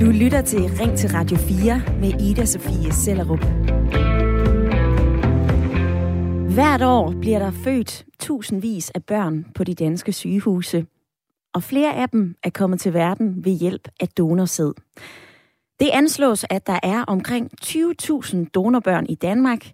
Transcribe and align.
Du 0.00 0.10
lytter 0.10 0.42
til 0.46 0.60
Ring 0.60 0.98
til 0.98 1.10
Radio 1.10 1.36
4 1.36 1.82
med 2.00 2.20
Ida 2.20 2.44
Sofie 2.44 2.92
Sellerup. 2.92 3.44
Hvert 6.54 6.82
år 6.82 7.14
bliver 7.20 7.38
der 7.38 7.50
født 7.50 8.04
tusindvis 8.20 8.90
af 8.90 9.04
børn 9.04 9.46
på 9.54 9.64
de 9.64 9.74
danske 9.74 10.12
sygehuse, 10.12 10.86
og 11.54 11.62
flere 11.62 11.94
af 11.94 12.08
dem 12.08 12.34
er 12.42 12.50
kommet 12.50 12.80
til 12.80 12.94
verden 12.94 13.44
ved 13.44 13.52
hjælp 13.52 13.88
af 14.00 14.08
donorsæd. 14.08 14.72
Det 15.80 15.90
anslås, 15.92 16.44
at 16.50 16.66
der 16.66 16.78
er 16.82 17.04
omkring 17.04 17.50
20.000 17.64 18.36
donorbørn 18.54 19.06
i 19.08 19.14
Danmark, 19.14 19.66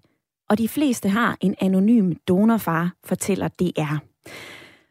og 0.48 0.58
de 0.58 0.68
fleste 0.68 1.08
har 1.08 1.36
en 1.40 1.54
anonym 1.60 2.12
donorfar, 2.28 2.94
fortæller 3.04 3.48
DR. 3.48 3.96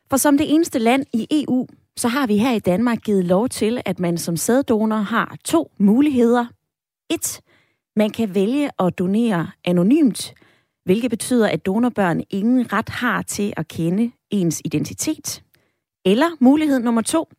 For 0.09 0.17
som 0.17 0.37
det 0.37 0.53
eneste 0.53 0.79
land 0.79 1.05
i 1.13 1.27
EU, 1.31 1.67
så 1.99 2.07
har 2.07 2.27
vi 2.27 2.37
her 2.37 2.51
i 2.51 2.59
Danmark 2.59 3.01
givet 3.01 3.25
lov 3.25 3.49
til, 3.49 3.81
at 3.85 3.99
man 3.99 4.17
som 4.17 4.37
sæddonor 4.37 4.95
har 4.95 5.37
to 5.45 5.71
muligheder. 5.79 6.45
Et, 7.09 7.41
man 7.95 8.09
kan 8.09 8.35
vælge 8.35 8.69
at 8.79 8.99
donere 8.99 9.51
anonymt, 9.65 10.33
hvilket 10.85 11.09
betyder, 11.09 11.47
at 11.47 11.65
donorbørn 11.65 12.23
ingen 12.29 12.73
ret 12.73 12.89
har 12.89 13.21
til 13.21 13.53
at 13.57 13.67
kende 13.67 14.11
ens 14.31 14.61
identitet. 14.65 15.43
Eller 16.05 16.29
mulighed 16.39 16.79
nummer 16.79 17.01
to, 17.01 17.29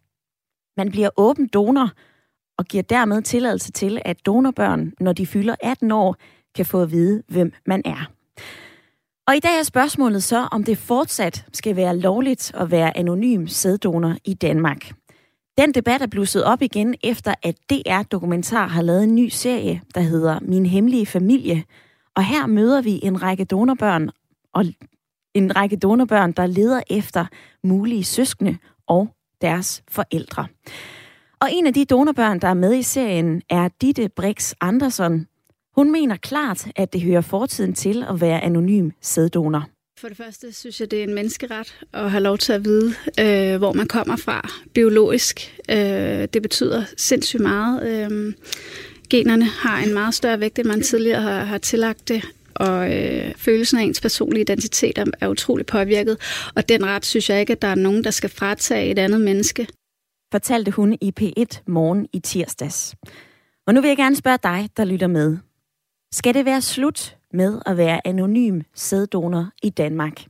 man 0.77 0.91
bliver 0.91 1.11
åben 1.17 1.47
donor 1.47 1.91
og 2.59 2.65
giver 2.65 2.83
dermed 2.83 3.23
tilladelse 3.23 3.73
til, 3.73 4.03
at 4.05 4.27
donorbørn, 4.27 4.93
når 5.01 5.13
de 5.13 5.27
fylder 5.27 5.55
18 5.63 5.93
år, 5.93 6.17
kan 6.55 6.67
få 6.67 6.83
at 6.83 6.91
vide, 6.91 7.23
hvem 7.29 7.53
man 7.67 7.83
er. 7.85 8.20
Og 9.31 9.37
i 9.37 9.41
dag 9.41 9.59
er 9.59 9.63
spørgsmålet 9.63 10.23
så, 10.23 10.49
om 10.53 10.65
det 10.65 10.79
fortsat 10.79 11.45
skal 11.53 11.77
være 11.77 11.99
lovligt 11.99 12.53
at 12.55 12.71
være 12.71 12.97
anonym 12.97 13.47
sæddonor 13.47 14.17
i 14.25 14.35
Danmark. 14.35 14.91
Den 15.59 15.75
debat 15.75 16.03
er 16.03 16.07
blusset 16.07 16.45
op 16.45 16.63
igen 16.63 16.95
efter, 17.05 17.35
at 17.43 17.57
DR 17.71 18.03
Dokumentar 18.03 18.67
har 18.67 18.83
lavet 18.83 19.03
en 19.03 19.15
ny 19.15 19.29
serie, 19.29 19.83
der 19.95 20.01
hedder 20.01 20.39
Min 20.43 20.67
Hemmelige 20.67 21.07
Familie. 21.07 21.65
Og 22.17 22.25
her 22.25 22.47
møder 22.47 22.83
vi 22.83 23.01
en 23.03 23.23
række 23.23 23.45
donorbørn 23.45 24.11
og 24.55 24.65
en 25.35 25.57
række 25.57 25.77
donorbørn, 25.77 26.33
der 26.33 26.47
leder 26.47 26.81
efter 26.91 27.27
mulige 27.65 28.05
søskende 28.05 28.57
og 28.87 29.09
deres 29.41 29.83
forældre. 29.89 30.47
Og 31.41 31.49
en 31.53 31.67
af 31.67 31.75
de 31.75 31.85
donorbørn, 31.85 32.39
der 32.39 32.49
er 32.49 32.55
med 32.55 32.75
i 32.75 32.83
serien, 32.83 33.43
er 33.51 33.69
Ditte 33.81 34.09
Brix 34.09 34.53
Andersson. 34.61 35.27
Hun 35.77 35.93
mener 35.93 36.17
klart, 36.17 36.69
at 36.77 36.93
det 36.93 37.01
hører 37.01 37.21
fortiden 37.21 37.75
til 37.75 38.05
at 38.09 38.21
være 38.21 38.41
anonym 38.41 38.91
sæddonor. 39.01 39.69
For 40.01 40.09
det 40.09 40.17
første 40.17 40.53
synes 40.53 40.81
jeg, 40.81 40.91
det 40.91 40.99
er 40.99 41.05
en 41.05 41.15
menneskeret 41.15 41.81
at 41.93 42.11
have 42.11 42.23
lov 42.23 42.39
til 42.39 42.53
at 42.53 42.65
vide, 42.65 42.95
øh, 43.21 43.59
hvor 43.59 43.73
man 43.73 43.87
kommer 43.87 44.17
fra 44.17 44.49
biologisk. 44.75 45.61
Øh, 45.71 45.77
det 46.35 46.43
betyder 46.43 46.85
sindssygt 46.97 47.43
meget. 47.43 47.89
Øh, 47.89 48.35
generne 49.11 49.45
har 49.45 49.79
en 49.79 49.95
meget 49.95 50.15
større 50.15 50.41
vægt, 50.41 50.59
end 50.59 50.69
man 50.69 50.83
tidligere 50.83 51.21
har, 51.23 51.45
har 51.45 51.59
tillagt 51.59 52.09
det 52.09 52.25
og 52.61 52.97
øh, 52.97 53.35
følelsen 53.37 53.79
af 53.79 53.83
ens 53.83 54.01
personlige 54.01 54.41
identitet 54.41 54.99
er, 54.99 55.05
er 55.21 55.29
utrolig 55.29 55.67
påvirket. 55.67 56.17
Og 56.55 56.69
den 56.69 56.87
ret 56.87 57.07
synes 57.07 57.31
jeg 57.31 57.41
ikke, 57.41 57.53
at 57.53 57.63
der 57.63 57.69
er 57.69 57.75
nogen, 57.75 58.05
der 58.05 58.11
skal 58.11 58.31
fratage 58.31 58.91
et 58.91 58.99
andet 58.99 59.21
menneske. 59.21 59.67
Fortalte 60.33 60.71
hun 60.71 60.99
i 61.01 61.13
P1 61.21 61.63
morgen 61.67 62.07
i 62.13 62.21
tirsdags. 62.21 62.95
Og 63.67 63.75
nu 63.75 63.81
vil 63.81 63.89
jeg 63.89 63.97
gerne 63.97 64.17
spørge 64.17 64.39
dig, 64.43 64.69
der 64.77 64.85
lytter 64.85 65.07
med. 65.07 65.39
Skal 66.13 66.35
det 66.35 66.45
være 66.45 66.61
slut 66.61 67.17
med 67.33 67.61
at 67.67 67.77
være 67.77 68.07
anonym 68.07 68.61
sæddonor 68.75 69.51
i 69.63 69.71
Danmark? 69.71 70.25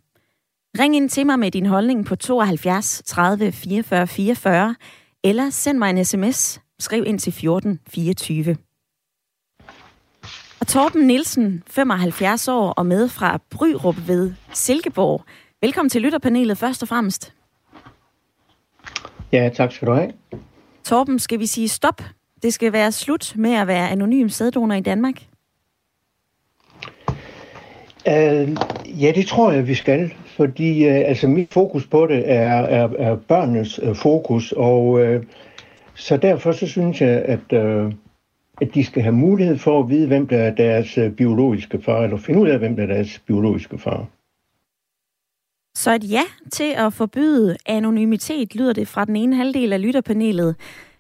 Ring 0.79 0.97
ind 0.97 1.11
til 1.11 1.27
mig 1.27 1.39
med 1.39 1.51
din 1.51 1.67
holdning 1.67 2.07
på 2.07 2.17
72 2.17 3.03
30 3.07 3.53
44 3.53 4.07
44, 4.07 4.75
eller 5.25 5.51
send 5.51 5.79
mig 5.79 5.91
en 5.91 6.05
sms. 6.05 6.61
Skriv 6.79 7.05
ind 7.07 7.19
til 7.19 7.33
14 7.33 7.81
24. 7.89 8.57
Og 10.61 10.67
Torben 10.67 11.07
Nielsen, 11.07 11.63
75 11.67 12.49
år 12.49 12.71
og 12.73 12.87
med 12.87 13.09
fra 13.09 13.41
Bryrup 13.51 13.97
ved 14.07 14.33
Silkeborg. 14.53 15.25
Velkommen 15.61 15.91
til 15.91 16.03
lytterpanelet 16.03 16.59
først 16.59 16.83
og 16.83 16.89
fremmest. 16.89 17.35
Ja, 19.33 19.51
tak 19.55 19.73
skal 19.73 19.89
du 19.89 19.93
have. 19.93 20.13
Torben, 20.85 21.19
skal 21.19 21.39
vi 21.39 21.47
sige 21.47 21.69
stop? 21.69 22.03
Det 22.43 22.55
skal 22.55 22.73
være 22.73 22.93
slut 22.93 23.33
med 23.37 23.55
at 23.55 23.67
være 23.67 23.91
anonym 23.91 24.29
sæddonor 24.29 24.75
i 24.75 24.81
Danmark? 24.81 25.30
Uh, 28.07 28.57
ja, 29.03 29.13
det 29.15 29.27
tror 29.27 29.53
jeg, 29.53 29.69
vi 29.69 29.75
skal. 29.75 30.13
Fordi 30.27 30.89
uh, 30.89 30.95
altså, 30.95 31.29
mit 31.29 31.53
fokus 31.53 31.87
på 31.87 32.07
det 32.07 32.31
er, 32.31 32.63
er, 32.63 32.89
er 32.99 33.17
børnenes 33.17 33.83
uh, 33.83 33.97
fokus. 33.97 34.53
Og 34.53 34.87
uh, 34.87 35.23
så 35.95 36.17
derfor 36.17 36.53
så 36.53 36.67
synes 36.67 37.01
jeg, 37.01 37.23
at... 37.23 37.53
Uh, 37.53 37.93
at 38.61 38.75
de 38.75 38.85
skal 38.85 39.03
have 39.03 39.15
mulighed 39.15 39.59
for 39.59 39.83
at 39.83 39.89
vide, 39.89 40.07
hvem 40.07 40.27
der 40.27 40.39
er 40.39 40.55
deres 40.55 40.99
biologiske 41.17 41.83
far, 41.83 42.03
eller 42.03 42.17
finde 42.17 42.41
ud 42.41 42.49
af, 42.49 42.59
hvem 42.59 42.77
der 42.77 42.83
er 42.83 42.87
deres 42.87 43.19
biologiske 43.19 43.79
far. 43.79 44.07
Så 45.77 45.95
et 45.95 46.11
ja 46.11 46.23
til 46.53 46.73
at 46.77 46.93
forbyde 46.93 47.57
anonymitet, 47.67 48.55
lyder 48.55 48.73
det 48.73 48.89
fra 48.89 49.05
den 49.05 49.17
ene 49.17 49.37
halvdel 49.37 49.73
af 49.73 49.83
lytterpanelet. 49.83 50.57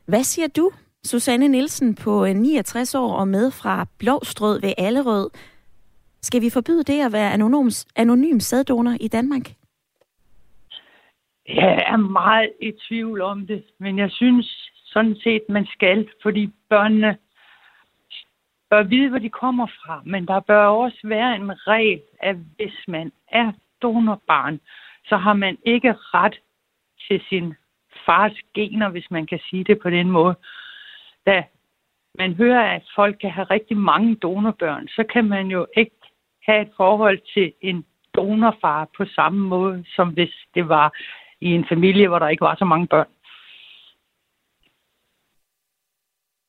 Hvad 0.06 0.25
siger 0.25 0.49
du, 0.49 0.71
Susanne 1.05 1.49
Nielsen 1.49 1.94
på 1.94 2.27
69 2.27 2.94
år 2.94 3.12
og 3.12 3.28
med 3.28 3.50
fra 3.50 3.87
Blåstrød 3.99 4.60
ved 4.60 4.72
Allerød? 4.78 5.31
Skal 6.22 6.42
vi 6.42 6.50
forbyde 6.50 6.84
det 6.84 7.06
at 7.06 7.12
være 7.12 7.32
anonym, 7.32 7.70
anonym 7.97 8.38
sæddonor 8.38 8.97
i 9.00 9.08
Danmark? 9.08 9.47
Jeg 11.48 11.84
er 11.86 11.97
meget 11.97 12.53
i 12.60 12.72
tvivl 12.88 13.20
om 13.20 13.47
det, 13.47 13.64
men 13.78 13.98
jeg 13.98 14.10
synes 14.10 14.70
sådan 14.84 15.16
set, 15.22 15.42
man 15.48 15.66
skal, 15.66 16.09
fordi 16.22 16.50
børnene 16.69 17.16
bør 18.70 18.82
vide, 18.82 19.09
hvor 19.09 19.19
de 19.19 19.30
kommer 19.30 19.66
fra, 19.66 20.03
men 20.06 20.26
der 20.26 20.41
bør 20.41 20.64
også 20.66 21.00
være 21.04 21.34
en 21.34 21.66
regel, 21.66 22.00
at 22.20 22.36
hvis 22.56 22.75
man 22.88 23.12
er 23.28 23.53
donorbarn, 23.82 24.60
så 25.04 25.16
har 25.16 25.32
man 25.32 25.59
ikke 25.64 25.92
ret 25.92 26.41
til 27.09 27.22
sin 27.28 27.54
fars 28.06 28.36
gener, 28.54 28.88
hvis 28.88 29.10
man 29.10 29.26
kan 29.26 29.41
sige 29.50 29.64
det 29.64 29.78
på 29.82 29.91
den 29.91 30.10
måde. 30.10 30.34
Da 31.26 31.44
man 32.19 32.34
hører, 32.34 32.75
at 32.76 32.82
folk 32.94 33.16
kan 33.20 33.30
have 33.30 33.44
rigtig 33.44 33.76
mange 33.76 34.14
donorbørn, 34.14 34.88
så 34.88 35.04
kan 35.12 35.25
man 35.25 35.47
jo 35.47 35.66
ikke 35.76 36.00
have 36.47 36.62
et 36.62 36.73
forhold 36.77 37.19
til 37.34 37.53
en 37.61 37.84
donorfar 38.15 38.89
på 38.97 39.05
samme 39.05 39.49
måde, 39.49 39.84
som 39.97 40.09
hvis 40.09 40.34
det 40.55 40.69
var 40.69 40.93
i 41.41 41.47
en 41.47 41.67
familie, 41.69 42.09
hvor 42.09 42.19
der 42.19 42.28
ikke 42.28 42.45
var 42.45 42.56
så 42.59 42.65
mange 42.65 42.87
børn. 42.87 43.06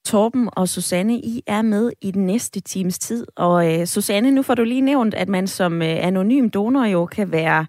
Torben 0.06 0.50
og 0.54 0.68
Susanne, 0.68 1.14
I 1.14 1.42
er 1.48 1.62
med 1.62 1.92
i 2.02 2.12
den 2.12 2.26
næste 2.26 2.60
times 2.60 3.00
tid. 3.00 3.28
Og 3.36 3.80
øh, 3.80 3.86
Susanne, 3.86 4.32
nu 4.32 4.42
får 4.42 4.56
du 4.56 4.64
lige 4.64 4.82
nævnt, 4.82 5.14
at 5.14 5.30
man 5.30 5.48
som 5.48 5.82
øh, 5.82 6.06
anonym 6.08 6.50
donor 6.50 6.86
jo 6.86 7.06
kan 7.06 7.32
være 7.32 7.66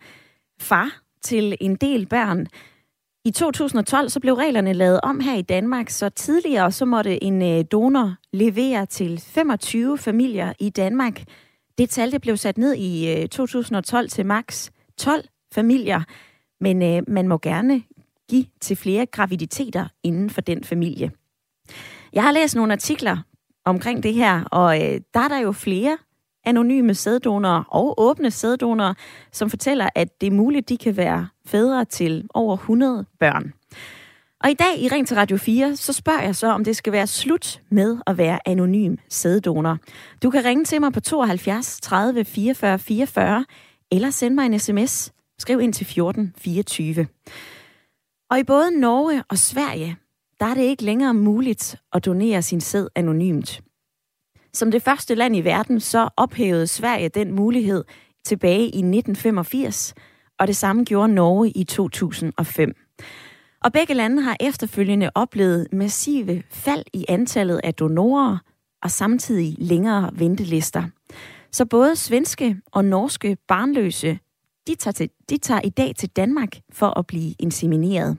far 0.60 0.89
til 1.22 1.56
en 1.60 1.77
del 1.77 2.06
børn. 2.06 2.47
I 3.25 3.31
2012 3.31 4.09
så 4.09 4.21
blev 4.21 4.34
reglerne 4.34 4.72
lavet 4.72 5.00
om 5.03 5.21
her 5.21 5.34
i 5.34 5.43
Danmark, 5.43 5.89
så 5.89 6.09
tidligere 6.09 6.72
så 6.72 6.84
måtte 6.84 7.25
en 7.25 7.43
øh, 7.43 7.65
donor 7.72 8.15
levere 8.33 8.87
til 8.87 9.21
25 9.34 9.99
familier 9.99 10.53
i 10.60 10.71
Danmark. 10.71 11.22
Det 11.82 11.91
tal 11.91 12.12
det 12.12 12.20
blev 12.20 12.37
sat 12.37 12.59
ned 12.59 12.75
i 12.75 13.10
øh, 13.10 13.28
2012 13.28 14.09
til 14.09 14.26
maks 14.26 14.72
12 14.98 15.25
familier, 15.54 16.03
men 16.60 16.82
øh, 16.82 17.03
man 17.09 17.28
må 17.28 17.38
gerne 17.38 17.82
give 18.31 18.44
til 18.60 18.76
flere 18.76 19.06
graviditeter 19.06 19.88
inden 20.03 20.31
for 20.31 20.41
den 20.41 20.65
familie. 20.65 21.10
Jeg 22.12 22.22
har 22.22 22.32
læst 22.32 22.56
nogle 22.56 22.72
artikler 22.72 23.16
omkring 23.65 24.03
det 24.03 24.15
her, 24.15 24.44
og 24.44 24.76
øh, 24.76 25.00
der 25.15 25.21
er 25.21 25.28
der 25.28 25.38
jo 25.38 25.53
flere 25.53 25.98
anonyme 26.44 26.94
sæddonorer 26.94 27.65
og 27.69 28.00
åbne 28.00 28.31
sæddonorer, 28.31 28.94
som 29.32 29.50
fortæller, 29.50 29.88
at 29.94 30.21
det 30.21 30.26
er 30.26 30.31
muligt, 30.31 30.69
de 30.69 30.76
kan 30.76 30.97
være 30.97 31.28
fædre 31.47 31.84
til 31.84 32.26
over 32.34 32.56
100 32.56 33.04
børn. 33.21 33.53
Og 34.42 34.50
i 34.50 34.54
dag 34.54 34.78
i 34.78 34.88
Ring 34.88 35.08
til 35.08 35.16
Radio 35.16 35.36
4, 35.36 35.77
så 35.77 35.92
spørger 35.92 36.22
jeg 36.22 36.36
så, 36.36 36.47
om 36.47 36.65
det 36.65 36.77
skal 36.77 36.92
være 36.92 37.06
slut 37.06 37.60
med 37.71 37.98
at 38.06 38.18
være 38.18 38.48
anonym 38.48 38.97
sæddonor. 39.09 39.78
Du 40.22 40.30
kan 40.30 40.44
ringe 40.44 40.65
til 40.65 40.80
mig 40.80 40.92
på 40.92 41.00
72 41.00 41.80
30 41.83 42.24
44 42.24 42.78
44, 42.78 43.44
eller 43.91 44.10
sende 44.10 44.34
mig 44.34 44.47
en 44.47 44.59
sms. 44.59 45.12
Skriv 45.39 45.60
ind 45.60 45.72
til 45.72 45.86
14 45.86 46.34
24. 46.39 47.06
Og 48.30 48.39
i 48.39 48.44
både 48.44 48.80
Norge 48.80 49.22
og 49.28 49.39
Sverige, 49.39 49.97
der 50.41 50.47
er 50.47 50.54
det 50.54 50.62
ikke 50.62 50.84
længere 50.84 51.15
muligt 51.15 51.77
at 51.92 52.04
donere 52.04 52.42
sin 52.42 52.60
sæd 52.60 52.86
anonymt. 52.94 53.60
Som 54.53 54.71
det 54.71 54.83
første 54.83 55.15
land 55.15 55.36
i 55.36 55.41
verden, 55.41 55.80
så 55.80 56.09
ophævede 56.16 56.66
Sverige 56.66 57.09
den 57.09 57.33
mulighed 57.33 57.84
tilbage 58.24 58.62
i 58.62 58.66
1985, 58.66 59.94
og 60.39 60.47
det 60.47 60.56
samme 60.56 60.84
gjorde 60.84 61.15
Norge 61.15 61.50
i 61.50 61.65
2005. 61.65 62.74
Og 63.64 63.72
begge 63.72 63.94
lande 63.94 64.22
har 64.22 64.36
efterfølgende 64.41 65.10
oplevet 65.14 65.68
massive 65.72 66.42
fald 66.50 66.84
i 66.92 67.04
antallet 67.09 67.60
af 67.64 67.74
donorer 67.74 68.38
og 68.82 68.91
samtidig 68.91 69.56
længere 69.59 70.10
ventelister. 70.12 70.84
Så 71.53 71.64
både 71.64 71.97
svenske 71.97 72.56
og 72.66 72.84
norske 72.84 73.36
barnløse, 73.48 74.18
de 74.66 74.74
tager, 74.74 74.92
til, 74.92 75.10
de 75.30 75.38
tager 75.38 75.60
i 75.64 75.68
dag 75.68 75.92
til 75.97 76.09
Danmark 76.09 76.56
for 76.72 76.98
at 76.98 77.06
blive 77.06 77.34
insemineret. 77.38 78.18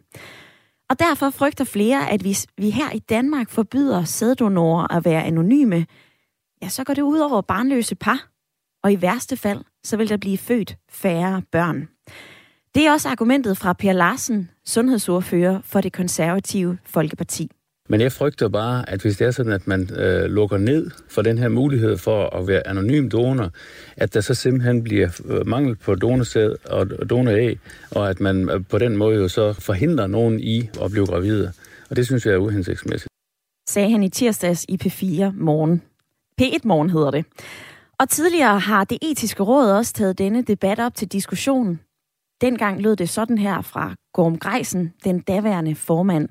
Og 0.90 1.00
derfor 1.00 1.30
frygter 1.30 1.64
flere, 1.66 2.12
at 2.12 2.22
hvis 2.22 2.48
vi 2.58 2.70
her 2.70 2.92
i 2.92 3.00
Danmark 3.00 3.50
forbyder 3.50 4.04
sæddonorer 4.04 4.96
at 4.96 5.06
være 5.06 5.24
anonyme, 5.24 5.86
ja, 6.62 6.70
så 6.70 6.84
går 6.84 6.94
det 6.94 7.02
ud 7.02 7.20
over 7.20 7.42
barnløse 7.42 7.96
par. 7.96 8.30
Og 8.84 8.94
i 8.94 9.02
værste 9.02 9.38
fald, 9.38 9.62
så 9.84 9.98
vil 9.98 10.10
der 10.10 10.18
blive 10.18 10.38
født 10.38 10.78
færre 10.90 11.42
børn. 11.52 11.88
Det 12.76 12.86
er 12.86 12.92
også 12.92 13.10
argumentet 13.10 13.58
fra 13.58 13.74
Per 13.74 13.94
Larsen, 13.94 14.50
sundhedsordfører 14.66 15.62
for 15.64 15.82
det 15.82 15.94
konservative 15.94 16.78
Folkeparti. 16.86 17.52
Men 17.90 18.02
jeg 18.02 18.12
frygter 18.12 18.50
bare, 18.50 18.90
at 18.90 19.02
hvis 19.02 19.18
det 19.18 19.28
er 19.28 19.32
sådan, 19.32 19.52
at 19.52 19.68
man 19.68 19.90
øh, 19.96 20.26
lukker 20.26 20.58
ned 20.58 20.92
for 21.10 21.22
den 21.22 21.38
her 21.38 21.50
mulighed 21.50 21.98
for 21.98 22.36
at 22.36 22.48
være 22.48 22.68
anonym 22.68 23.10
donor, 23.10 23.50
at 23.98 24.14
der 24.14 24.22
så 24.22 24.34
simpelthen 24.34 24.84
bliver 24.84 25.22
øh, 25.26 25.48
mangel 25.48 25.76
på 25.76 25.96
donorsæd 25.96 26.56
og 26.70 27.10
donoræg, 27.10 27.60
og 27.92 28.10
at 28.10 28.20
man 28.20 28.50
øh, 28.50 28.66
på 28.70 28.78
den 28.78 28.98
måde 28.98 29.18
jo 29.18 29.28
så 29.28 29.54
forhindrer 29.54 30.08
nogen 30.08 30.40
i 30.40 30.70
at 30.82 30.92
blive 30.92 31.06
gravide. 31.06 31.54
Og 31.90 31.96
det 31.96 32.06
synes 32.06 32.26
jeg 32.26 32.34
er 32.34 32.38
uhensigtsmæssigt. 32.38 33.10
Sagde 33.70 33.92
han 33.92 34.04
i 34.04 34.10
tirsdags 34.10 34.66
i 34.70 34.78
P4 34.84 35.32
Morgen. 35.34 35.82
P1 36.42 36.60
Morgen 36.64 36.90
hedder 36.90 37.12
det. 37.12 37.26
Og 38.00 38.10
tidligere 38.10 38.60
har 38.60 38.84
det 38.84 38.98
etiske 39.02 39.44
råd 39.44 39.72
også 39.72 39.94
taget 39.94 40.18
denne 40.18 40.42
debat 40.42 40.80
op 40.80 40.96
til 40.96 41.08
diskussion. 41.08 41.80
Dengang 42.44 42.82
lød 42.82 42.96
det 42.96 43.10
sådan 43.10 43.38
her 43.38 43.62
fra 43.62 43.96
Gorm 44.14 44.38
Greisen, 44.38 44.94
den 45.04 45.20
daværende 45.20 45.76
formand. 45.76 46.30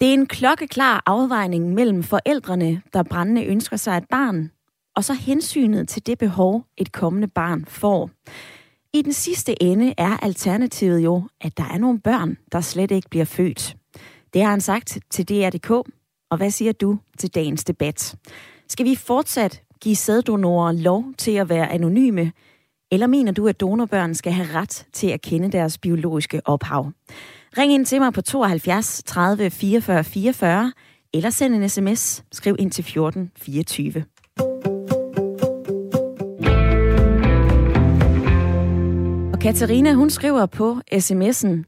Det 0.00 0.08
er 0.08 0.12
en 0.12 0.26
klokkeklar 0.26 1.02
afvejning 1.06 1.74
mellem 1.74 2.02
forældrene, 2.02 2.82
der 2.92 3.02
brændende 3.02 3.44
ønsker 3.44 3.76
sig 3.76 3.96
et 3.96 4.04
barn, 4.10 4.50
og 4.96 5.04
så 5.04 5.12
hensynet 5.12 5.88
til 5.88 6.06
det 6.06 6.18
behov, 6.18 6.64
et 6.76 6.92
kommende 6.92 7.28
barn 7.28 7.64
får. 7.64 8.10
I 8.92 9.02
den 9.02 9.12
sidste 9.12 9.62
ende 9.62 9.94
er 9.98 10.16
alternativet 10.16 11.04
jo, 11.04 11.22
at 11.40 11.56
der 11.56 11.64
er 11.64 11.78
nogle 11.78 12.00
børn, 12.00 12.36
der 12.52 12.60
slet 12.60 12.90
ikke 12.90 13.10
bliver 13.10 13.24
født. 13.24 13.76
Det 14.34 14.42
har 14.42 14.50
han 14.50 14.60
sagt 14.60 14.98
til 15.10 15.28
DR.dk, 15.28 15.70
og 16.30 16.36
hvad 16.36 16.50
siger 16.50 16.72
du 16.72 16.98
til 17.18 17.34
dagens 17.34 17.64
debat? 17.64 18.16
Skal 18.68 18.86
vi 18.86 18.96
fortsat 18.96 19.62
give 19.80 19.96
sæddonorer 19.96 20.72
lov 20.72 21.04
til 21.18 21.32
at 21.32 21.48
være 21.48 21.72
anonyme, 21.72 22.32
eller 22.94 23.06
mener 23.06 23.32
du, 23.32 23.48
at 23.48 23.60
donorbørn 23.60 24.14
skal 24.14 24.32
have 24.32 24.60
ret 24.60 24.86
til 24.92 25.06
at 25.06 25.22
kende 25.22 25.52
deres 25.52 25.78
biologiske 25.78 26.40
ophav? 26.44 26.92
Ring 27.58 27.72
ind 27.72 27.86
til 27.86 28.00
mig 28.00 28.12
på 28.12 28.22
72 28.22 29.02
30 29.06 29.50
44 29.50 30.04
44, 30.04 30.72
eller 31.14 31.30
send 31.30 31.54
en 31.54 31.68
sms. 31.68 32.24
Skriv 32.32 32.56
ind 32.58 32.70
til 32.70 32.84
14 32.84 33.30
24. 33.36 34.04
Og 39.32 39.38
Katarina, 39.38 39.92
hun 39.92 40.10
skriver 40.10 40.46
på 40.46 40.80
sms'en, 40.94 41.64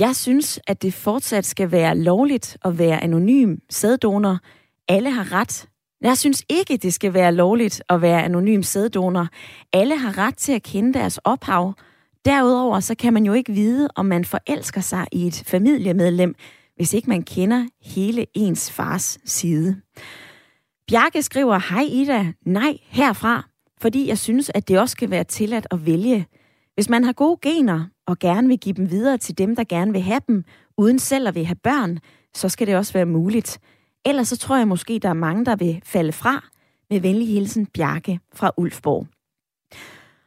jeg 0.00 0.16
synes, 0.16 0.60
at 0.66 0.82
det 0.82 0.94
fortsat 0.94 1.44
skal 1.44 1.72
være 1.72 1.98
lovligt 1.98 2.56
at 2.64 2.78
være 2.78 3.02
anonym 3.02 3.56
sæddonor. 3.70 4.38
Alle 4.88 5.10
har 5.10 5.32
ret. 5.32 5.68
Jeg 6.00 6.18
synes 6.18 6.44
ikke, 6.48 6.76
det 6.76 6.94
skal 6.94 7.14
være 7.14 7.34
lovligt 7.34 7.82
at 7.88 8.02
være 8.02 8.24
anonym 8.24 8.62
sæddonor. 8.62 9.28
Alle 9.72 9.98
har 9.98 10.18
ret 10.18 10.36
til 10.36 10.52
at 10.52 10.62
kende 10.62 10.94
deres 10.94 11.18
ophav, 11.18 11.74
Derudover 12.24 12.80
så 12.80 12.94
kan 12.94 13.12
man 13.12 13.24
jo 13.24 13.32
ikke 13.32 13.52
vide, 13.52 13.88
om 13.96 14.06
man 14.06 14.24
forelsker 14.24 14.80
sig 14.80 15.06
i 15.12 15.26
et 15.26 15.42
familiemedlem, 15.46 16.34
hvis 16.76 16.94
ikke 16.94 17.10
man 17.10 17.22
kender 17.22 17.66
hele 17.82 18.26
ens 18.34 18.72
fars 18.72 19.18
side. 19.24 19.80
Bjarke 20.88 21.22
skriver, 21.22 21.58
hej 21.70 21.84
Ida, 21.90 22.32
nej 22.46 22.78
herfra, 22.88 23.48
fordi 23.80 24.08
jeg 24.08 24.18
synes, 24.18 24.50
at 24.54 24.68
det 24.68 24.80
også 24.80 24.92
skal 24.92 25.10
være 25.10 25.24
tilladt 25.24 25.66
at 25.70 25.86
vælge. 25.86 26.26
Hvis 26.74 26.88
man 26.88 27.04
har 27.04 27.12
gode 27.12 27.38
gener 27.42 27.84
og 28.06 28.18
gerne 28.18 28.48
vil 28.48 28.58
give 28.58 28.74
dem 28.74 28.90
videre 28.90 29.18
til 29.18 29.38
dem, 29.38 29.56
der 29.56 29.64
gerne 29.64 29.92
vil 29.92 30.00
have 30.00 30.20
dem, 30.28 30.44
uden 30.78 30.98
selv 30.98 31.28
at 31.28 31.34
vil 31.34 31.46
have 31.46 31.56
børn, 31.62 31.98
så 32.34 32.48
skal 32.48 32.66
det 32.66 32.76
også 32.76 32.92
være 32.92 33.06
muligt. 33.06 33.58
Ellers 34.06 34.28
så 34.28 34.36
tror 34.36 34.56
jeg 34.56 34.68
måske, 34.68 34.98
der 34.98 35.08
er 35.08 35.12
mange, 35.12 35.44
der 35.44 35.56
vil 35.56 35.80
falde 35.84 36.12
fra. 36.12 36.48
Med 36.90 37.00
venlig 37.00 37.28
hilsen 37.28 37.66
Bjarke 37.66 38.20
fra 38.34 38.52
Ulfborg. 38.56 39.06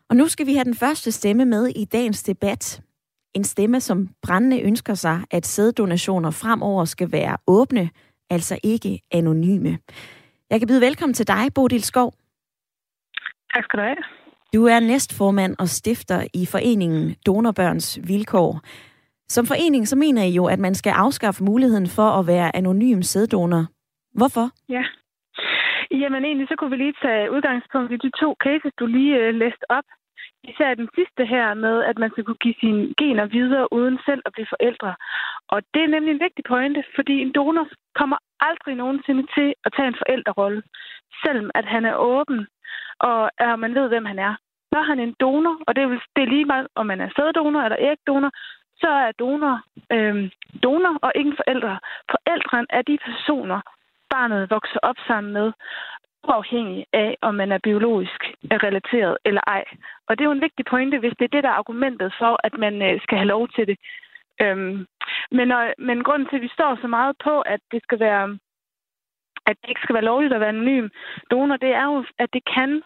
Og 0.09 0.15
nu 0.15 0.27
skal 0.27 0.45
vi 0.45 0.53
have 0.53 0.63
den 0.63 0.75
første 0.75 1.11
stemme 1.11 1.45
med 1.45 1.67
i 1.67 1.85
dagens 1.85 2.23
debat. 2.23 2.81
En 3.33 3.43
stemme, 3.43 3.81
som 3.81 4.09
brændende 4.21 4.61
ønsker 4.61 4.93
sig, 4.93 5.21
at 5.31 5.45
sæddonationer 5.45 6.31
fremover 6.31 6.85
skal 6.85 7.11
være 7.11 7.37
åbne, 7.47 7.89
altså 8.29 8.59
ikke 8.63 9.01
anonyme. 9.11 9.79
Jeg 10.49 10.59
kan 10.59 10.67
byde 10.67 10.81
velkommen 10.81 11.13
til 11.13 11.27
dig, 11.27 11.53
Bodil 11.55 11.83
Skov. 11.83 12.13
Tak 13.53 13.63
skal 13.63 13.79
du 13.79 13.83
have. 13.83 13.95
Du 14.53 14.65
er 14.65 14.79
næstformand 14.79 15.55
og 15.59 15.69
stifter 15.69 16.27
i 16.33 16.45
foreningen 16.45 17.15
Donorbørns 17.25 17.99
Vilkår. 18.03 18.61
Som 19.35 19.45
forening 19.45 19.87
så 19.87 19.95
mener 19.95 20.23
I 20.23 20.33
jo, 20.39 20.45
at 20.53 20.59
man 20.59 20.75
skal 20.75 20.93
afskaffe 21.05 21.43
muligheden 21.43 21.87
for 21.97 22.09
at 22.19 22.27
være 22.27 22.55
anonym 22.55 23.01
sæddonor. 23.01 23.63
Hvorfor? 24.19 24.45
Ja. 24.75 24.83
Jamen 26.01 26.25
egentlig 26.25 26.47
så 26.47 26.55
kunne 26.55 26.73
vi 26.73 26.79
lige 26.83 27.01
tage 27.01 27.31
udgangspunkt 27.35 27.91
i 27.91 28.03
de 28.05 28.11
to 28.21 28.29
cases, 28.45 28.73
du 28.79 28.85
lige 28.85 29.15
øh, 29.21 29.35
læste 29.35 29.65
op. 29.77 29.87
Især 30.43 30.73
den 30.73 30.89
sidste 30.97 31.23
her 31.33 31.53
med, 31.53 31.75
at 31.89 31.97
man 31.97 32.09
skal 32.11 32.23
kunne 32.23 32.43
give 32.45 32.57
sine 32.61 32.93
gener 33.01 33.25
videre 33.25 33.73
uden 33.73 33.97
selv 34.05 34.21
at 34.25 34.33
blive 34.33 34.51
forældre. 34.53 34.95
Og 35.53 35.59
det 35.73 35.81
er 35.83 35.93
nemlig 35.95 36.11
en 36.13 36.25
vigtig 36.25 36.43
pointe, 36.53 36.83
fordi 36.95 37.15
en 37.21 37.31
donor 37.37 37.67
kommer 37.99 38.17
aldrig 38.49 38.75
nogensinde 38.75 39.23
til 39.35 39.47
at 39.65 39.73
tage 39.75 39.87
en 39.87 40.01
forældrerolle, 40.01 40.61
selvom 41.23 41.51
at 41.59 41.65
han 41.65 41.83
er 41.85 41.95
åben, 41.95 42.39
og 42.99 43.21
at 43.45 43.59
man 43.59 43.75
ved, 43.75 43.87
hvem 43.89 44.05
han 44.05 44.19
er. 44.19 44.33
Så 44.69 44.75
er 44.79 44.87
han 44.91 44.99
en 44.99 45.15
donor, 45.19 45.55
og 45.67 45.75
det 45.75 45.83
er, 45.83 45.87
det 46.15 46.21
er 46.23 46.33
lige 46.35 46.45
meget, 46.45 46.67
om 46.75 46.85
man 46.85 47.01
er 47.01 47.09
sæddonor 47.15 47.61
eller 47.61 47.79
ægdonor, 47.91 48.31
så 48.81 48.89
er 49.05 49.11
donor 49.11 49.55
øh, 49.91 50.31
donor 50.63 50.97
og 51.01 51.11
ikke 51.15 51.33
forældre. 51.35 51.79
Forældrene 52.11 52.67
er 52.69 52.81
de 52.81 52.97
personer, 53.05 53.61
barnet 54.09 54.49
vokser 54.49 54.79
op 54.83 54.95
sammen 55.07 55.33
med 55.33 55.51
uafhængig 56.27 56.85
af, 56.93 57.17
om 57.21 57.35
man 57.35 57.51
er 57.51 57.57
biologisk 57.57 58.21
relateret 58.65 59.17
eller 59.25 59.41
ej. 59.47 59.63
Og 60.07 60.17
det 60.17 60.23
er 60.23 60.29
jo 60.29 60.37
en 60.37 60.47
vigtig 60.47 60.65
pointe, 60.65 60.99
hvis 60.99 61.13
det 61.19 61.25
er 61.25 61.35
det, 61.35 61.43
der 61.43 61.49
er 61.49 61.61
argumentet 61.61 62.13
for, 62.19 62.39
at 62.43 62.53
man 62.57 62.81
øh, 62.81 63.01
skal 63.01 63.17
have 63.17 63.33
lov 63.35 63.47
til 63.47 63.67
det. 63.67 63.77
Øhm, 64.41 64.85
men, 65.31 65.51
og, 65.51 65.73
men 65.77 66.03
grunden 66.03 66.27
til, 66.29 66.35
at 66.35 66.41
vi 66.41 66.51
står 66.53 66.77
så 66.81 66.87
meget 66.87 67.15
på, 67.23 67.41
at 67.41 67.59
det 67.71 67.83
skal 67.83 67.99
være 67.99 68.37
at 69.45 69.57
det 69.61 69.69
ikke 69.69 69.81
skal 69.83 69.93
være 69.93 70.09
lovligt 70.11 70.33
at 70.33 70.39
være 70.39 70.49
anonym 70.49 70.87
donor, 71.31 71.57
det 71.57 71.73
er 71.73 71.85
jo, 71.85 72.05
at 72.19 72.29
det 72.33 72.43
kan 72.55 72.83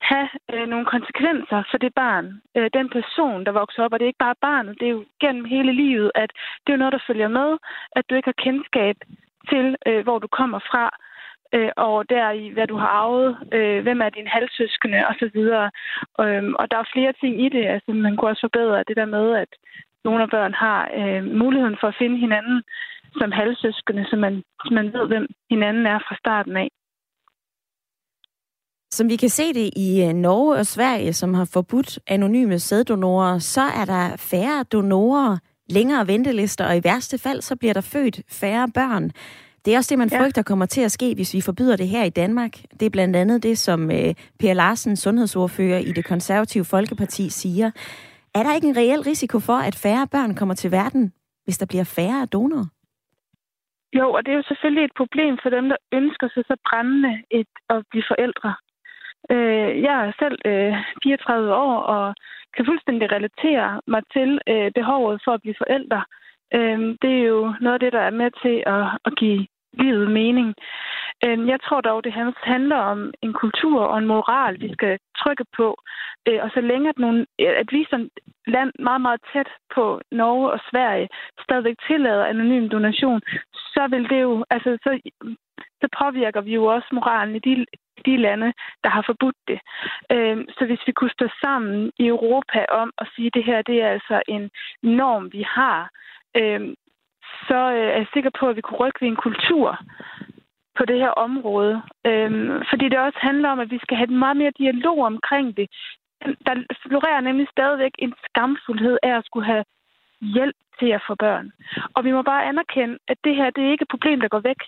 have 0.00 0.28
øh, 0.52 0.66
nogle 0.68 0.86
konsekvenser 0.86 1.62
for 1.70 1.78
det 1.78 1.94
barn, 1.94 2.26
øh, 2.56 2.70
den 2.74 2.88
person, 2.88 3.44
der 3.46 3.52
vokser 3.52 3.82
op. 3.84 3.92
Og 3.92 3.98
det 3.98 4.04
er 4.04 4.14
ikke 4.14 4.26
bare 4.26 4.42
barnet, 4.48 4.80
det 4.80 4.86
er 4.86 4.96
jo 4.98 5.04
gennem 5.20 5.44
hele 5.44 5.72
livet, 5.72 6.10
at 6.14 6.30
det 6.60 6.68
er 6.72 6.76
jo 6.76 6.82
noget, 6.82 6.92
der 6.92 7.06
følger 7.06 7.28
med, 7.28 7.58
at 7.96 8.04
du 8.10 8.14
ikke 8.14 8.32
har 8.32 8.44
kendskab 8.44 8.96
til, 9.50 9.76
øh, 9.86 10.02
hvor 10.02 10.18
du 10.18 10.26
kommer 10.26 10.58
fra, 10.58 10.84
øh, 11.54 11.70
og 11.76 12.10
der 12.10 12.30
i, 12.30 12.48
hvad 12.48 12.66
du 12.66 12.76
har 12.76 12.90
arvet, 13.02 13.38
øh, 13.52 13.82
hvem 13.82 14.00
er 14.00 14.08
dine 14.08 14.28
halvsøskende 14.36 15.06
osv. 15.10 15.38
Øhm, 16.24 16.54
og 16.60 16.70
der 16.70 16.78
er 16.78 16.92
flere 16.92 17.12
ting 17.20 17.44
i 17.44 17.48
det. 17.48 17.64
Altså, 17.66 17.90
man 17.92 18.16
kunne 18.16 18.30
også 18.30 18.46
forbedre 18.46 18.84
det 18.88 18.96
der 18.96 19.04
med, 19.16 19.36
at 19.36 19.48
nogle 20.04 20.22
af 20.22 20.30
børn 20.30 20.54
har 20.54 20.90
øh, 21.00 21.24
muligheden 21.24 21.76
for 21.80 21.88
at 21.88 21.98
finde 21.98 22.18
hinanden 22.18 22.62
som 23.16 23.32
halvsøskende, 23.32 24.06
så 24.10 24.16
man, 24.16 24.42
så 24.64 24.74
man 24.74 24.92
ved, 24.92 25.06
hvem 25.06 25.26
hinanden 25.50 25.86
er 25.86 25.98
fra 25.98 26.16
starten 26.16 26.56
af. 26.56 26.68
Som 28.90 29.08
vi 29.08 29.16
kan 29.16 29.28
se 29.28 29.52
det 29.54 29.70
i 29.76 30.02
øh, 30.02 30.12
Norge 30.12 30.56
og 30.56 30.66
Sverige, 30.66 31.12
som 31.12 31.34
har 31.34 31.44
forbudt 31.52 31.98
anonyme 32.06 32.58
sæddonorer, 32.58 33.38
så 33.38 33.60
er 33.60 33.84
der 33.84 34.16
færre 34.16 34.62
donorer, 34.62 35.38
længere 35.70 36.06
ventelister, 36.06 36.66
og 36.68 36.76
i 36.76 36.80
værste 36.84 37.18
fald 37.18 37.40
så 37.40 37.56
bliver 37.56 37.74
der 37.74 37.80
født 37.80 38.20
færre 38.30 38.68
børn. 38.74 39.10
Det 39.64 39.74
er 39.74 39.78
også 39.78 39.92
det, 39.92 39.98
man 39.98 40.08
ja. 40.12 40.20
frygter 40.20 40.42
kommer 40.42 40.66
til 40.66 40.80
at 40.80 40.92
ske, 40.92 41.14
hvis 41.14 41.34
vi 41.34 41.40
forbyder 41.40 41.76
det 41.76 41.88
her 41.88 42.04
i 42.04 42.10
Danmark. 42.10 42.52
Det 42.80 42.86
er 42.86 42.90
blandt 42.90 43.16
andet 43.16 43.42
det, 43.42 43.58
som 43.58 43.90
øh, 43.90 44.14
Per 44.40 44.54
Larsen, 44.54 44.96
sundhedsordfører 44.96 45.78
i 45.78 45.92
det 45.92 46.04
konservative 46.04 46.64
Folkeparti, 46.64 47.28
siger. 47.28 47.70
Er 48.34 48.42
der 48.42 48.54
ikke 48.54 48.68
en 48.68 48.76
reel 48.76 49.02
risiko 49.02 49.40
for, 49.40 49.58
at 49.68 49.74
færre 49.74 50.06
børn 50.06 50.34
kommer 50.34 50.54
til 50.54 50.70
verden, 50.70 51.12
hvis 51.44 51.58
der 51.58 51.66
bliver 51.66 51.84
færre 51.84 52.26
donorer? 52.26 52.66
Jo, 53.98 54.12
og 54.12 54.20
det 54.24 54.32
er 54.32 54.36
jo 54.36 54.48
selvfølgelig 54.48 54.84
et 54.84 54.96
problem 54.96 55.38
for 55.42 55.50
dem, 55.50 55.68
der 55.68 55.76
ønsker 55.92 56.28
sig 56.34 56.44
så 56.46 56.56
brændende 56.68 57.12
et, 57.30 57.52
at 57.70 57.82
blive 57.90 58.04
forældre. 58.08 58.54
Øh, 59.30 59.82
jeg 59.82 59.96
er 60.06 60.12
selv 60.18 60.38
øh, 60.44 60.74
34 61.02 61.54
år 61.54 61.76
og 61.94 62.14
kan 62.56 62.66
fuldstændig 62.66 63.12
relatere 63.12 63.80
mig 63.86 64.02
til 64.12 64.40
øh, 64.48 64.70
behovet 64.74 65.20
for 65.24 65.32
at 65.32 65.42
blive 65.42 65.60
forældre. 65.62 66.04
Øh, 66.54 66.78
det 67.02 67.12
er 67.18 67.24
jo 67.34 67.54
noget 67.60 67.74
af 67.74 67.80
det, 67.80 67.92
der 67.92 68.00
er 68.00 68.18
med 68.22 68.30
til 68.42 68.56
at, 68.66 68.84
at 69.04 69.12
give 69.18 69.46
livet 69.72 70.10
mening. 70.10 70.54
Øh, 71.24 71.48
jeg 71.48 71.60
tror 71.60 71.80
dog, 71.80 72.04
det 72.04 72.12
handler 72.44 72.76
om 72.76 73.12
en 73.22 73.32
kultur 73.32 73.80
og 73.80 73.98
en 73.98 74.06
moral, 74.06 74.60
vi 74.60 74.72
skal 74.72 74.98
trykke 75.22 75.44
på. 75.56 75.76
Øh, 76.28 76.40
og 76.44 76.50
så 76.54 76.60
længe 76.60 76.88
at, 76.88 76.98
nogle, 76.98 77.26
øh, 77.40 77.54
at 77.62 77.68
vi 77.72 77.86
som 77.90 78.08
land 78.46 78.72
meget, 78.78 79.00
meget 79.00 79.20
tæt 79.32 79.50
på 79.74 80.00
Norge 80.12 80.52
og 80.52 80.60
Sverige 80.70 81.08
stadigvæk 81.44 81.76
tillader 81.86 82.24
anonym 82.24 82.68
donation, 82.68 83.20
så 83.74 83.88
vil 83.90 84.08
det 84.10 84.20
jo, 84.22 84.44
altså 84.50 84.78
så, 84.84 84.90
så 85.80 85.88
påvirker 86.00 86.40
vi 86.40 86.54
jo 86.54 86.64
også 86.64 86.88
moralen 86.92 87.36
i 87.36 87.38
de, 87.38 87.66
de 88.06 88.16
lande, 88.16 88.52
der 88.84 88.90
har 88.90 89.02
forbudt 89.06 89.36
det. 89.48 89.60
Øhm, 90.12 90.44
så 90.58 90.66
hvis 90.66 90.86
vi 90.86 90.92
kunne 90.92 91.10
stå 91.18 91.28
sammen 91.44 91.92
i 91.98 92.06
Europa 92.06 92.64
om 92.68 92.92
at 92.98 93.08
sige, 93.14 93.26
at 93.26 93.34
det 93.34 93.44
her 93.44 93.62
det 93.62 93.82
er 93.82 93.90
altså 93.90 94.22
en 94.28 94.50
norm, 94.82 95.32
vi 95.32 95.42
har, 95.42 95.90
øhm, 96.36 96.74
så 97.48 97.58
øh, 97.76 97.88
er 97.94 97.98
jeg 98.02 98.06
sikker 98.12 98.30
på, 98.40 98.48
at 98.48 98.56
vi 98.56 98.60
kunne 98.60 98.78
rykke 98.78 99.00
ved 99.00 99.08
en 99.08 99.24
kultur 99.26 99.78
på 100.78 100.84
det 100.84 100.98
her 100.98 101.10
område. 101.26 101.82
Øhm, 102.06 102.62
fordi 102.70 102.84
det 102.88 102.98
også 102.98 103.18
handler 103.20 103.48
om, 103.48 103.60
at 103.60 103.70
vi 103.70 103.78
skal 103.82 103.96
have 103.96 104.20
meget 104.24 104.36
mere 104.36 104.58
dialog 104.58 104.98
omkring 105.12 105.56
det. 105.56 105.68
Der 106.46 106.54
florerer 106.86 107.20
nemlig 107.20 107.46
stadigvæk 107.50 107.94
en 107.98 108.14
skamfuldhed 108.26 108.98
af 109.02 109.16
at 109.16 109.24
skulle 109.24 109.46
have 109.46 109.64
hjælp 110.20 110.56
til 110.78 110.86
at 110.86 111.02
få 111.06 111.14
børn. 111.14 111.52
Og 111.94 112.04
vi 112.04 112.12
må 112.12 112.22
bare 112.22 112.44
anerkende, 112.44 112.98
at 113.08 113.18
det 113.24 113.36
her 113.36 113.50
det 113.50 113.64
er 113.64 113.70
ikke 113.70 113.82
et 113.82 113.94
problem, 113.94 114.20
der 114.20 114.28
går 114.28 114.40
væk. 114.40 114.60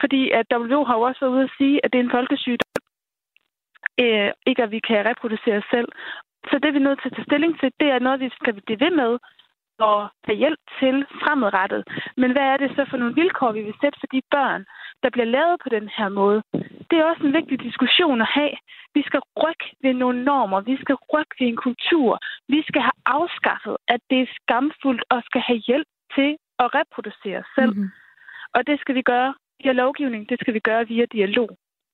Fordi 0.00 0.30
at 0.30 0.46
WHO 0.52 0.84
har 0.84 0.94
jo 0.96 1.00
også 1.00 1.20
været 1.20 1.32
ude 1.32 1.42
at 1.42 1.56
sige, 1.58 1.80
at 1.84 1.92
det 1.92 1.98
er 1.98 2.04
en 2.04 2.16
folkesygdom. 2.16 2.72
Øh, 4.00 4.30
ikke 4.46 4.62
at 4.62 4.70
vi 4.70 4.80
kan 4.88 5.06
reproducere 5.06 5.56
os 5.56 5.70
selv. 5.70 5.88
Så 6.50 6.58
det 6.62 6.72
vi 6.72 6.78
er 6.78 6.86
nødt 6.88 7.00
til 7.02 7.08
at 7.08 7.16
tage 7.16 7.28
stilling 7.30 7.60
til, 7.60 7.72
det 7.80 7.88
er 7.90 7.98
noget, 7.98 8.20
vi 8.20 8.30
skal 8.38 8.54
blive 8.66 8.80
ved 8.80 8.90
med 8.90 9.18
og 9.78 10.08
have 10.24 10.36
hjælp 10.36 10.60
til 10.80 11.06
fremadrettet. 11.22 11.82
Men 12.16 12.32
hvad 12.32 12.42
er 12.42 12.56
det 12.56 12.70
så 12.70 12.86
for 12.90 12.96
nogle 12.96 13.14
vilkår, 13.14 13.52
vi 13.52 13.62
vil 13.62 13.80
sætte 13.80 13.98
for 14.00 14.06
de 14.06 14.22
børn, 14.30 14.64
der 15.04 15.10
bliver 15.14 15.30
lavet 15.36 15.56
på 15.64 15.68
den 15.76 15.86
her 15.96 16.08
måde? 16.20 16.38
Det 16.88 16.96
er 16.98 17.04
også 17.10 17.22
en 17.26 17.36
vigtig 17.38 17.56
diskussion 17.68 18.18
at 18.26 18.30
have. 18.38 18.54
Vi 18.96 19.02
skal 19.08 19.20
rykke 19.42 19.66
ved 19.84 19.94
nogle 20.02 20.18
normer. 20.30 20.60
Vi 20.70 20.76
skal 20.82 20.96
rykke 21.14 21.34
ved 21.38 21.46
en 21.52 21.60
kultur. 21.66 22.10
Vi 22.54 22.60
skal 22.68 22.82
have 22.88 22.98
afskaffet, 23.18 23.76
at 23.94 24.00
det 24.10 24.18
er 24.24 24.28
skamfuldt 24.38 25.02
og 25.12 25.18
skal 25.28 25.42
have 25.48 25.60
hjælp 25.68 25.88
til 26.16 26.30
at 26.62 26.66
reproducere 26.78 27.38
os 27.42 27.50
selv. 27.58 27.74
Mm-hmm. 27.74 27.90
Og 28.56 28.60
det 28.68 28.76
skal 28.82 28.94
vi 28.98 29.02
gøre 29.12 29.30
via 29.60 29.72
lovgivning. 29.82 30.22
Det 30.30 30.38
skal 30.40 30.54
vi 30.54 30.62
gøre 30.68 30.82
via 30.92 31.06
dialog. 31.16 31.48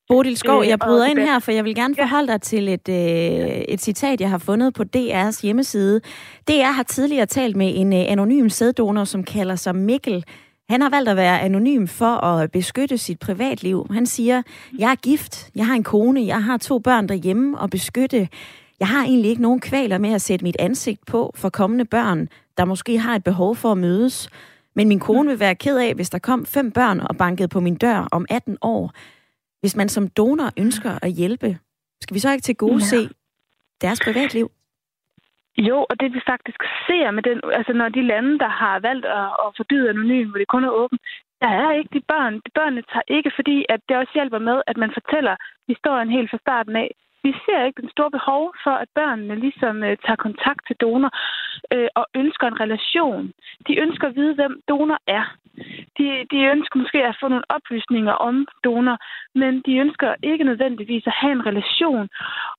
Bodil 0.08 0.36
Skov, 0.36 0.64
jeg 0.64 0.78
bryder 0.78 1.06
ind 1.06 1.18
her, 1.18 1.38
for 1.38 1.52
jeg 1.52 1.64
vil 1.64 1.74
gerne 1.74 1.94
forholde 1.98 2.28
dig 2.32 2.40
til 2.42 2.68
et, 2.68 2.88
øh, 2.88 3.74
et 3.74 3.80
citat, 3.80 4.20
jeg 4.20 4.30
har 4.30 4.38
fundet 4.38 4.74
på 4.74 4.82
DR's 4.96 5.42
hjemmeside. 5.42 6.00
DR 6.48 6.72
har 6.78 6.82
tidligere 6.82 7.26
talt 7.26 7.56
med 7.56 7.72
en 7.74 7.92
øh, 7.92 8.12
anonym 8.12 8.48
sæddonor, 8.48 9.04
som 9.04 9.24
kalder 9.24 9.54
sig 9.54 9.76
Mikkel. 9.76 10.24
Han 10.70 10.80
har 10.80 10.90
valgt 10.90 11.08
at 11.08 11.16
være 11.16 11.40
anonym 11.40 11.86
for 11.86 12.24
at 12.24 12.50
beskytte 12.50 12.98
sit 12.98 13.18
privatliv. 13.18 13.86
Han 13.90 14.06
siger, 14.06 14.42
jeg 14.78 14.90
er 14.90 14.94
gift, 14.94 15.50
jeg 15.54 15.66
har 15.66 15.74
en 15.74 15.82
kone, 15.82 16.26
jeg 16.26 16.44
har 16.44 16.56
to 16.56 16.78
børn 16.78 17.08
derhjemme 17.08 17.58
og 17.58 17.70
beskytte. 17.70 18.28
Jeg 18.80 18.88
har 18.88 19.04
egentlig 19.04 19.30
ikke 19.30 19.42
nogen 19.42 19.60
kvaler 19.60 19.98
med 19.98 20.10
at 20.12 20.22
sætte 20.22 20.44
mit 20.44 20.56
ansigt 20.58 21.06
på 21.06 21.32
for 21.34 21.48
kommende 21.48 21.84
børn, 21.84 22.28
der 22.56 22.64
måske 22.64 22.98
har 22.98 23.16
et 23.16 23.24
behov 23.24 23.56
for 23.56 23.72
at 23.72 23.78
mødes. 23.78 24.28
Men 24.74 24.88
min 24.88 25.00
kone 25.00 25.28
vil 25.28 25.40
være 25.40 25.54
ked 25.54 25.78
af, 25.78 25.94
hvis 25.94 26.10
der 26.10 26.18
kom 26.18 26.46
fem 26.46 26.70
børn 26.70 27.00
og 27.00 27.16
bankede 27.16 27.48
på 27.48 27.60
min 27.60 27.74
dør 27.74 28.08
om 28.12 28.26
18 28.30 28.56
år. 28.62 28.92
Hvis 29.60 29.76
man 29.76 29.88
som 29.88 30.08
donor 30.08 30.50
ønsker 30.56 30.98
at 31.02 31.12
hjælpe, 31.12 31.58
skal 32.02 32.14
vi 32.14 32.20
så 32.20 32.32
ikke 32.32 32.42
til 32.42 32.56
gode 32.56 32.84
se 32.84 33.08
deres 33.80 34.00
privatliv? 34.00 34.50
Jo, 35.58 35.86
og 35.90 36.00
det 36.00 36.14
vi 36.14 36.20
faktisk 36.26 36.60
ser 36.86 37.10
med 37.10 37.22
den, 37.22 37.40
altså 37.52 37.72
når 37.72 37.88
de 37.88 38.02
lande, 38.02 38.38
der 38.38 38.48
har 38.48 38.78
valgt 38.78 39.06
at, 39.06 39.30
at 39.44 39.54
forbyde 39.56 39.90
anonym, 39.90 40.28
hvor 40.28 40.38
det 40.38 40.48
kun 40.48 40.64
er 40.64 40.70
åbent, 40.70 41.00
der 41.40 41.48
er 41.48 41.72
ikke 41.72 41.90
de 41.92 42.02
børn. 42.12 42.34
De 42.34 42.50
børnene 42.54 42.82
tager 42.92 43.08
ikke, 43.16 43.30
fordi 43.34 43.64
at 43.68 43.80
det 43.88 43.96
også 43.96 44.12
hjælper 44.14 44.38
med, 44.38 44.62
at 44.66 44.76
man 44.76 44.92
fortæller 44.98 45.36
historien 45.68 46.10
helt 46.10 46.30
fra 46.30 46.38
starten 46.38 46.76
af 46.76 46.90
vi 47.22 47.32
ser 47.44 47.64
ikke 47.64 47.82
den 47.82 47.90
store 47.90 48.10
behov 48.10 48.54
for, 48.64 48.70
at 48.70 48.88
børnene 48.94 49.34
ligesom 49.34 49.76
øh, 49.82 49.96
tager 50.04 50.24
kontakt 50.26 50.62
til 50.66 50.76
donor 50.76 51.10
øh, 51.74 51.88
og 51.94 52.06
ønsker 52.14 52.46
en 52.46 52.60
relation. 52.60 53.32
De 53.68 53.78
ønsker 53.84 54.08
at 54.08 54.16
vide, 54.16 54.34
hvem 54.34 54.60
donor 54.68 54.98
er. 55.06 55.24
De, 55.98 56.06
de 56.32 56.38
ønsker 56.54 56.78
måske 56.78 57.00
at 57.06 57.18
få 57.20 57.28
nogle 57.28 57.50
oplysninger 57.56 58.12
om 58.12 58.46
donor, 58.64 58.98
men 59.34 59.62
de 59.66 59.72
ønsker 59.76 60.14
ikke 60.22 60.44
nødvendigvis 60.44 61.06
at 61.06 61.18
have 61.20 61.32
en 61.32 61.46
relation. 61.46 62.08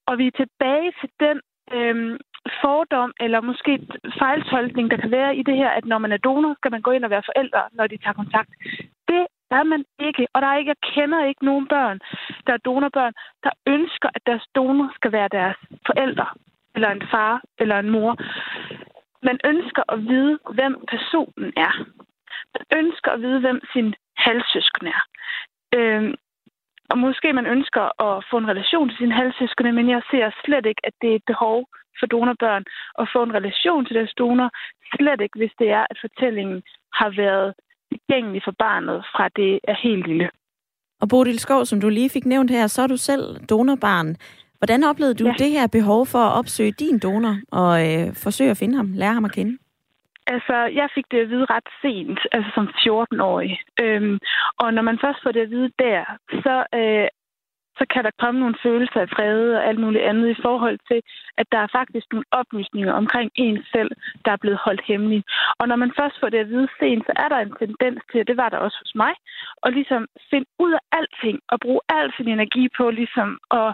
Og 0.08 0.18
vi 0.18 0.28
er 0.28 0.40
tilbage 0.42 0.92
til 1.00 1.10
den 1.20 1.38
øh, 1.76 2.20
fordom 2.62 3.14
eller 3.20 3.42
måske 3.42 3.88
fejltolkning, 4.20 4.92
der 4.92 4.98
kan 4.98 5.12
være 5.12 5.36
i 5.36 5.44
det 5.44 5.56
her, 5.58 5.70
at 5.70 5.86
når 5.86 5.98
man 5.98 6.12
er 6.12 6.18
donor, 6.18 6.54
skal 6.58 6.72
man 6.72 6.82
gå 6.82 6.92
ind 6.92 7.06
og 7.06 7.10
være 7.10 7.24
forældre, 7.26 7.62
når 7.72 7.88
de 7.88 7.98
tager 7.98 8.14
kontakt. 8.14 8.50
Det 9.08 9.26
er 9.52 9.64
man 9.64 9.86
ikke, 10.00 10.28
og 10.34 10.42
der 10.42 10.48
er 10.48 10.58
ikke, 10.58 10.74
jeg 10.76 10.92
kender 10.94 11.26
ikke 11.26 11.46
nogen 11.46 11.68
børn, 11.68 12.00
der 12.48 12.54
er 12.54 12.58
donorbørn, 12.58 13.14
der 13.44 13.52
ønsker, 13.68 14.10
at 14.16 14.22
deres 14.26 14.46
donor 14.56 14.92
skal 14.96 15.12
være 15.12 15.30
deres 15.32 15.58
forældre, 15.86 16.28
eller 16.76 16.90
en 16.90 17.04
far, 17.12 17.42
eller 17.60 17.80
en 17.80 17.90
mor. 17.90 18.18
Man 19.24 19.40
ønsker 19.46 19.84
at 19.94 20.00
vide, 20.08 20.40
hvem 20.54 20.76
personen 20.88 21.54
er. 21.58 21.74
Man 22.56 22.66
ønsker 22.80 23.12
at 23.12 23.22
vide, 23.22 23.40
hvem 23.40 23.60
sin 23.74 23.96
halvsøsken 24.18 24.88
er. 24.88 25.02
Øhm, 25.76 26.14
og 26.92 26.98
måske 26.98 27.34
man 27.34 27.46
ønsker 27.46 28.02
at 28.08 28.24
få 28.30 28.38
en 28.38 28.48
relation 28.48 28.90
til 28.90 28.98
sine 28.98 29.14
halvsøskende, 29.14 29.72
men 29.72 29.90
jeg 29.90 30.02
ser 30.12 30.32
slet 30.46 30.66
ikke, 30.66 30.82
at 30.84 30.94
det 31.02 31.12
er 31.12 31.16
et 31.16 31.28
behov 31.28 31.68
for 32.02 32.08
donorbørn 32.16 32.64
at 33.02 33.10
få 33.14 33.20
en 33.24 33.34
relation 33.40 33.86
til 33.86 33.96
deres 33.96 34.14
donor. 34.20 34.50
Slet 34.94 35.22
ikke, 35.22 35.38
hvis 35.42 35.56
det 35.60 35.70
er, 35.70 35.84
at 35.92 35.98
fortællingen 36.06 36.60
har 37.00 37.10
været 37.24 37.54
tilgængelig 37.92 38.42
for 38.48 38.56
barnet 38.66 38.98
fra 39.14 39.30
det 39.40 39.60
er 39.72 39.78
helt 39.88 40.08
lille. 40.08 40.30
Og 41.02 41.10
Bodil 41.10 41.40
Skov, 41.40 41.66
som 41.66 41.82
du 41.82 41.90
lige 41.90 42.10
fik 42.10 42.26
nævnt 42.26 42.52
her, 42.52 42.68
så 42.68 42.82
er 42.82 42.88
du 42.88 42.98
selv 42.98 43.24
donorbarn. 43.50 44.16
Hvordan 44.58 44.84
oplevede 44.84 45.16
du 45.16 45.26
ja. 45.28 45.34
det 45.38 45.52
her 45.52 45.68
behov 45.68 46.06
for 46.06 46.20
at 46.20 46.38
opsøge 46.40 46.72
din 46.72 47.00
donor 47.00 47.36
og 47.52 47.74
øh, 47.88 48.08
forsøge 48.24 48.52
at 48.52 48.58
finde 48.58 48.76
ham, 48.76 48.90
lære 48.94 49.14
ham 49.14 49.26
at 49.26 49.32
kende? 49.32 49.58
Altså, 50.28 50.56
jeg 50.80 50.88
fik 50.96 51.06
det 51.12 51.20
at 51.20 51.30
vide 51.30 51.46
ret 51.56 51.70
sent, 51.82 52.20
altså 52.32 52.52
som 52.56 52.68
14-årig. 52.68 53.60
Øhm, 53.84 54.20
og 54.62 54.74
når 54.74 54.82
man 54.82 54.98
først 55.04 55.20
får 55.24 55.32
det 55.32 55.42
at 55.42 55.50
vide 55.50 55.72
der, 55.80 56.04
så 56.44 56.56
øh, 56.80 57.08
så 57.78 57.86
kan 57.94 58.04
der 58.04 58.20
komme 58.20 58.40
nogle 58.40 58.56
følelser 58.64 59.00
af 59.02 59.10
fred 59.16 59.54
og 59.58 59.66
alt 59.70 59.80
muligt 59.80 60.04
andet 60.04 60.30
i 60.30 60.42
forhold 60.42 60.80
til, 60.90 61.00
at 61.38 61.48
der 61.52 61.58
er 61.58 61.76
faktisk 61.80 62.08
nogle 62.12 62.26
oplysninger 62.32 62.94
omkring 62.94 63.32
en 63.36 63.58
selv, 63.74 63.92
der 64.26 64.32
er 64.32 64.42
blevet 64.42 64.60
holdt 64.66 64.84
hemmelig. 64.90 65.24
Og 65.60 65.68
når 65.68 65.76
man 65.76 65.92
først 66.00 66.16
får 66.20 66.30
det 66.30 66.38
at 66.38 66.50
vide 66.50 66.68
sent, 66.80 67.06
så 67.06 67.14
er 67.16 67.30
der 67.30 67.40
en 67.40 67.56
tendens 67.60 68.02
til, 68.12 68.20
og 68.22 68.28
det 68.28 68.38
var 68.38 68.50
der 68.50 68.58
også 68.58 68.78
hos 68.84 68.96
mig, 68.96 69.14
at 69.64 69.74
ligesom 69.74 70.08
finde 70.30 70.48
ud 70.60 70.72
af 70.72 70.84
alting 70.98 71.40
og 71.50 71.60
bruge 71.60 71.82
al 71.90 72.14
sin 72.18 72.28
energi 72.28 72.64
på 72.78 72.90
ligesom 72.90 73.30
at, 73.52 73.72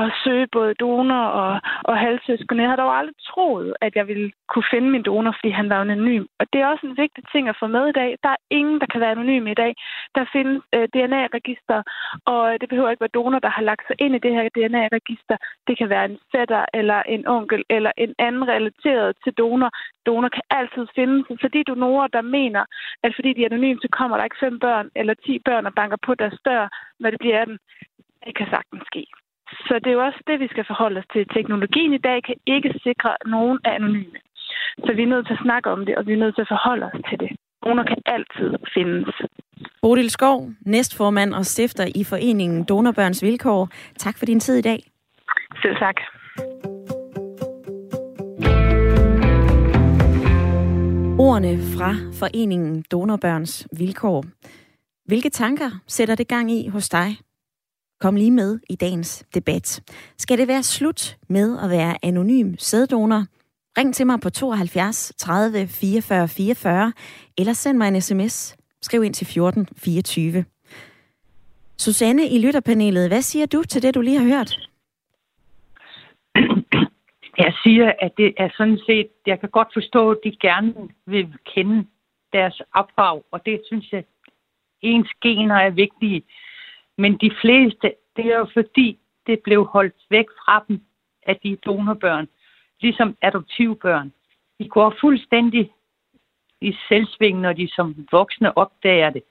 at 0.00 0.06
søge 0.24 0.46
både 0.52 0.74
donor 0.74 1.24
og, 1.42 1.60
og 1.84 1.98
halvsøskende. 1.98 2.62
Jeg 2.62 2.70
havde 2.70 2.82
dog 2.82 2.98
aldrig 2.98 3.16
troet, 3.30 3.74
at 3.80 3.92
jeg 3.96 4.08
ville 4.08 4.32
kunne 4.52 4.70
finde 4.72 4.90
min 4.90 5.02
donor, 5.02 5.32
fordi 5.38 5.50
han 5.50 5.68
var 5.70 5.80
anonym. 5.80 6.24
Og 6.40 6.46
det 6.52 6.60
er 6.60 6.66
også 6.66 6.86
en 6.86 6.96
vigtig 6.96 7.24
ting 7.32 7.48
at 7.48 7.56
få 7.60 7.66
med 7.66 7.84
i 7.88 7.98
dag. 8.00 8.10
Der 8.22 8.28
er 8.28 8.44
ingen, 8.50 8.80
der 8.80 8.86
kan 8.92 9.00
være 9.00 9.10
anonym 9.16 9.46
i 9.46 9.54
dag. 9.62 9.72
Der 10.14 10.24
findes 10.32 10.62
øh, 10.74 10.86
DNA-register, 10.94 11.82
og 12.32 12.42
det 12.60 12.68
behøver 12.68 12.90
ikke 12.90 13.04
være 13.06 13.18
donor, 13.22 13.38
der 13.38 13.52
har 13.56 13.64
lagt 13.70 13.86
sig 13.86 13.96
ind 14.04 14.14
i 14.14 14.24
det 14.24 14.32
her 14.36 14.44
DNA-register. 14.56 15.36
Det 15.66 15.74
kan 15.78 15.88
være 15.88 16.04
en 16.10 16.18
fætter 16.32 16.64
eller 16.74 17.00
en 17.14 17.26
onkel 17.36 17.62
eller 17.76 17.92
en 17.96 18.14
anden 18.18 18.48
relateret 18.48 19.16
til 19.24 19.32
donor. 19.32 19.70
Donor 20.06 20.28
kan 20.36 20.46
altid 20.50 20.84
findes. 20.94 21.22
Fordi 21.44 21.60
donorer, 21.62 22.06
der 22.16 22.22
mener, 22.38 22.64
at 23.04 23.12
fordi 23.16 23.30
de 23.32 23.42
er 23.42 23.50
anonyme, 23.50 23.80
så 23.82 23.88
kommer 23.98 24.16
der 24.16 24.24
ikke 24.24 24.42
fem 24.44 24.58
børn 24.58 24.86
eller 25.00 25.14
ti 25.26 25.34
børn 25.48 25.66
og 25.66 25.74
banker 25.74 25.98
på 26.06 26.12
deres 26.14 26.38
dør, 26.44 26.64
når 27.00 27.10
det 27.10 27.18
bliver 27.18 27.44
den. 27.44 27.58
Det 28.26 28.34
kan 28.38 28.46
sagtens 28.50 28.84
ske. 28.90 29.04
Så 29.66 29.74
det 29.82 29.90
er 29.90 29.98
jo 29.98 30.04
også 30.04 30.22
det, 30.26 30.40
vi 30.40 30.48
skal 30.48 30.64
forholde 30.66 30.98
os 31.00 31.12
til. 31.12 31.28
Teknologien 31.28 31.92
i 31.92 32.04
dag 32.08 32.22
kan 32.22 32.36
ikke 32.46 32.70
sikre, 32.82 33.10
nogen 33.26 33.58
anonyme. 33.64 34.18
Så 34.84 34.92
vi 34.96 35.02
er 35.02 35.12
nødt 35.12 35.26
til 35.26 35.38
at 35.38 35.44
snakke 35.46 35.70
om 35.70 35.86
det, 35.86 35.96
og 35.96 36.06
vi 36.06 36.12
er 36.12 36.22
nødt 36.22 36.34
til 36.34 36.46
at 36.46 36.52
forholde 36.54 36.86
os 36.86 37.00
til 37.08 37.20
det. 37.20 37.30
Donor 37.64 37.82
kan 37.82 38.02
altid 38.06 38.50
findes. 38.74 39.14
Bodil 39.82 40.10
Skov, 40.10 40.50
næstformand 40.60 41.34
og 41.34 41.46
stifter 41.46 41.86
i 41.94 42.04
foreningen 42.04 42.64
Donorbørns 42.64 43.22
Vilkår. 43.22 43.68
Tak 43.98 44.18
for 44.18 44.26
din 44.26 44.40
tid 44.40 44.56
i 44.56 44.62
dag. 44.62 44.80
Selv 45.62 45.76
tak. 45.76 45.96
Ordene 51.18 51.58
fra 51.76 51.94
foreningen 52.18 52.84
Donorbørns 52.90 53.68
Vilkår. 53.78 54.24
Hvilke 55.04 55.28
tanker 55.30 55.70
sætter 55.86 56.14
det 56.14 56.28
gang 56.28 56.52
i 56.52 56.68
hos 56.68 56.88
dig? 56.88 57.16
Kom 58.00 58.16
lige 58.16 58.30
med 58.30 58.58
i 58.70 58.76
dagens 58.76 59.24
debat. 59.34 59.82
Skal 60.18 60.38
det 60.38 60.48
være 60.48 60.62
slut 60.62 61.16
med 61.28 61.58
at 61.64 61.70
være 61.70 61.96
anonym 62.02 62.54
sæddonor? 62.58 63.26
Ring 63.78 63.94
til 63.94 64.06
mig 64.06 64.20
på 64.20 64.30
72 64.30 65.12
30 65.18 65.66
44 65.66 66.28
44, 66.28 66.92
eller 67.38 67.52
send 67.52 67.78
mig 67.78 67.88
en 67.88 68.00
sms. 68.00 68.56
Skriv 68.82 69.04
ind 69.04 69.14
til 69.14 69.26
14 69.26 69.68
24. 69.76 70.44
Susanne 71.78 72.28
i 72.28 72.38
lytterpanelet, 72.46 73.08
hvad 73.08 73.22
siger 73.22 73.46
du 73.46 73.62
til 73.62 73.82
det, 73.82 73.94
du 73.94 74.00
lige 74.00 74.18
har 74.18 74.24
hørt? 74.24 74.68
Jeg 77.38 77.52
siger, 77.62 77.92
at 78.00 78.12
det 78.16 78.34
er 78.36 78.48
sådan 78.56 78.78
set, 78.86 79.08
jeg 79.26 79.40
kan 79.40 79.48
godt 79.48 79.68
forstå, 79.72 80.10
at 80.10 80.18
de 80.24 80.36
gerne 80.40 80.74
vil 81.06 81.34
kende 81.54 81.86
deres 82.32 82.62
ophav, 82.74 83.24
og 83.30 83.46
det 83.46 83.62
synes 83.66 83.92
jeg, 83.92 84.04
ens 84.82 85.10
gener 85.22 85.54
er 85.54 85.70
vigtige. 85.70 86.22
Men 86.98 87.12
de 87.12 87.30
fleste, 87.40 87.94
det 88.16 88.26
er 88.26 88.38
jo 88.38 88.46
fordi, 88.52 88.98
det 89.26 89.40
blev 89.44 89.64
holdt 89.64 89.94
væk 90.10 90.26
fra 90.44 90.64
dem, 90.68 90.80
at 91.22 91.38
de 91.42 91.52
er 91.52 91.56
donorbørn 91.56 92.28
ligesom 92.82 93.16
adoptivbørn. 93.22 94.12
De 94.58 94.68
går 94.68 94.94
fuldstændig 95.00 95.72
i 96.60 96.76
selvsving, 96.88 97.40
når 97.40 97.52
de 97.52 97.68
som 97.72 98.06
voksne 98.12 98.58
opdager 98.58 99.10
det. 99.10 99.22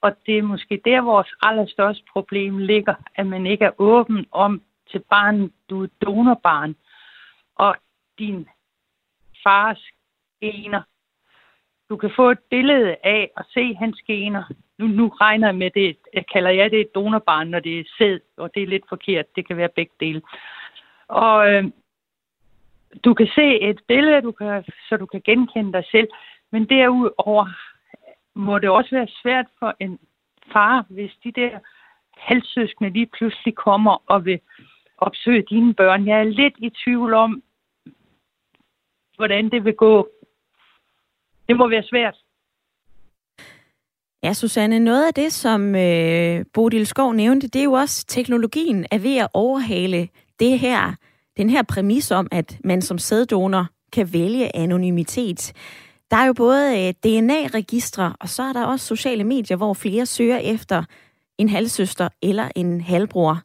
Og 0.00 0.16
det 0.26 0.38
er 0.38 0.42
måske 0.42 0.80
der, 0.84 1.00
vores 1.00 1.34
allerstørste 1.42 2.04
problem 2.12 2.58
ligger, 2.58 2.94
at 3.14 3.26
man 3.26 3.46
ikke 3.46 3.64
er 3.64 3.80
åben 3.80 4.26
om 4.30 4.62
til 4.90 5.02
barnet, 5.10 5.52
du 5.70 5.82
er 5.82 5.88
donorbarn, 6.00 6.76
og 7.56 7.76
din 8.18 8.48
fars 9.44 9.80
gener 10.40 10.82
du 11.90 11.96
kan 11.96 12.10
få 12.16 12.30
et 12.30 12.38
billede 12.50 12.96
af 13.04 13.30
at 13.36 13.44
se 13.54 13.74
hans 13.74 14.02
gener. 14.06 14.44
Nu, 14.78 14.86
nu 14.86 15.08
regner 15.08 15.48
jeg 15.48 15.54
med 15.54 15.70
det, 15.70 15.96
jeg 16.14 16.24
kalder 16.32 16.50
jeg 16.50 16.70
det 16.70 16.80
et 16.80 16.94
donorbarn, 16.94 17.48
når 17.48 17.60
det 17.60 17.80
er 17.80 17.84
sæd, 17.98 18.20
og 18.36 18.54
det 18.54 18.62
er 18.62 18.66
lidt 18.66 18.88
forkert. 18.88 19.36
Det 19.36 19.46
kan 19.46 19.56
være 19.56 19.68
begge 19.76 19.92
dele. 20.00 20.22
Og 21.08 21.52
øh, 21.52 21.64
du 23.04 23.14
kan 23.14 23.28
se 23.34 23.60
et 23.60 23.80
billede, 23.88 24.22
du 24.22 24.32
kan, 24.32 24.64
så 24.88 24.96
du 24.96 25.06
kan 25.06 25.20
genkende 25.24 25.72
dig 25.72 25.84
selv. 25.90 26.08
Men 26.52 26.68
derudover 26.68 27.46
må 28.34 28.58
det 28.58 28.68
også 28.68 28.90
være 28.90 29.08
svært 29.22 29.46
for 29.58 29.76
en 29.80 29.98
far, 30.52 30.86
hvis 30.88 31.12
de 31.24 31.32
der 31.32 31.58
halvsøskende 32.16 32.90
lige 32.90 33.06
pludselig 33.06 33.54
kommer 33.54 34.02
og 34.06 34.24
vil 34.24 34.40
opsøge 34.98 35.44
dine 35.50 35.74
børn. 35.74 36.06
Jeg 36.06 36.20
er 36.20 36.24
lidt 36.24 36.54
i 36.58 36.70
tvivl 36.84 37.14
om, 37.14 37.42
hvordan 39.16 39.50
det 39.50 39.64
vil 39.64 39.74
gå. 39.74 40.08
Det 41.48 41.56
må 41.56 41.68
være 41.68 41.82
svært. 41.82 42.16
Ja, 44.22 44.32
Susanne, 44.32 44.78
noget 44.78 45.06
af 45.06 45.14
det, 45.14 45.32
som 45.32 45.74
øh, 45.74 46.44
Bodil 46.54 46.86
Skov 46.86 47.12
nævnte, 47.12 47.48
det 47.48 47.60
er 47.60 47.64
jo 47.64 47.72
også, 47.72 48.06
teknologien 48.06 48.86
er 48.90 48.98
ved 48.98 49.18
at 49.18 49.28
overhale 49.34 50.08
det 50.40 50.58
her, 50.58 50.96
den 51.36 51.50
her 51.50 51.62
præmis 51.62 52.10
om, 52.10 52.28
at 52.30 52.58
man 52.64 52.82
som 52.82 52.98
sæddonor 52.98 53.66
kan 53.92 54.12
vælge 54.12 54.56
anonymitet. 54.56 55.52
Der 56.10 56.16
er 56.16 56.26
jo 56.26 56.32
både 56.32 56.88
øh, 56.88 56.94
DNA-registre, 57.04 58.16
og 58.20 58.28
så 58.28 58.42
er 58.42 58.52
der 58.52 58.64
også 58.64 58.86
sociale 58.86 59.24
medier, 59.24 59.56
hvor 59.56 59.74
flere 59.74 60.06
søger 60.06 60.38
efter 60.38 60.84
en 61.38 61.48
halvsøster 61.48 62.08
eller 62.22 62.48
en 62.56 62.80
halvbror. 62.80 63.42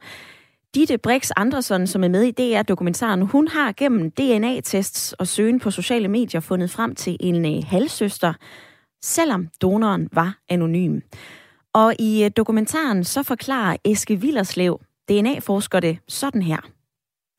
Ditte 0.76 0.98
Brix 0.98 1.30
Andersen, 1.36 1.88
som 1.88 2.04
er 2.04 2.08
med 2.08 2.24
i 2.24 2.32
DR-dokumentaren, 2.32 3.22
hun 3.22 3.48
har 3.48 3.74
gennem 3.78 4.12
DNA-tests 4.12 5.14
og 5.14 5.28
søgen 5.28 5.60
på 5.60 5.72
sociale 5.72 6.08
medier 6.08 6.42
fundet 6.42 6.72
frem 6.72 6.96
til 6.96 7.18
en 7.20 7.46
øh, 7.46 7.64
halvsøster, 7.68 8.34
selvom 9.02 9.48
donoren 9.62 10.10
var 10.12 10.38
anonym. 10.50 11.00
Og 11.74 11.96
i 12.00 12.24
øh, 12.24 12.32
dokumentaren 12.38 13.04
så 13.04 13.24
forklarer 13.24 13.78
Eske 13.84 14.22
Villerslev, 14.22 14.80
DNA-forsker 15.10 15.80
det 15.80 15.98
sådan 16.08 16.42
her. 16.42 16.75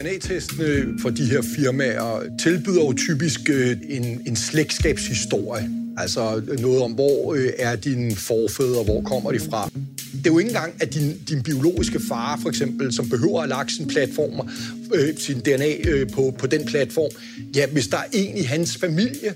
DNA-testene 0.02 0.64
øh, 0.64 1.00
for 1.00 1.10
de 1.10 1.24
her 1.24 1.42
firmaer 1.56 2.22
tilbyder 2.40 2.84
jo 2.84 2.92
typisk 2.92 3.40
øh, 3.50 3.76
en, 3.88 4.22
en 4.26 4.36
slægtskabshistorie. 4.36 5.70
Altså 5.96 6.42
øh, 6.48 6.58
noget 6.60 6.82
om, 6.82 6.92
hvor 6.92 7.36
er 7.58 7.76
dine 7.76 8.16
forfædre, 8.16 8.84
hvor 8.84 9.02
kommer 9.02 9.32
de 9.32 9.40
fra. 9.40 9.70
Det 10.12 10.26
er 10.26 10.30
jo 10.30 10.38
ikke 10.38 10.48
engang, 10.48 10.74
at 10.80 10.94
din, 10.94 11.18
din 11.28 11.42
biologiske 11.42 12.00
far, 12.08 12.38
for 12.42 12.48
eksempel, 12.48 12.92
som 12.92 13.08
behøver 13.08 13.42
at 13.42 13.48
lagt 13.48 13.72
sin 13.72 13.88
platform, 13.88 14.48
øh, 14.94 15.16
sin 15.18 15.40
DNA 15.40 15.72
øh, 15.84 16.10
på, 16.10 16.34
på 16.38 16.46
den 16.46 16.66
platform, 16.66 17.10
ja, 17.54 17.66
hvis 17.66 17.86
der 17.86 17.96
er 17.96 18.06
en 18.12 18.36
i 18.36 18.42
hans 18.42 18.76
familie, 18.76 19.34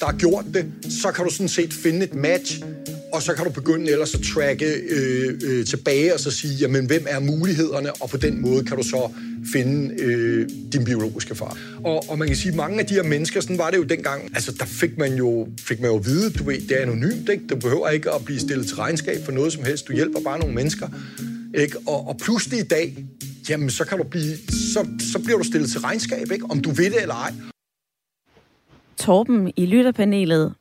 der 0.00 0.06
har 0.06 0.16
gjort 0.16 0.44
det, 0.54 0.66
så 1.02 1.12
kan 1.12 1.24
du 1.24 1.30
sådan 1.30 1.48
set 1.48 1.72
finde 1.72 2.04
et 2.04 2.14
match, 2.14 2.62
og 3.12 3.22
så 3.22 3.34
kan 3.34 3.44
du 3.44 3.50
begynde 3.50 3.90
ellers 3.90 4.14
at 4.14 4.20
tracke 4.34 4.66
øh, 4.90 5.40
øh, 5.44 5.66
tilbage 5.66 6.14
og 6.14 6.20
så 6.20 6.30
sige, 6.30 6.54
jamen 6.54 6.86
hvem 6.86 7.06
er 7.08 7.20
mulighederne, 7.20 7.92
og 7.92 8.10
på 8.10 8.16
den 8.16 8.40
måde 8.40 8.64
kan 8.64 8.76
du 8.76 8.82
så 8.82 9.10
finde 9.52 10.02
øh, 10.02 10.48
din 10.72 10.84
biologiske 10.84 11.34
far. 11.34 11.58
Og, 11.84 12.10
og 12.10 12.18
man 12.18 12.28
kan 12.28 12.36
sige, 12.36 12.50
at 12.50 12.56
mange 12.56 12.80
af 12.80 12.86
de 12.86 12.94
her 12.94 13.02
mennesker, 13.02 13.40
sådan 13.40 13.58
var 13.58 13.70
det 13.70 13.76
jo 13.76 13.82
dengang, 13.82 14.30
altså 14.34 14.52
der 14.52 14.64
fik 14.64 14.98
man 14.98 15.14
jo, 15.14 15.48
fik 15.60 15.80
man 15.80 15.90
jo 15.90 15.96
at 15.96 16.04
vide, 16.04 16.30
du 16.30 16.44
ved, 16.44 16.60
det 16.68 16.78
er 16.78 16.82
anonymt, 16.82 17.28
ikke? 17.28 17.46
Du 17.46 17.56
behøver 17.56 17.88
ikke 17.88 18.10
at 18.10 18.24
blive 18.24 18.40
stillet 18.40 18.66
til 18.66 18.76
regnskab 18.76 19.24
for 19.24 19.32
noget 19.32 19.52
som 19.52 19.64
helst, 19.64 19.88
du 19.88 19.92
hjælper 19.92 20.20
bare 20.24 20.38
nogle 20.38 20.54
mennesker. 20.54 20.88
Ikke? 21.58 21.76
Og, 21.86 22.08
og 22.08 22.16
pludselig 22.16 22.58
i 22.58 22.68
dag, 22.68 22.96
jamen 23.48 23.70
så 23.70 23.84
kan 23.84 23.98
du 23.98 24.04
blive, 24.04 24.36
så, 24.48 24.86
så 25.12 25.18
bliver 25.24 25.38
du 25.38 25.44
stillet 25.44 25.70
til 25.70 25.80
regnskab, 25.80 26.30
ikke? 26.32 26.46
om 26.50 26.60
du 26.60 26.70
ved 26.70 26.90
det 26.90 27.02
eller 27.02 27.14
ej. 27.14 27.32
Torben 28.96 29.52
i 29.56 29.66
lytterpanelet. 29.66 30.54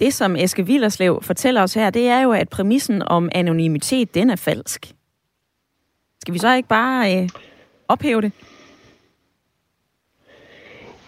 Det, 0.00 0.14
som 0.14 0.36
Eske 0.36 0.66
Villerslev 0.66 1.22
fortæller 1.22 1.62
os 1.62 1.74
her, 1.74 1.90
det 1.90 2.06
er 2.06 2.20
jo, 2.20 2.32
at 2.32 2.48
præmissen 2.48 3.02
om 3.06 3.28
anonymitet, 3.32 4.14
den 4.14 4.30
er 4.30 4.36
falsk. 4.36 4.94
Skal 6.20 6.34
vi 6.34 6.38
så 6.38 6.54
ikke 6.54 6.68
bare 6.68 7.16
øh, 7.16 7.28
ophæve 7.88 8.22
det? 8.22 8.32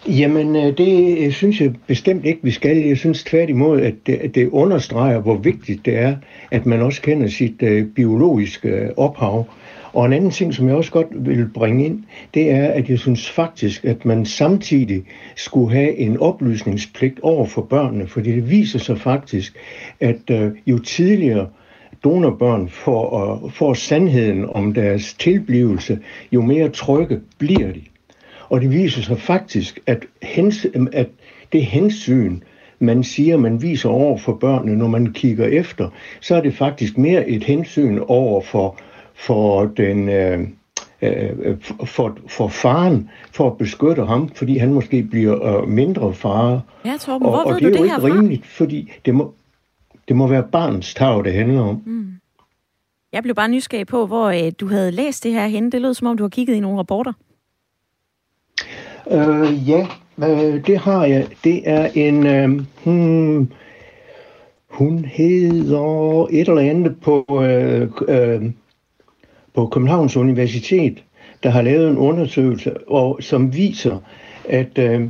Jamen, 0.07 0.55
øh, 0.55 0.77
det 0.77 1.17
øh, 1.25 1.31
synes 1.31 1.61
jeg 1.61 1.73
bestemt 1.87 2.25
ikke, 2.25 2.39
vi 2.43 2.51
skal. 2.51 2.77
Jeg 2.77 2.97
synes 2.97 3.23
tværtimod, 3.23 3.81
at 3.81 3.93
det, 4.05 4.13
at 4.13 4.35
det 4.35 4.49
understreger, 4.49 5.19
hvor 5.19 5.37
vigtigt 5.37 5.85
det 5.85 5.97
er, 5.97 6.15
at 6.51 6.65
man 6.65 6.81
også 6.81 7.01
kender 7.01 7.27
sit 7.27 7.61
øh, 7.61 7.87
biologiske 7.87 8.69
øh, 8.69 8.89
ophav. 8.97 9.47
Og 9.93 10.05
en 10.05 10.13
anden 10.13 10.31
ting, 10.31 10.53
som 10.53 10.67
jeg 10.67 10.75
også 10.75 10.91
godt 10.91 11.07
vil 11.11 11.49
bringe 11.53 11.85
ind, 11.85 12.03
det 12.33 12.51
er, 12.51 12.67
at 12.67 12.89
jeg 12.89 12.99
synes 12.99 13.29
faktisk, 13.29 13.85
at 13.85 14.05
man 14.05 14.25
samtidig 14.25 15.03
skulle 15.35 15.71
have 15.71 15.97
en 15.97 16.17
oplysningspligt 16.17 17.19
over 17.19 17.45
for 17.45 17.61
børnene, 17.61 18.07
fordi 18.07 18.31
det 18.31 18.49
viser 18.49 18.79
sig 18.79 18.99
faktisk, 18.99 19.57
at 19.99 20.29
øh, 20.31 20.51
jo 20.67 20.79
tidligere 20.79 21.47
donorbørn 22.03 22.69
får, 22.69 23.41
uh, 23.43 23.51
får 23.51 23.73
sandheden 23.73 24.49
om 24.49 24.73
deres 24.73 25.13
tilblivelse, 25.13 25.99
jo 26.31 26.41
mere 26.41 26.69
trygge 26.69 27.19
bliver 27.37 27.71
de. 27.71 27.81
Og 28.49 28.61
det 28.61 28.71
viser 28.71 29.01
sig 29.01 29.19
faktisk, 29.19 29.79
at, 29.87 30.05
hens, 30.21 30.67
at 30.93 31.07
det 31.51 31.65
hensyn, 31.65 32.39
man 32.79 33.03
siger, 33.03 33.37
man 33.37 33.61
viser 33.61 33.89
over 33.89 34.17
for 34.17 34.33
børnene, 34.33 34.77
når 34.77 34.87
man 34.87 35.13
kigger 35.13 35.45
efter, 35.45 35.89
så 36.21 36.35
er 36.35 36.41
det 36.41 36.53
faktisk 36.53 36.97
mere 36.97 37.29
et 37.29 37.43
hensyn 37.43 37.99
over 38.07 38.41
for 38.41 38.77
for 39.13 39.65
den 39.65 40.09
øh, 40.09 40.39
øh, 41.01 41.57
for, 41.85 42.17
for 42.27 42.47
faren, 42.47 43.09
for 43.31 43.47
at 43.47 43.57
beskytte 43.57 44.05
ham, 44.05 44.29
fordi 44.29 44.57
han 44.57 44.73
måske 44.73 45.03
bliver 45.03 45.61
øh, 45.61 45.67
mindre 45.67 46.13
far. 46.13 46.61
Ja, 46.85 46.93
Torben, 46.99 47.27
hvor 47.27 47.37
og, 47.37 47.45
ved 47.47 47.53
og 47.53 47.61
det 47.61 47.67
er 47.67 47.69
du 47.69 47.77
jo 47.77 47.83
det 47.83 47.83
ikke 47.83 47.95
herfra? 47.95 48.07
rimeligt, 48.07 48.45
fordi 48.47 48.91
det 49.05 49.15
må, 49.15 49.33
det 50.07 50.15
må 50.15 50.27
være 50.27 50.43
barnets 50.43 50.93
tag, 50.93 51.23
det 51.23 51.33
handler 51.33 51.61
om. 51.61 51.81
Mm. 51.85 52.13
Jeg 53.13 53.23
blev 53.23 53.35
bare 53.35 53.49
nysgerrig 53.49 53.87
på, 53.87 54.05
hvor 54.05 54.27
øh, 54.27 54.51
du 54.59 54.67
havde 54.67 54.91
læst 54.91 55.23
det 55.23 55.31
her 55.31 55.47
henne. 55.47 55.71
Det 55.71 55.81
lød 55.81 55.93
som 55.93 56.07
om, 56.07 56.17
du 56.17 56.23
har 56.23 56.29
kigget 56.29 56.55
i 56.55 56.59
nogle 56.59 56.79
rapporter. 56.79 57.13
Øh, 59.11 59.69
ja, 59.69 59.87
øh, 60.19 60.67
det 60.67 60.77
har 60.77 61.05
jeg. 61.05 61.27
Det 61.43 61.69
er 61.69 61.89
en... 61.95 62.27
Øh, 62.27 62.61
hmm, 62.83 63.51
hun 64.67 65.05
hedder 65.05 66.27
et 66.31 66.47
eller 66.47 66.61
andet 66.61 67.01
på, 67.01 67.25
øh, 67.43 67.91
øh, 68.07 68.51
på 69.53 69.67
Københavns 69.67 70.17
Universitet, 70.17 71.03
der 71.43 71.49
har 71.49 71.61
lavet 71.61 71.89
en 71.89 71.97
undersøgelse, 71.97 72.87
og, 72.89 73.17
som 73.21 73.53
viser, 73.53 73.97
at, 74.49 74.77
øh, 74.77 75.09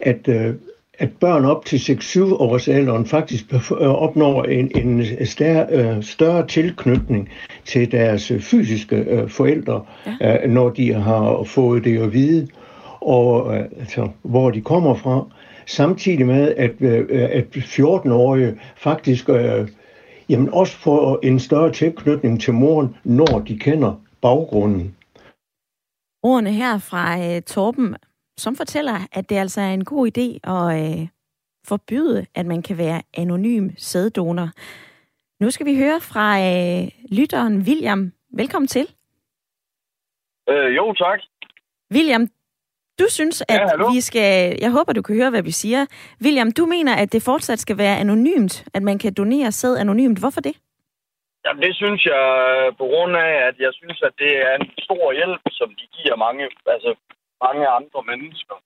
at, 0.00 0.28
øh, 0.28 0.54
at 0.98 1.10
børn 1.20 1.44
op 1.44 1.64
til 1.64 1.76
6-7 1.76 2.20
års 2.20 2.68
alderen 2.68 3.06
faktisk 3.06 3.44
opnår 3.80 4.44
en, 4.44 4.70
en 4.74 5.04
større, 5.26 5.66
øh, 5.70 6.02
større 6.02 6.46
tilknytning 6.46 7.28
til 7.64 7.92
deres 7.92 8.32
fysiske 8.40 8.96
øh, 8.96 9.28
forældre, 9.28 9.84
ja. 10.20 10.44
øh, 10.44 10.50
når 10.50 10.70
de 10.70 10.92
har 10.92 11.42
fået 11.42 11.84
det 11.84 12.02
at 12.02 12.12
vide, 12.12 12.48
og 13.00 13.56
øh, 13.56 13.64
altså, 13.80 14.08
hvor 14.22 14.50
de 14.50 14.60
kommer 14.60 14.94
fra. 14.94 15.24
Samtidig 15.66 16.26
med, 16.26 16.54
at, 16.56 16.72
øh, 16.80 17.06
at 17.10 17.44
14-årige 17.56 18.54
faktisk 18.76 19.28
øh, 19.28 19.68
jamen 20.28 20.48
også 20.52 20.76
får 20.76 21.18
en 21.22 21.38
større 21.38 21.72
tilknytning 21.72 22.40
til 22.40 22.54
moren, 22.54 22.96
når 23.04 23.42
de 23.48 23.58
kender 23.58 24.00
baggrunden. 24.22 24.96
Ordene 26.22 26.52
her 26.52 26.78
fra 26.78 27.36
uh, 27.36 27.42
Torben, 27.42 27.96
som 28.36 28.56
fortæller, 28.56 28.98
at 29.12 29.28
det 29.30 29.36
altså 29.36 29.60
er 29.60 29.72
en 29.74 29.84
god 29.84 30.10
idé 30.12 30.50
at 30.50 31.00
uh, 31.00 31.08
forbyde, 31.66 32.26
at 32.34 32.46
man 32.46 32.62
kan 32.62 32.78
være 32.78 33.02
anonym 33.14 33.70
sæddonor. 33.76 34.48
Nu 35.40 35.50
skal 35.50 35.66
vi 35.66 35.76
høre 35.76 36.00
fra 36.00 36.26
uh, 36.38 36.88
lytteren 37.18 37.58
William. 37.58 38.12
Velkommen 38.32 38.68
til. 38.68 38.86
Øh, 40.48 40.76
jo, 40.76 40.92
tak. 40.92 41.20
William, 41.94 42.28
du 42.98 43.04
synes, 43.08 43.42
at 43.48 43.60
Ja, 43.60 43.92
vi 43.92 44.00
skal... 44.00 44.58
Jeg 44.60 44.70
håber, 44.70 44.92
du 44.92 45.02
kan 45.02 45.16
høre, 45.16 45.30
hvad 45.30 45.42
vi 45.42 45.50
siger. 45.50 45.86
William, 46.24 46.52
du 46.52 46.66
mener, 46.66 46.94
at 46.96 47.12
det 47.12 47.22
fortsat 47.22 47.58
skal 47.58 47.78
være 47.78 47.98
anonymt, 47.98 48.64
at 48.74 48.82
man 48.82 48.98
kan 48.98 49.14
donere 49.14 49.52
sæd 49.52 49.76
anonymt. 49.76 50.18
Hvorfor 50.18 50.40
det? 50.40 50.56
Jamen, 51.44 51.62
det 51.62 51.76
synes 51.76 52.04
jeg 52.04 52.24
på 52.78 52.84
grund 52.84 53.16
af, 53.16 53.32
at 53.48 53.56
jeg 53.58 53.72
synes, 53.72 54.02
at 54.02 54.12
det 54.18 54.32
er 54.46 54.54
en 54.60 54.70
stor 54.78 55.12
hjælp, 55.12 55.42
som 55.50 55.68
de 55.68 55.86
giver 55.96 56.16
mange, 56.16 56.44
altså 56.66 56.90
mange 57.44 57.66
andre 57.78 58.00
mennesker. 58.10 58.56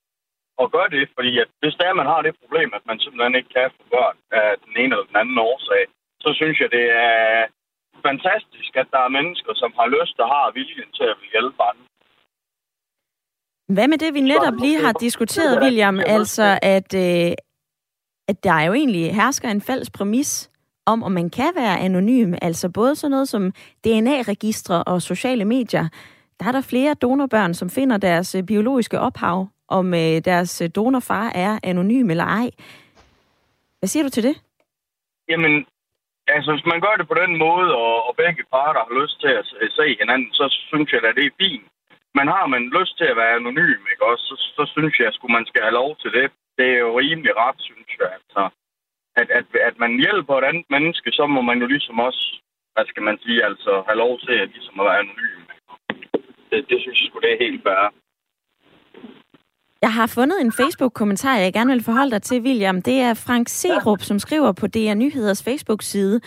Og 0.60 0.66
gør 0.74 0.86
det, 0.94 1.04
fordi 1.16 1.32
at 1.42 1.48
hvis 1.60 1.74
der 1.78 1.86
er, 1.88 2.00
man 2.00 2.10
har 2.12 2.22
det 2.22 2.40
problem, 2.42 2.70
at 2.78 2.84
man 2.90 2.98
simpelthen 3.00 3.34
ikke 3.38 3.52
kan 3.56 3.70
få 3.76 3.82
børn 3.94 4.16
af 4.40 4.48
den 4.64 4.74
ene 4.82 4.92
eller 4.94 5.10
den 5.10 5.20
anden 5.22 5.38
årsag, 5.50 5.82
så 6.24 6.28
synes 6.38 6.56
jeg, 6.60 6.70
det 6.76 6.86
er 6.90 7.46
fantastisk, 8.08 8.70
at 8.82 8.88
der 8.94 9.00
er 9.06 9.16
mennesker, 9.18 9.52
som 9.62 9.70
har 9.78 9.86
lyst 9.96 10.16
og 10.22 10.28
har 10.34 10.54
viljen 10.58 10.90
til 10.98 11.06
at 11.14 11.18
hjælpe 11.32 11.62
andre. 11.70 11.86
Hvad 13.74 13.88
med 13.88 13.98
det, 13.98 14.14
vi 14.14 14.20
netop 14.20 14.56
lige 14.60 14.80
har 14.84 14.92
diskuteret, 14.92 15.62
William? 15.62 16.00
Altså, 16.06 16.58
at, 16.62 16.94
øh, 16.94 17.32
at 18.28 18.44
der 18.44 18.62
jo 18.66 18.72
egentlig 18.72 19.14
hersker 19.14 19.48
en 19.48 19.62
falsk 19.62 19.92
præmis 19.92 20.50
om, 20.86 21.02
om 21.02 21.12
man 21.12 21.30
kan 21.30 21.52
være 21.54 21.78
anonym. 21.78 22.34
Altså 22.42 22.68
både 22.68 22.96
sådan 22.96 23.10
noget 23.10 23.28
som 23.28 23.52
DNA-registre 23.84 24.84
og 24.84 25.02
sociale 25.02 25.44
medier. 25.44 25.88
Der 26.40 26.46
er 26.48 26.52
der 26.52 26.60
flere 26.72 26.94
donorbørn, 26.94 27.54
som 27.54 27.70
finder 27.70 27.96
deres 27.96 28.34
øh, 28.34 28.42
biologiske 28.46 29.00
ophav, 29.00 29.48
om 29.68 29.94
øh, 29.94 30.16
deres 30.30 30.60
øh, 30.60 30.68
donorfar 30.76 31.28
er 31.34 31.58
anonym 31.62 32.10
eller 32.10 32.24
ej. 32.24 32.50
Hvad 33.78 33.88
siger 33.88 34.02
du 34.02 34.10
til 34.10 34.22
det? 34.22 34.36
Jamen, 35.28 35.66
altså 36.26 36.52
hvis 36.52 36.66
man 36.72 36.80
gør 36.80 36.94
det 36.98 37.08
på 37.08 37.16
den 37.22 37.38
måde, 37.38 37.68
og, 37.76 38.08
og 38.08 38.16
begge 38.16 38.44
parter 38.52 38.82
har 38.88 39.02
lyst 39.02 39.20
til 39.20 39.32
at 39.64 39.72
se 39.78 39.96
hinanden, 40.00 40.30
så 40.32 40.44
synes 40.70 40.92
jeg 40.92 41.04
at 41.04 41.16
det 41.16 41.26
er 41.26 41.38
fint. 41.40 41.66
Men 42.16 42.26
har 42.36 42.46
man 42.54 42.62
lyst 42.78 42.94
til 42.98 43.08
at 43.10 43.16
være 43.20 43.36
anonym, 43.38 43.82
ikke 43.92 44.04
også, 44.12 44.24
så, 44.28 44.36
så 44.56 44.62
synes 44.74 44.94
jeg, 44.98 45.06
at 45.06 45.30
man 45.36 45.46
skal 45.46 45.62
have 45.66 45.78
lov 45.80 45.90
til 46.02 46.10
det. 46.18 46.26
Det 46.58 46.66
er 46.74 46.78
jo 46.86 46.98
rimelig 46.98 47.32
ret, 47.36 47.58
synes 47.68 47.90
jeg. 48.00 48.08
Altså, 48.18 48.42
at, 49.20 49.28
at, 49.38 49.46
at 49.68 49.76
man 49.84 49.92
hjælper 50.04 50.34
et 50.36 50.48
andet 50.50 50.66
menneske, 50.70 51.10
så 51.18 51.26
må 51.26 51.40
man 51.50 51.58
jo 51.62 51.66
ligesom 51.66 51.98
også, 52.08 52.24
hvad 52.74 52.86
skal 52.90 53.02
man 53.08 53.18
sige, 53.24 53.44
altså 53.48 53.72
have 53.88 53.98
lov 54.04 54.12
til 54.24 54.34
at, 54.42 54.48
ligesom 54.56 54.80
at 54.80 54.86
være 54.86 54.98
anonym. 54.98 55.47
Det, 56.50 56.60
det 56.70 56.78
synes 56.80 57.00
jeg 57.00 57.06
skulle 57.08 57.28
det 57.28 57.32
er 57.34 57.44
helt 57.46 57.62
fair. 57.62 57.92
Jeg 59.82 59.92
har 59.92 60.06
fundet 60.06 60.40
en 60.40 60.52
Facebook-kommentar, 60.52 61.36
jeg 61.36 61.52
gerne 61.52 61.72
vil 61.72 61.82
forholde 61.82 62.10
dig 62.10 62.22
til, 62.22 62.42
William. 62.42 62.82
Det 62.82 63.00
er 63.00 63.14
Frank 63.14 63.48
Serup, 63.48 64.02
som 64.02 64.18
skriver 64.18 64.52
på 64.52 64.66
DR 64.66 64.94
Nyheders 64.94 65.42
Facebook-side. 65.42 66.20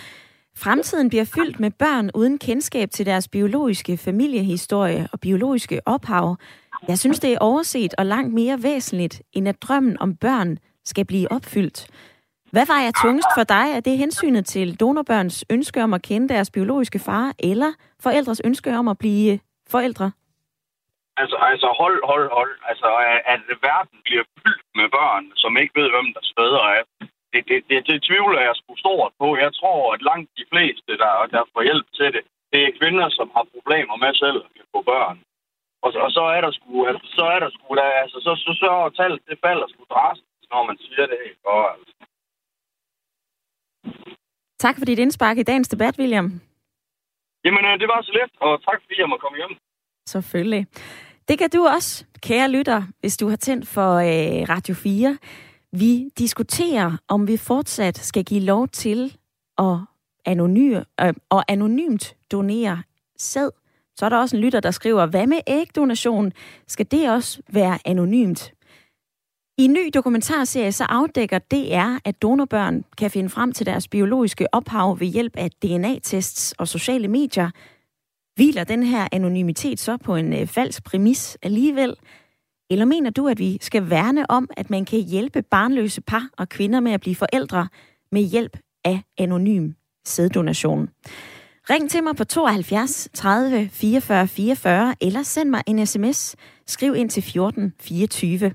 Fremtiden 0.57 1.09
bliver 1.09 1.25
fyldt 1.25 1.59
med 1.59 1.71
børn 1.71 2.09
uden 2.13 2.39
kendskab 2.39 2.89
til 2.91 3.05
deres 3.05 3.27
biologiske 3.27 3.97
familiehistorie 3.97 5.07
og 5.11 5.19
biologiske 5.19 5.81
ophav. 5.85 6.37
Jeg 6.87 6.99
synes, 6.99 7.19
det 7.19 7.33
er 7.33 7.39
overset 7.39 7.93
og 7.97 8.05
langt 8.05 8.33
mere 8.33 8.63
væsentligt, 8.63 9.21
end 9.33 9.47
at 9.47 9.61
drømmen 9.61 9.97
om 9.99 10.15
børn 10.15 10.57
skal 10.85 11.05
blive 11.05 11.31
opfyldt. 11.31 11.87
Hvad 12.51 12.65
var 12.65 12.81
jeg 12.81 12.93
tungest 13.03 13.27
for 13.37 13.43
dig? 13.43 13.65
Er 13.75 13.79
det 13.79 13.97
hensynet 13.97 14.45
til 14.45 14.79
donorbørns 14.79 15.45
ønske 15.49 15.83
om 15.83 15.93
at 15.93 16.01
kende 16.01 16.29
deres 16.29 16.51
biologiske 16.51 16.99
far, 16.99 17.33
eller 17.39 17.73
forældres 17.99 18.41
ønske 18.45 18.77
om 18.77 18.87
at 18.87 18.97
blive 18.97 19.39
forældre? 19.75 20.07
Altså, 21.21 21.37
altså 21.51 21.67
hold, 21.81 21.99
hold, 22.11 22.27
hold. 22.39 22.53
Altså, 22.69 22.87
at 23.33 23.41
verden 23.69 23.97
bliver 24.07 24.25
fyldt 24.35 24.67
med 24.79 24.87
børn, 24.97 25.25
som 25.41 25.51
ikke 25.61 25.73
ved, 25.79 25.89
hvem 25.95 26.07
der 26.15 26.23
spæder 26.31 26.63
er. 26.77 26.83
Det, 27.33 27.41
det, 27.49 27.59
det, 27.69 27.77
det 27.89 27.97
tvivler 28.07 28.41
jeg 28.47 28.55
sgu 28.55 28.71
stort 28.83 29.11
på. 29.21 29.27
Jeg 29.45 29.51
tror, 29.59 29.93
at 29.93 30.01
langt 30.09 30.29
de 30.39 30.45
fleste, 30.51 30.91
der, 31.03 31.13
der 31.35 31.43
får 31.53 31.61
hjælp 31.69 31.87
til 31.97 32.09
det, 32.15 32.23
det 32.51 32.59
er 32.63 32.77
kvinder, 32.79 33.07
som 33.17 33.27
har 33.35 33.45
problemer 33.55 33.95
med 34.03 34.13
selv 34.23 34.39
at 34.59 34.65
få 34.73 34.81
børn. 34.93 35.17
Og, 35.85 35.89
og 36.05 36.11
så 36.17 36.23
er 36.35 36.41
der 36.45 36.51
sgu, 36.57 36.85
altså, 36.89 37.05
så 37.17 37.25
er 37.35 37.39
der 37.43 37.49
sgu, 37.55 37.75
der, 37.79 37.87
altså, 38.03 38.17
så, 38.25 38.31
så, 38.43 38.51
så, 38.53 38.53
så 38.61 38.69
tallet, 38.97 39.19
det 39.29 39.37
falder 39.45 39.67
sgu 39.67 39.81
drastisk, 39.93 40.45
når 40.51 40.63
man 40.69 40.77
siger 40.85 41.05
det. 41.11 41.19
Og, 41.51 41.61
altså. 41.73 41.93
Tak 44.59 44.75
for 44.77 44.85
dit 44.85 44.99
indspark 44.99 45.37
i 45.37 45.43
dagens 45.43 45.67
debat, 45.67 45.95
William. 45.99 46.27
Jamen, 47.45 47.63
øh, 47.65 47.79
det 47.79 47.87
var 47.87 48.01
så 48.01 48.11
let, 48.19 48.31
og 48.41 48.51
tak 48.65 48.79
fordi 48.83 48.95
jeg 49.01 49.09
må 49.09 49.17
komme 49.17 49.37
hjem. 49.37 49.53
Selvfølgelig. 50.07 50.67
Det 51.27 51.39
kan 51.39 51.49
du 51.49 51.65
også, 51.75 52.05
kære 52.21 52.49
lytter, 52.51 52.81
hvis 52.99 53.17
du 53.17 53.27
har 53.29 53.35
tændt 53.35 53.67
for 53.67 53.91
øh, 53.95 54.49
Radio 54.49 54.73
4. 54.75 55.17
Vi 55.71 56.09
diskuterer, 56.17 56.97
om 57.07 57.27
vi 57.27 57.37
fortsat 57.37 57.97
skal 57.97 58.23
give 58.25 58.39
lov 58.41 58.67
til 58.67 59.17
at, 59.57 59.77
anony- 60.29 60.83
øh, 61.01 61.13
at 61.31 61.43
anonymt 61.47 62.15
donere 62.31 62.83
sæd. 63.17 63.49
Så 63.95 64.05
er 64.05 64.09
der 64.09 64.17
også 64.17 64.35
en 64.35 64.41
lytter, 64.43 64.59
der 64.59 64.71
skriver, 64.71 65.05
hvad 65.05 65.27
med 65.27 65.37
ægdonation? 65.47 66.31
Skal 66.67 66.91
det 66.91 67.09
også 67.11 67.41
være 67.53 67.79
anonymt? 67.85 68.53
I 69.61 69.63
en 69.63 69.73
ny 69.73 69.89
dokumentarserie 69.93 70.71
så 70.71 70.83
afdækker 70.89 71.39
DR, 71.39 71.99
at 72.05 72.21
donorbørn 72.21 72.83
kan 72.97 73.11
finde 73.11 73.29
frem 73.29 73.51
til 73.51 73.65
deres 73.65 73.87
biologiske 73.87 74.53
ophav 74.53 74.99
ved 74.99 75.07
hjælp 75.07 75.37
af 75.37 75.51
DNA-tests 75.51 76.53
og 76.57 76.67
sociale 76.67 77.07
medier– 77.07 77.49
Hviler 78.35 78.63
den 78.63 78.83
her 78.83 79.07
anonymitet 79.11 79.79
så 79.79 79.97
på 79.97 80.15
en 80.15 80.33
øh, 80.33 80.47
falsk 80.47 80.83
præmis 80.83 81.37
alligevel? 81.41 81.95
Eller 82.69 82.85
mener 82.85 83.09
du, 83.09 83.27
at 83.27 83.39
vi 83.39 83.57
skal 83.61 83.89
værne 83.89 84.31
om, 84.31 84.49
at 84.57 84.69
man 84.69 84.85
kan 84.85 84.99
hjælpe 84.99 85.41
barnløse 85.41 86.01
par 86.01 86.29
og 86.37 86.49
kvinder 86.49 86.79
med 86.79 86.91
at 86.91 87.01
blive 87.01 87.15
forældre 87.15 87.67
med 88.11 88.21
hjælp 88.21 88.57
af 88.85 89.01
anonym 89.17 89.71
sæddonation? 90.05 90.89
Ring 91.69 91.89
til 91.89 92.03
mig 92.03 92.15
på 92.15 92.23
72 92.23 93.09
30 93.13 93.69
44 93.69 94.27
44, 94.27 94.95
eller 95.01 95.23
send 95.23 95.49
mig 95.49 95.63
en 95.67 95.85
sms. 95.85 96.35
Skriv 96.67 96.95
ind 96.95 97.09
til 97.09 97.23
14 97.23 97.73
24. 97.79 98.53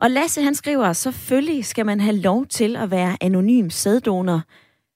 Og 0.00 0.10
Lasse 0.10 0.42
han 0.42 0.54
skriver, 0.54 0.92
selvfølgelig 0.92 1.64
skal 1.64 1.86
man 1.86 2.00
have 2.00 2.16
lov 2.16 2.46
til 2.46 2.76
at 2.76 2.90
være 2.90 3.16
anonym 3.20 3.70
sæddonor, 3.70 4.42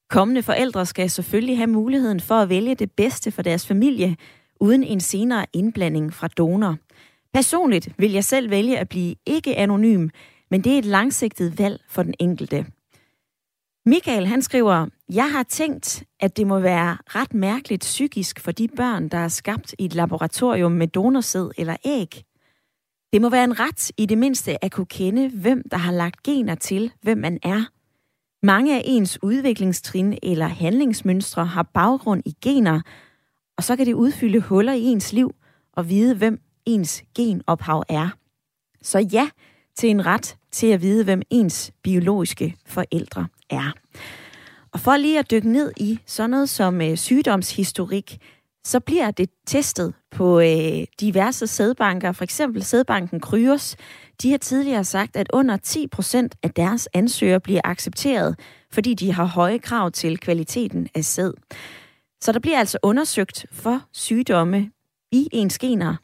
Kommende 0.09 0.43
forældre 0.43 0.85
skal 0.85 1.09
selvfølgelig 1.09 1.57
have 1.57 1.67
muligheden 1.67 2.19
for 2.19 2.35
at 2.35 2.49
vælge 2.49 2.75
det 2.75 2.91
bedste 2.91 3.31
for 3.31 3.41
deres 3.41 3.67
familie, 3.67 4.17
uden 4.59 4.83
en 4.83 4.99
senere 4.99 5.45
indblanding 5.53 6.13
fra 6.13 6.27
donor. 6.27 6.77
Personligt 7.33 7.89
vil 7.97 8.11
jeg 8.11 8.23
selv 8.23 8.49
vælge 8.49 8.77
at 8.79 8.89
blive 8.89 9.15
ikke 9.25 9.55
anonym, 9.55 10.09
men 10.51 10.63
det 10.63 10.73
er 10.73 10.77
et 10.77 10.85
langsigtet 10.85 11.59
valg 11.59 11.81
for 11.89 12.03
den 12.03 12.13
enkelte. 12.19 12.65
Michael 13.85 14.27
han 14.27 14.41
skriver, 14.41 14.87
jeg 15.09 15.31
har 15.31 15.43
tænkt, 15.43 16.03
at 16.19 16.37
det 16.37 16.47
må 16.47 16.59
være 16.59 16.97
ret 17.05 17.33
mærkeligt 17.33 17.81
psykisk 17.81 18.39
for 18.39 18.51
de 18.51 18.67
børn, 18.67 19.09
der 19.09 19.17
er 19.17 19.27
skabt 19.27 19.75
i 19.79 19.85
et 19.85 19.95
laboratorium 19.95 20.71
med 20.71 20.87
donorsæd 20.87 21.49
eller 21.57 21.75
æg. 21.85 22.23
Det 23.13 23.21
må 23.21 23.29
være 23.29 23.43
en 23.43 23.59
ret 23.59 23.91
i 23.97 24.05
det 24.05 24.17
mindste 24.17 24.63
at 24.65 24.71
kunne 24.71 24.85
kende, 24.85 25.29
hvem 25.29 25.63
der 25.71 25.77
har 25.77 25.91
lagt 25.91 26.23
gener 26.23 26.55
til, 26.55 26.91
hvem 27.01 27.17
man 27.17 27.39
er– 27.43 27.63
mange 28.43 28.77
af 28.77 28.81
ens 28.85 29.19
udviklingstrin 29.23 30.17
eller 30.23 30.47
handlingsmønstre 30.47 31.45
har 31.45 31.63
baggrund 31.63 32.23
i 32.25 32.35
gener, 32.41 32.81
og 33.57 33.63
så 33.63 33.75
kan 33.75 33.85
det 33.85 33.93
udfylde 33.93 34.39
huller 34.39 34.73
i 34.73 34.81
ens 34.81 35.13
liv 35.13 35.35
og 35.73 35.89
vide, 35.89 36.15
hvem 36.15 36.41
ens 36.65 37.03
genophav 37.15 37.83
er. 37.89 38.09
Så 38.81 38.99
ja 38.99 39.29
til 39.75 39.89
en 39.89 40.05
ret 40.05 40.37
til 40.51 40.67
at 40.67 40.81
vide, 40.81 41.03
hvem 41.03 41.21
ens 41.29 41.71
biologiske 41.83 42.55
forældre 42.65 43.27
er. 43.49 43.71
Og 44.71 44.79
for 44.79 44.97
lige 44.97 45.19
at 45.19 45.31
dykke 45.31 45.49
ned 45.49 45.71
i 45.77 45.99
sådan 46.05 46.29
noget 46.29 46.49
som 46.49 46.81
øh, 46.81 46.97
sygdomshistorik, 46.97 48.17
så 48.69 48.79
bliver 48.79 49.11
det 49.11 49.29
testet 49.47 49.93
på 50.11 50.39
øh, 50.39 50.83
diverse 50.99 51.47
sædbanker, 51.47 52.11
for 52.11 52.23
eksempel 52.23 52.63
sædbanken 52.63 53.19
Kryos. 53.19 53.75
De 54.21 54.31
har 54.31 54.37
tidligere 54.37 54.83
sagt, 54.83 55.15
at 55.15 55.27
under 55.33 55.57
10 55.57 55.87
procent 55.87 56.35
af 56.43 56.51
deres 56.51 56.89
ansøgere 56.93 57.39
bliver 57.39 57.61
accepteret, 57.63 58.39
fordi 58.71 58.93
de 58.93 59.13
har 59.13 59.25
høje 59.25 59.57
krav 59.57 59.91
til 59.91 60.19
kvaliteten 60.19 60.87
af 60.95 61.05
sæd. 61.05 61.33
Så 62.21 62.31
der 62.31 62.39
bliver 62.39 62.59
altså 62.59 62.77
undersøgt 62.83 63.45
for 63.51 63.81
sygdomme 63.91 64.71
i 65.11 65.27
ens 65.31 65.59
gener. 65.59 65.95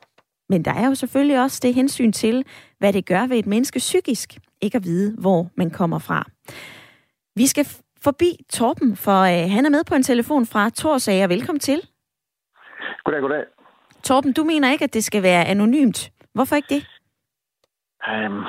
Men 0.50 0.66
der 0.66 0.74
er 0.74 0.88
jo 0.88 0.96
selvfølgelig 0.96 1.42
også 1.42 1.60
det 1.64 1.74
hensyn 1.74 2.12
til, 2.12 2.46
hvad 2.80 2.94
det 2.94 3.06
gør 3.06 3.28
ved 3.28 3.38
et 3.38 3.48
menneske 3.48 3.80
psykisk, 3.80 4.38
ikke 4.62 4.76
at 4.76 4.84
vide, 4.84 5.16
hvor 5.18 5.50
man 5.58 5.70
kommer 5.70 6.00
fra. 6.00 6.28
Vi 7.36 7.48
skal 7.48 7.68
forbi 8.02 8.46
Torben, 8.54 8.96
for 8.96 9.22
øh, 9.22 9.52
han 9.52 9.66
er 9.66 9.70
med 9.70 9.84
på 9.84 9.96
en 9.96 10.04
telefon 10.04 10.46
fra 10.46 10.70
Torsager. 10.70 11.28
Velkommen 11.28 11.60
til. 11.60 11.82
Goddag, 13.06 13.22
goddag. 13.22 13.46
Torben, 14.04 14.34
du 14.34 14.44
mener 14.44 14.72
ikke, 14.72 14.84
at 14.84 14.94
det 14.94 15.04
skal 15.04 15.24
være 15.24 15.46
anonymt. 15.46 16.12
Hvorfor 16.34 16.56
ikke 16.56 16.76
det? 16.76 16.84
Um, 18.12 18.46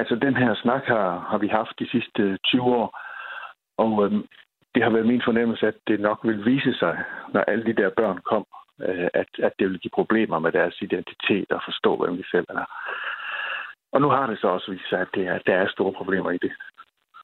altså, 0.00 0.14
den 0.14 0.36
her 0.36 0.54
snak 0.54 0.84
har, 0.84 1.26
har 1.30 1.38
vi 1.38 1.48
haft 1.48 1.78
de 1.78 1.88
sidste 1.90 2.38
20 2.44 2.62
år, 2.62 2.98
og 3.78 3.92
um, 3.92 4.26
det 4.74 4.82
har 4.82 4.90
været 4.90 5.06
min 5.06 5.22
fornemmelse, 5.24 5.66
at 5.66 5.74
det 5.86 6.00
nok 6.00 6.20
vil 6.22 6.44
vise 6.44 6.74
sig, 6.74 7.04
når 7.34 7.40
alle 7.40 7.64
de 7.64 7.82
der 7.82 7.90
børn 7.96 8.18
kom, 8.30 8.46
uh, 8.88 9.06
at, 9.14 9.30
at 9.46 9.52
det 9.58 9.70
vil 9.70 9.80
give 9.80 9.98
problemer 10.00 10.38
med 10.38 10.52
deres 10.52 10.76
identitet 10.82 11.50
og 11.50 11.60
forstå, 11.64 11.96
hvem 11.96 12.16
de 12.16 12.24
selv 12.30 12.46
er. 12.48 12.64
Og 13.92 14.00
nu 14.00 14.08
har 14.08 14.26
det 14.26 14.38
så 14.40 14.48
også 14.48 14.70
vist 14.70 14.88
sig, 14.88 15.00
at 15.00 15.14
det 15.14 15.26
er, 15.26 15.38
der 15.46 15.54
er 15.54 15.68
store 15.68 15.92
problemer 15.92 16.30
i 16.30 16.38
det. 16.38 16.52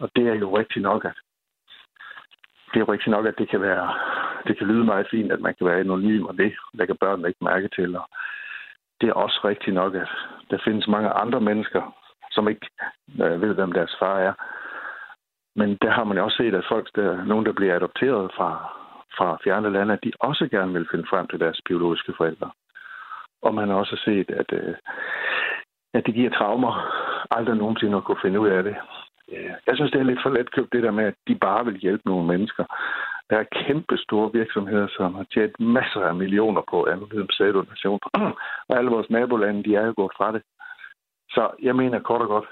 Og 0.00 0.10
det 0.16 0.28
er 0.28 0.34
jo 0.34 0.58
rigtigt 0.58 0.82
nok, 0.82 1.04
at 1.04 1.16
det 2.70 2.76
er 2.76 2.84
jo 2.86 2.92
rigtigt 2.92 3.10
nok, 3.16 3.26
at 3.26 3.38
det 3.38 3.48
kan 3.50 3.60
være, 3.60 3.94
det 4.46 4.58
kan 4.58 4.66
lyde 4.66 4.84
meget 4.84 5.06
fint, 5.10 5.32
at 5.32 5.40
man 5.40 5.54
kan 5.54 5.66
være 5.66 5.80
anonym, 5.80 6.24
og 6.24 6.38
det 6.38 6.52
lægger 6.74 6.94
børnene 6.94 7.28
ikke 7.28 7.44
mærke 7.44 7.68
til. 7.68 7.96
Og 7.96 8.08
det 9.00 9.08
er 9.08 9.12
også 9.12 9.40
rigtigt 9.44 9.74
nok, 9.74 9.94
at 9.94 10.08
der 10.50 10.58
findes 10.64 10.88
mange 10.88 11.10
andre 11.10 11.40
mennesker, 11.40 11.82
som 12.30 12.48
ikke 12.48 12.66
øh, 13.22 13.40
ved, 13.42 13.54
hvem 13.54 13.72
deres 13.72 13.96
far 13.98 14.18
er. 14.18 14.32
Men 15.56 15.78
der 15.82 15.90
har 15.90 16.04
man 16.04 16.18
også 16.18 16.36
set, 16.36 16.54
at 16.54 16.64
folk, 16.68 16.88
der, 16.96 17.24
nogen, 17.24 17.46
der 17.46 17.52
bliver 17.52 17.74
adopteret 17.76 18.30
fra, 18.36 18.50
fra 19.16 19.38
fjerne 19.44 19.72
lande, 19.72 19.94
at 19.94 20.04
de 20.04 20.12
også 20.20 20.48
gerne 20.48 20.72
vil 20.72 20.88
finde 20.90 21.06
frem 21.10 21.26
til 21.28 21.40
deres 21.40 21.60
biologiske 21.66 22.12
forældre. 22.16 22.50
Og 23.42 23.54
man 23.54 23.68
har 23.68 23.74
også 23.74 23.96
set, 24.04 24.30
at, 24.30 24.52
øh, 24.52 24.74
at 25.94 26.06
det 26.06 26.14
giver 26.14 26.30
traumer 26.30 26.72
aldrig 27.30 27.56
nogensinde 27.56 27.96
at 27.96 28.04
kunne 28.04 28.22
finde 28.22 28.40
ud 28.40 28.48
af 28.48 28.62
det. 28.62 28.76
Øh, 29.32 29.50
jeg 29.66 29.74
synes, 29.76 29.90
det 29.90 30.00
er 30.00 30.04
lidt 30.04 30.22
for 30.22 30.30
let 30.30 30.50
købt 30.52 30.72
det 30.72 30.82
der 30.82 30.90
med, 30.90 31.04
at 31.04 31.14
de 31.28 31.34
bare 31.34 31.64
vil 31.64 31.76
hjælpe 31.76 32.02
nogle 32.06 32.26
mennesker. 32.26 32.64
Der 33.30 33.36
er 33.38 33.52
kæmpe 33.60 33.96
store 33.96 34.32
virksomheder, 34.32 34.88
som 34.96 35.14
har 35.14 35.26
tjent 35.34 35.60
masser 35.60 36.00
af 36.00 36.14
millioner 36.14 36.62
på 36.70 36.84
anonym. 36.92 37.26
Og 38.68 38.76
alle 38.78 38.90
vores 38.90 39.10
nabolande, 39.10 39.64
de 39.64 39.74
er 39.74 39.86
jo 39.86 39.94
gået 39.96 40.12
fra 40.16 40.32
det. 40.32 40.42
Så 41.30 41.50
jeg 41.62 41.76
mener 41.76 41.98
kort 42.00 42.22
og 42.22 42.28
godt, 42.28 42.48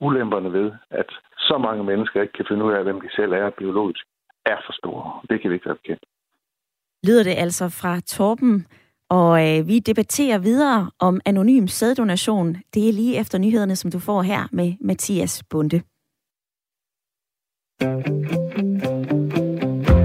ulemperne 0.00 0.52
ved, 0.52 0.72
at 0.90 1.08
så 1.38 1.58
mange 1.58 1.84
mennesker 1.84 2.22
ikke 2.22 2.32
kan 2.32 2.46
finde 2.48 2.64
ud 2.64 2.72
af, 2.72 2.82
hvem 2.82 3.00
de 3.00 3.08
selv 3.16 3.32
er 3.32 3.50
biologisk, 3.50 4.04
er 4.46 4.58
for 4.66 4.72
store. 4.72 5.20
Det 5.30 5.40
kan 5.40 5.50
vi 5.50 5.54
ikke 5.54 5.66
være 5.66 5.80
bekendt. 5.82 6.04
Lyder 7.06 7.24
det 7.24 7.34
altså 7.44 7.68
fra 7.80 8.00
Torben, 8.00 8.66
og 9.08 9.30
øh, 9.46 9.68
vi 9.68 9.78
debatterer 9.78 10.38
videre 10.38 10.90
om 10.98 11.20
anonym 11.26 11.66
sæddonation. 11.66 12.48
Det 12.74 12.88
er 12.88 12.92
lige 12.92 13.20
efter 13.20 13.38
nyhederne, 13.38 13.76
som 13.76 13.90
du 13.90 13.98
får 13.98 14.22
her 14.22 14.42
med 14.52 14.74
Mathias 14.80 15.44
Bunde. 15.50 15.82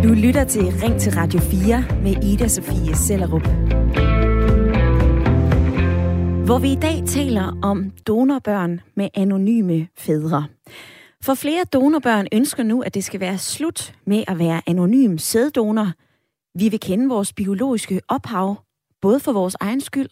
Du 0.04 0.08
lytter 0.08 0.44
til 0.44 0.62
Ring 0.62 1.00
til 1.00 1.14
Radio 1.14 1.40
4 1.40 1.86
med 2.04 2.24
Ida 2.24 2.48
Sofie 2.48 2.96
Sellerup. 2.96 3.48
Hvor 6.46 6.60
vi 6.60 6.72
i 6.72 6.76
dag 6.76 7.04
taler 7.08 7.60
om 7.64 7.92
donorbørn 8.08 8.80
med 8.96 9.10
anonyme 9.14 9.88
fædre. 9.98 10.46
For 11.24 11.34
flere 11.34 11.64
donorbørn 11.74 12.28
ønsker 12.32 12.64
nu, 12.64 12.82
at 12.82 12.94
det 12.94 13.04
skal 13.04 13.20
være 13.20 13.38
slut 13.38 13.96
med 14.06 14.24
at 14.28 14.40
være 14.40 14.62
anonym 14.68 15.18
sæddonor. 15.18 15.92
Vi 16.60 16.70
vil 16.70 16.80
kende 16.80 17.10
vores 17.10 17.34
biologiske 17.34 18.02
ophav, 18.08 18.56
både 19.02 19.20
for 19.20 19.32
vores 19.32 19.56
egen 19.60 19.82
skyld, 19.82 20.10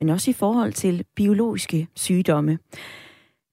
men 0.00 0.08
også 0.08 0.30
i 0.30 0.34
forhold 0.34 0.72
til 0.72 1.04
biologiske 1.16 1.88
sygdomme. 1.96 2.58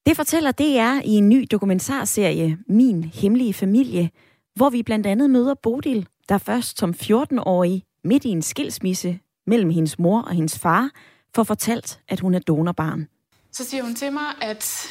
Det 0.05 0.15
fortæller 0.15 0.51
DR 0.51 1.01
i 1.05 1.11
en 1.11 1.29
ny 1.29 1.45
dokumentarserie, 1.51 2.57
Min 2.67 3.03
Hemmelige 3.03 3.53
Familie, 3.53 4.09
hvor 4.55 4.69
vi 4.69 4.83
blandt 4.83 5.07
andet 5.07 5.29
møder 5.29 5.53
Bodil, 5.53 6.07
der 6.29 6.37
først 6.37 6.79
som 6.79 6.93
14-årig, 7.01 7.83
midt 8.03 8.25
i 8.25 8.29
en 8.29 8.41
skilsmisse 8.41 9.19
mellem 9.47 9.69
hendes 9.69 9.99
mor 9.99 10.21
og 10.21 10.33
hendes 10.33 10.59
far, 10.59 10.89
får 11.35 11.43
fortalt, 11.43 11.99
at 12.07 12.19
hun 12.19 12.33
er 12.33 12.39
donorbarn. 12.39 13.07
Så 13.51 13.65
siger 13.65 13.83
hun 13.83 13.95
til 13.95 14.13
mig, 14.13 14.27
at 14.41 14.87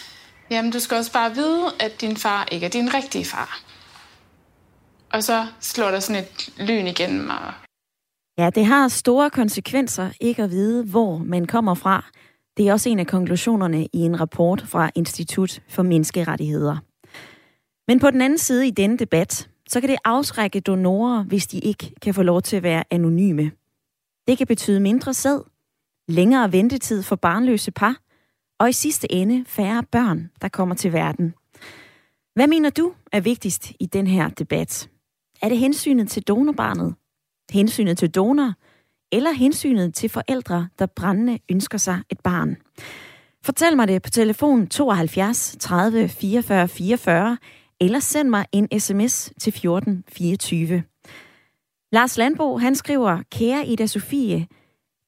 jamen, 0.50 0.72
du 0.72 0.78
skal 0.78 0.96
også 0.96 1.12
bare 1.12 1.34
vide, 1.34 1.64
at 1.80 2.00
din 2.00 2.16
far 2.16 2.48
ikke 2.52 2.66
er 2.66 2.70
din 2.70 2.94
rigtige 2.94 3.24
far. 3.24 3.60
Og 5.12 5.22
så 5.22 5.46
slår 5.60 5.90
der 5.90 6.00
sådan 6.00 6.22
et 6.22 6.54
lyn 6.68 6.86
igennem 6.86 7.24
mig. 7.26 7.52
Ja, 8.38 8.50
det 8.50 8.66
har 8.66 8.88
store 8.88 9.30
konsekvenser 9.30 10.10
ikke 10.20 10.42
at 10.42 10.50
vide, 10.50 10.84
hvor 10.84 11.18
man 11.18 11.46
kommer 11.46 11.74
fra. 11.74 12.04
Det 12.56 12.68
er 12.68 12.72
også 12.72 12.88
en 12.88 12.98
af 12.98 13.06
konklusionerne 13.06 13.86
i 13.92 13.98
en 13.98 14.20
rapport 14.20 14.64
fra 14.68 14.90
Institut 14.94 15.62
for 15.68 15.82
Menneskerettigheder. 15.82 16.76
Men 17.88 18.00
på 18.00 18.10
den 18.10 18.20
anden 18.20 18.38
side 18.38 18.66
i 18.66 18.70
denne 18.70 18.96
debat, 18.98 19.48
så 19.74 19.80
kan 19.80 19.90
det 19.90 19.98
afskrække 20.04 20.60
donorer, 20.60 21.22
hvis 21.22 21.46
de 21.46 21.58
ikke 21.58 21.94
kan 22.02 22.14
få 22.14 22.22
lov 22.22 22.42
til 22.42 22.56
at 22.56 22.62
være 22.62 22.84
anonyme. 22.90 23.50
Det 24.26 24.38
kan 24.38 24.46
betyde 24.46 24.80
mindre 24.80 25.14
sæd, 25.14 25.40
længere 26.08 26.52
ventetid 26.52 27.02
for 27.02 27.16
barnløse 27.16 27.70
par, 27.70 27.96
og 28.58 28.68
i 28.68 28.72
sidste 28.72 29.12
ende 29.12 29.44
færre 29.46 29.82
børn, 29.92 30.30
der 30.42 30.48
kommer 30.48 30.74
til 30.74 30.92
verden. 30.92 31.34
Hvad 32.34 32.46
mener 32.46 32.70
du 32.70 32.92
er 33.12 33.20
vigtigst 33.20 33.72
i 33.80 33.86
den 33.86 34.06
her 34.06 34.28
debat? 34.28 34.90
Er 35.42 35.48
det 35.48 35.58
hensynet 35.58 36.10
til 36.10 36.22
donorbarnet? 36.22 36.94
Hensynet 37.50 37.98
til 37.98 38.10
donor? 38.10 38.52
Eller 39.12 39.32
hensynet 39.32 39.94
til 39.94 40.10
forældre, 40.10 40.68
der 40.78 40.86
brændende 40.86 41.38
ønsker 41.50 41.78
sig 41.78 42.00
et 42.10 42.20
barn? 42.20 42.56
Fortæl 43.42 43.76
mig 43.76 43.88
det 43.88 44.02
på 44.02 44.10
telefon 44.10 44.66
72 44.66 45.56
30 45.60 46.08
44 46.08 46.68
44, 46.68 47.38
eller 47.84 47.98
send 47.98 48.28
mig 48.28 48.46
en 48.52 48.80
sms 48.80 49.32
til 49.40 49.50
1424. 49.50 50.82
Lars 51.92 52.18
Landbo, 52.18 52.58
han 52.58 52.74
skriver, 52.74 53.22
Kære 53.30 53.66
Ida 53.66 53.86
Sofie, 53.86 54.46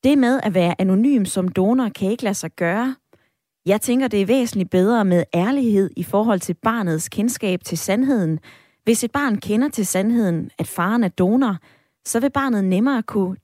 det 0.05 0.19
med 0.19 0.41
at 0.43 0.55
være 0.55 0.81
anonym 0.81 1.25
som 1.25 1.49
donor 1.49 1.89
kan 1.89 2.11
ikke 2.11 2.23
lade 2.23 2.35
sig 2.35 2.51
gøre. 2.51 2.97
Jeg 3.67 3.81
tænker, 3.81 4.09
det 4.09 4.23
er 4.23 4.27
væsentligt 4.27 4.71
bedre 4.71 5.05
med 5.05 5.25
ærlighed 5.35 5.91
i 5.97 6.03
forhold 6.03 6.41
til 6.41 6.55
barnets 6.55 7.09
kendskab 7.09 7.65
til 7.65 7.79
sandheden. 7.79 8.39
Hvis 8.85 9.05
et 9.05 9.13
barn 9.13 9.37
kender 9.37 9.69
til 9.69 9.87
sandheden, 9.87 10.51
at 10.59 10.67
faren 10.67 11.05
er 11.05 11.09
donor, 11.09 11.57
så 12.05 12.21
vil 12.21 12.31
barnet 12.31 12.65
nemmere 12.65 13.03
kunne 13.03 13.37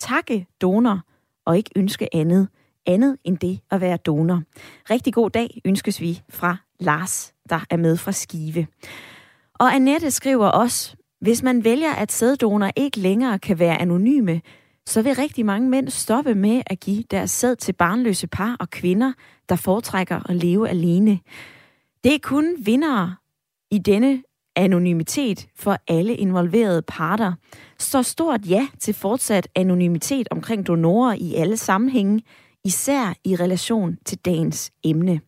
takke 0.00 0.46
donor 0.62 1.00
og 1.46 1.56
ikke 1.56 1.70
ønske 1.76 2.14
andet, 2.14 2.48
andet 2.88 3.16
end 3.24 3.38
det 3.38 3.60
at 3.70 3.80
være 3.80 3.96
donor. 3.96 4.42
Rigtig 4.90 5.14
god 5.14 5.30
dag 5.30 5.60
ønskes 5.64 6.00
vi 6.00 6.22
fra 6.30 6.56
Lars, 6.80 7.34
der 7.50 7.60
er 7.70 7.76
med 7.76 7.96
fra 7.96 8.12
Skive. 8.12 8.66
Og 9.54 9.74
Annette 9.74 10.10
skriver 10.10 10.46
også, 10.46 10.96
hvis 11.20 11.42
man 11.42 11.64
vælger, 11.64 11.92
at 11.92 12.12
sæddonor 12.12 12.70
ikke 12.76 13.00
længere 13.00 13.38
kan 13.38 13.58
være 13.58 13.80
anonyme, 13.80 14.40
så 14.86 15.02
vil 15.02 15.14
rigtig 15.14 15.46
mange 15.46 15.68
mænd 15.68 15.88
stoppe 15.88 16.34
med 16.34 16.62
at 16.66 16.80
give 16.80 17.04
deres 17.10 17.30
sæd 17.30 17.56
til 17.56 17.72
barnløse 17.72 18.26
par 18.26 18.56
og 18.60 18.70
kvinder, 18.70 19.12
der 19.48 19.56
foretrækker 19.56 20.30
at 20.30 20.36
leve 20.36 20.68
alene. 20.68 21.18
Det 22.04 22.14
er 22.14 22.18
kun 22.22 22.56
vindere 22.58 23.16
i 23.70 23.78
denne 23.78 24.22
anonymitet 24.56 25.48
for 25.56 25.78
alle 25.88 26.14
involverede 26.16 26.82
parter. 26.82 27.32
Så 27.78 28.02
stort 28.02 28.40
ja 28.48 28.68
til 28.80 28.94
fortsat 28.94 29.48
anonymitet 29.54 30.28
omkring 30.30 30.66
donorer 30.66 31.14
i 31.14 31.34
alle 31.34 31.56
sammenhænge, 31.56 32.22
især 32.64 33.14
i 33.24 33.36
relation 33.36 33.98
til 34.04 34.18
dagens 34.18 34.72
emne. 34.84 35.20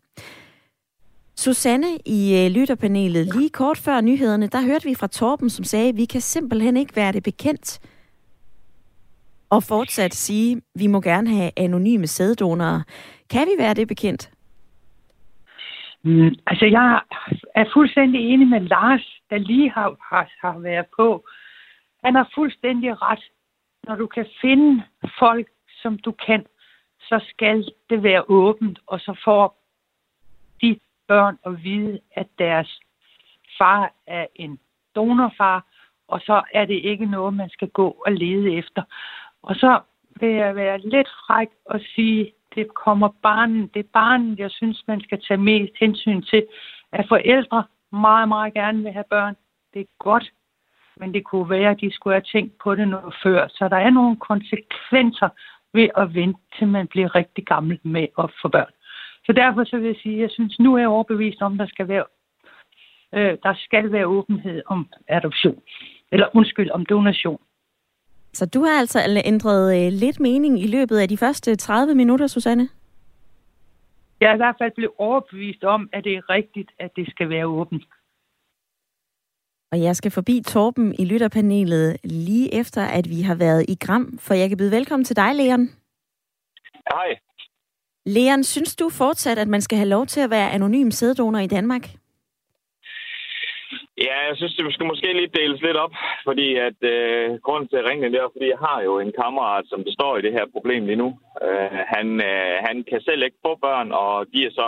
Susanne 1.36 1.86
i 2.06 2.44
øh, 2.44 2.50
lytterpanelet, 2.50 3.34
lige 3.36 3.50
kort 3.50 3.78
før 3.78 4.00
nyhederne, 4.00 4.46
der 4.46 4.66
hørte 4.66 4.84
vi 4.84 4.94
fra 4.94 5.06
Torben, 5.06 5.50
som 5.50 5.64
sagde, 5.64 5.88
at 5.88 5.96
vi 5.96 6.04
kan 6.04 6.20
simpelthen 6.20 6.76
ikke 6.76 6.96
være 6.96 7.12
det 7.12 7.22
bekendt, 7.22 7.80
og 9.50 9.62
fortsat 9.62 10.14
sige, 10.14 10.56
at 10.56 10.62
vi 10.74 10.86
må 10.86 11.00
gerne 11.00 11.30
have 11.30 11.50
anonyme 11.56 12.06
sæddonorer. 12.06 12.82
Kan 13.30 13.46
vi 13.46 13.62
være 13.62 13.74
det 13.74 13.88
bekendt? 13.88 14.30
Mm, 16.02 16.34
altså, 16.46 16.66
jeg 16.66 17.00
er 17.54 17.64
fuldstændig 17.72 18.20
enig 18.20 18.48
med 18.48 18.60
Lars, 18.60 19.20
der 19.30 19.38
lige 19.38 19.70
har, 19.70 19.96
har, 20.10 20.30
har 20.40 20.58
været 20.58 20.86
på. 20.96 21.24
Han 22.04 22.14
har 22.14 22.30
fuldstændig 22.34 23.02
ret. 23.02 23.24
Når 23.88 23.96
du 23.96 24.06
kan 24.06 24.26
finde 24.40 24.82
folk, 25.18 25.48
som 25.82 25.98
du 25.98 26.12
kan, 26.26 26.44
så 27.10 27.20
skal 27.28 27.72
det 27.90 28.02
være 28.02 28.24
åbent, 28.28 28.78
og 28.86 29.00
så 29.00 29.12
får 29.24 29.44
de 30.62 30.78
børn 31.08 31.38
at 31.46 31.64
vide, 31.64 32.00
at 32.12 32.26
deres 32.38 32.80
far 33.58 33.92
er 34.06 34.26
en 34.34 34.58
donorfar, 34.94 35.66
og 36.08 36.20
så 36.20 36.42
er 36.54 36.64
det 36.64 36.74
ikke 36.74 37.06
noget, 37.06 37.34
man 37.34 37.50
skal 37.50 37.68
gå 37.68 37.88
og 38.06 38.12
lede 38.12 38.54
efter. 38.54 38.82
Og 39.42 39.54
så 39.56 39.80
vil 40.20 40.28
jeg 40.28 40.56
være 40.56 40.78
lidt 40.78 41.08
fræk 41.26 41.48
og 41.64 41.80
sige, 41.94 42.32
det 42.54 42.74
kommer 42.74 43.08
barnen, 43.22 43.70
det 43.74 43.80
er 43.80 43.90
barnen, 43.92 44.38
jeg 44.38 44.50
synes, 44.50 44.84
man 44.88 45.00
skal 45.00 45.20
tage 45.28 45.38
mest 45.38 45.72
hensyn 45.80 46.22
til, 46.22 46.46
at 46.92 47.08
forældre 47.08 47.64
meget, 47.92 48.28
meget 48.28 48.54
gerne 48.54 48.82
vil 48.82 48.92
have 48.92 49.10
børn. 49.10 49.36
Det 49.74 49.80
er 49.80 49.86
godt, 49.98 50.32
men 50.96 51.14
det 51.14 51.24
kunne 51.24 51.50
være, 51.50 51.70
at 51.70 51.80
de 51.80 51.92
skulle 51.92 52.14
have 52.14 52.30
tænkt 52.32 52.58
på 52.58 52.74
det 52.74 52.88
noget 52.88 53.14
før. 53.22 53.48
Så 53.48 53.68
der 53.68 53.76
er 53.76 53.90
nogle 53.90 54.16
konsekvenser 54.16 55.28
ved 55.74 55.88
at 55.96 56.14
vente, 56.14 56.40
til 56.58 56.68
man 56.68 56.86
bliver 56.86 57.14
rigtig 57.14 57.46
gammel 57.46 57.78
med 57.82 58.06
at 58.18 58.30
få 58.42 58.48
børn. 58.48 58.72
Så 59.26 59.32
derfor 59.32 59.64
så 59.64 59.76
vil 59.76 59.86
jeg 59.86 59.96
sige, 60.02 60.14
at 60.14 60.20
jeg 60.20 60.30
synes, 60.30 60.58
nu 60.58 60.74
er 60.74 60.78
jeg 60.78 60.88
overbevist 60.88 61.42
om, 61.42 61.52
at 61.52 61.58
der 61.58 61.66
skal 61.66 61.88
være, 61.88 62.04
øh, 63.14 63.38
der 63.42 63.54
skal 63.58 63.92
være 63.92 64.06
åbenhed 64.06 64.62
om 64.66 64.88
adoption. 65.08 65.62
Eller 66.12 66.26
undskyld, 66.34 66.70
om 66.70 66.86
donation. 66.86 67.40
Så 68.32 68.46
du 68.46 68.60
har 68.62 68.78
altså 68.80 68.98
ændret 69.24 69.86
øh, 69.86 69.92
lidt 69.92 70.20
mening 70.20 70.62
i 70.62 70.66
løbet 70.66 70.98
af 70.98 71.08
de 71.08 71.16
første 71.16 71.56
30 71.56 71.94
minutter, 71.94 72.26
Susanne? 72.26 72.68
Jeg 74.20 74.30
er 74.30 74.34
i 74.34 74.36
hvert 74.36 74.56
fald 74.58 74.72
blevet 74.74 74.92
overbevist 74.98 75.64
om, 75.64 75.88
at 75.92 76.04
det 76.04 76.14
er 76.16 76.30
rigtigt, 76.30 76.70
at 76.78 76.90
det 76.96 77.10
skal 77.10 77.28
være 77.28 77.46
åbent. 77.46 77.84
Og 79.72 79.82
jeg 79.82 79.96
skal 79.96 80.10
forbi 80.10 80.42
Torben 80.46 80.94
i 80.98 81.04
lytterpanelet 81.04 81.96
lige 82.04 82.54
efter, 82.60 82.82
at 82.82 83.08
vi 83.08 83.20
har 83.22 83.34
været 83.34 83.64
i 83.68 83.76
Gram, 83.84 84.18
for 84.18 84.34
jeg 84.34 84.48
kan 84.48 84.58
byde 84.58 84.76
velkommen 84.78 85.04
til 85.04 85.16
dig, 85.16 85.34
Leon. 85.34 85.68
Hej. 86.92 87.10
Leon, 88.06 88.44
synes 88.44 88.76
du 88.76 88.88
fortsat, 88.88 89.38
at 89.38 89.48
man 89.48 89.60
skal 89.60 89.78
have 89.78 89.88
lov 89.88 90.06
til 90.06 90.20
at 90.20 90.30
være 90.30 90.50
anonym 90.50 90.90
sæddonor 90.90 91.38
i 91.38 91.46
Danmark? 91.46 91.84
Ja, 94.06 94.16
jeg 94.28 94.36
synes, 94.36 94.54
det 94.56 94.74
skal 94.74 94.86
måske 94.86 95.12
lige 95.12 95.36
deles 95.38 95.62
lidt 95.62 95.76
op, 95.76 95.94
fordi 96.24 96.48
at 96.68 96.78
øh, 96.94 97.40
grunden 97.46 97.68
til 97.68 97.76
at 97.76 97.88
ringe 97.90 98.10
det 98.12 98.18
er, 98.20 98.32
fordi 98.34 98.46
jeg 98.54 98.58
har 98.68 98.82
jo 98.82 98.98
en 98.98 99.12
kammerat, 99.22 99.64
som 99.68 99.84
består 99.84 100.16
i 100.16 100.22
det 100.22 100.32
her 100.32 100.46
problem 100.54 100.86
lige 100.86 101.02
nu. 101.04 101.18
Øh, 101.46 101.80
han, 101.94 102.06
øh, 102.30 102.54
han 102.66 102.76
kan 102.90 103.00
selv 103.00 103.22
ikke 103.22 103.44
få 103.46 103.52
børn, 103.66 103.92
og 103.92 104.26
de 104.32 104.38
er 104.46 104.50
så 104.50 104.66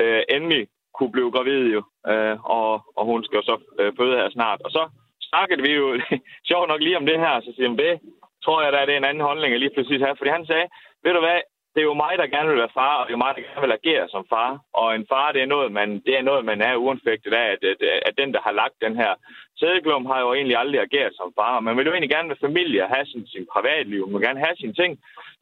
øh, 0.00 0.22
endelig 0.36 0.68
kunne 0.98 1.12
blive 1.16 1.30
gravid 1.36 1.62
jo, 1.76 1.82
øh, 2.10 2.36
og, 2.58 2.70
og 2.98 3.04
hun 3.10 3.24
skal 3.24 3.42
så 3.42 3.56
øh, 3.80 3.92
føde 3.98 4.16
her 4.20 4.30
snart. 4.30 4.60
Og 4.66 4.70
så 4.70 4.82
snakkede 5.30 5.62
vi 5.62 5.72
jo 5.80 5.86
sjovt 6.50 6.68
nok 6.68 6.80
lige 6.80 6.96
om 7.00 7.06
det 7.06 7.18
her, 7.24 7.40
så 7.40 7.50
siger 7.54 7.68
han, 7.68 7.78
det 7.78 8.00
tror 8.44 8.62
jeg, 8.62 8.72
der 8.72 8.78
er 8.78 8.86
det 8.86 8.96
en 8.96 9.08
anden 9.10 9.26
holdning, 9.28 9.50
jeg 9.52 9.60
lige 9.60 9.76
præcis 9.76 10.00
har. 10.00 10.14
Fordi 10.14 10.30
han 10.30 10.46
sagde, 10.46 10.66
ved 11.04 11.12
du 11.14 11.20
hvad, 11.20 11.40
det 11.74 11.80
er 11.80 11.90
jo 11.92 12.02
mig, 12.04 12.12
der 12.18 12.34
gerne 12.34 12.48
vil 12.48 12.62
være 12.62 12.76
far, 12.80 12.94
og 12.96 13.02
det 13.06 13.12
er 13.12 13.18
jo 13.18 13.24
mig, 13.24 13.32
der 13.34 13.42
gerne 13.48 13.64
vil 13.66 13.78
agere 13.78 14.08
som 14.14 14.24
far. 14.34 14.50
Og 14.80 14.86
en 14.94 15.06
far, 15.12 15.32
det 15.32 15.42
er 15.42 15.52
noget, 15.54 15.72
man, 15.78 15.88
det 16.06 16.12
er, 16.18 16.22
noget, 16.30 16.44
man 16.44 16.60
er 16.68 16.82
uanfægtet 16.84 17.32
af, 17.42 17.46
at, 17.54 17.60
at, 17.64 17.80
at 18.08 18.14
den, 18.20 18.34
der 18.34 18.40
har 18.46 18.52
lagt 18.60 18.76
den 18.86 18.94
her 19.02 19.12
sædeklum, 19.58 20.06
har 20.06 20.20
jo 20.20 20.34
egentlig 20.34 20.56
aldrig 20.56 20.80
ageret 20.80 21.12
som 21.16 21.32
far. 21.38 21.60
Men 21.60 21.64
man 21.64 21.76
vil 21.76 21.86
jo 21.86 21.92
egentlig 21.92 22.14
gerne 22.16 22.28
være 22.28 22.46
familie 22.48 22.84
og 22.84 22.90
have 22.94 23.06
sin, 23.06 23.26
sin 23.26 23.46
privatliv, 23.54 24.00
man 24.06 24.14
vil 24.14 24.26
gerne 24.28 24.44
have 24.46 24.56
sine 24.56 24.74
ting. 24.80 24.92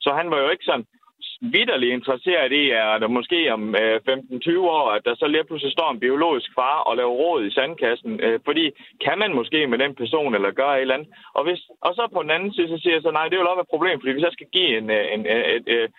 Så 0.04 0.08
han 0.18 0.30
var 0.30 0.38
jo 0.40 0.48
ikke 0.50 0.64
sådan 0.64 0.86
vidderligt 1.40 1.92
interesseret 1.92 2.52
i, 2.52 2.70
at 2.70 3.00
der 3.02 3.08
måske 3.08 3.52
om 3.52 3.74
øh, 3.82 4.00
15-20 4.08 4.58
år, 4.58 4.90
at 4.90 5.04
der 5.04 5.14
så 5.14 5.26
lige 5.26 5.44
pludselig 5.44 5.72
står 5.72 5.90
en 5.90 6.00
biologisk 6.00 6.48
far 6.54 6.78
og 6.88 6.96
laver 6.96 7.14
råd 7.22 7.44
i 7.44 7.50
sandkassen. 7.50 8.20
Øh, 8.20 8.40
fordi 8.44 8.70
kan 9.04 9.18
man 9.18 9.34
måske 9.34 9.66
med 9.66 9.78
den 9.78 9.94
person 9.94 10.34
eller 10.34 10.50
gøre 10.50 10.76
et 10.76 10.80
eller 10.80 10.94
andet. 10.94 11.08
Og, 11.34 11.44
hvis, 11.44 11.60
og 11.80 11.94
så 11.94 12.08
på 12.12 12.22
den 12.22 12.30
anden 12.30 12.52
side, 12.52 12.68
så 12.68 12.78
siger 12.78 12.94
jeg 12.94 13.02
så, 13.02 13.10
nej, 13.10 13.24
det 13.24 13.34
er 13.34 13.42
jo 13.42 13.50
nok 13.50 13.60
et 13.60 13.72
problem, 13.74 14.00
fordi 14.00 14.12
hvis 14.12 14.26
jeg 14.28 14.36
skal 14.36 14.46
give 14.52 14.78
en, 14.78 14.90
en, 14.90 15.20
en, 15.26 15.26
et, 15.26 15.68
et, 15.76 15.90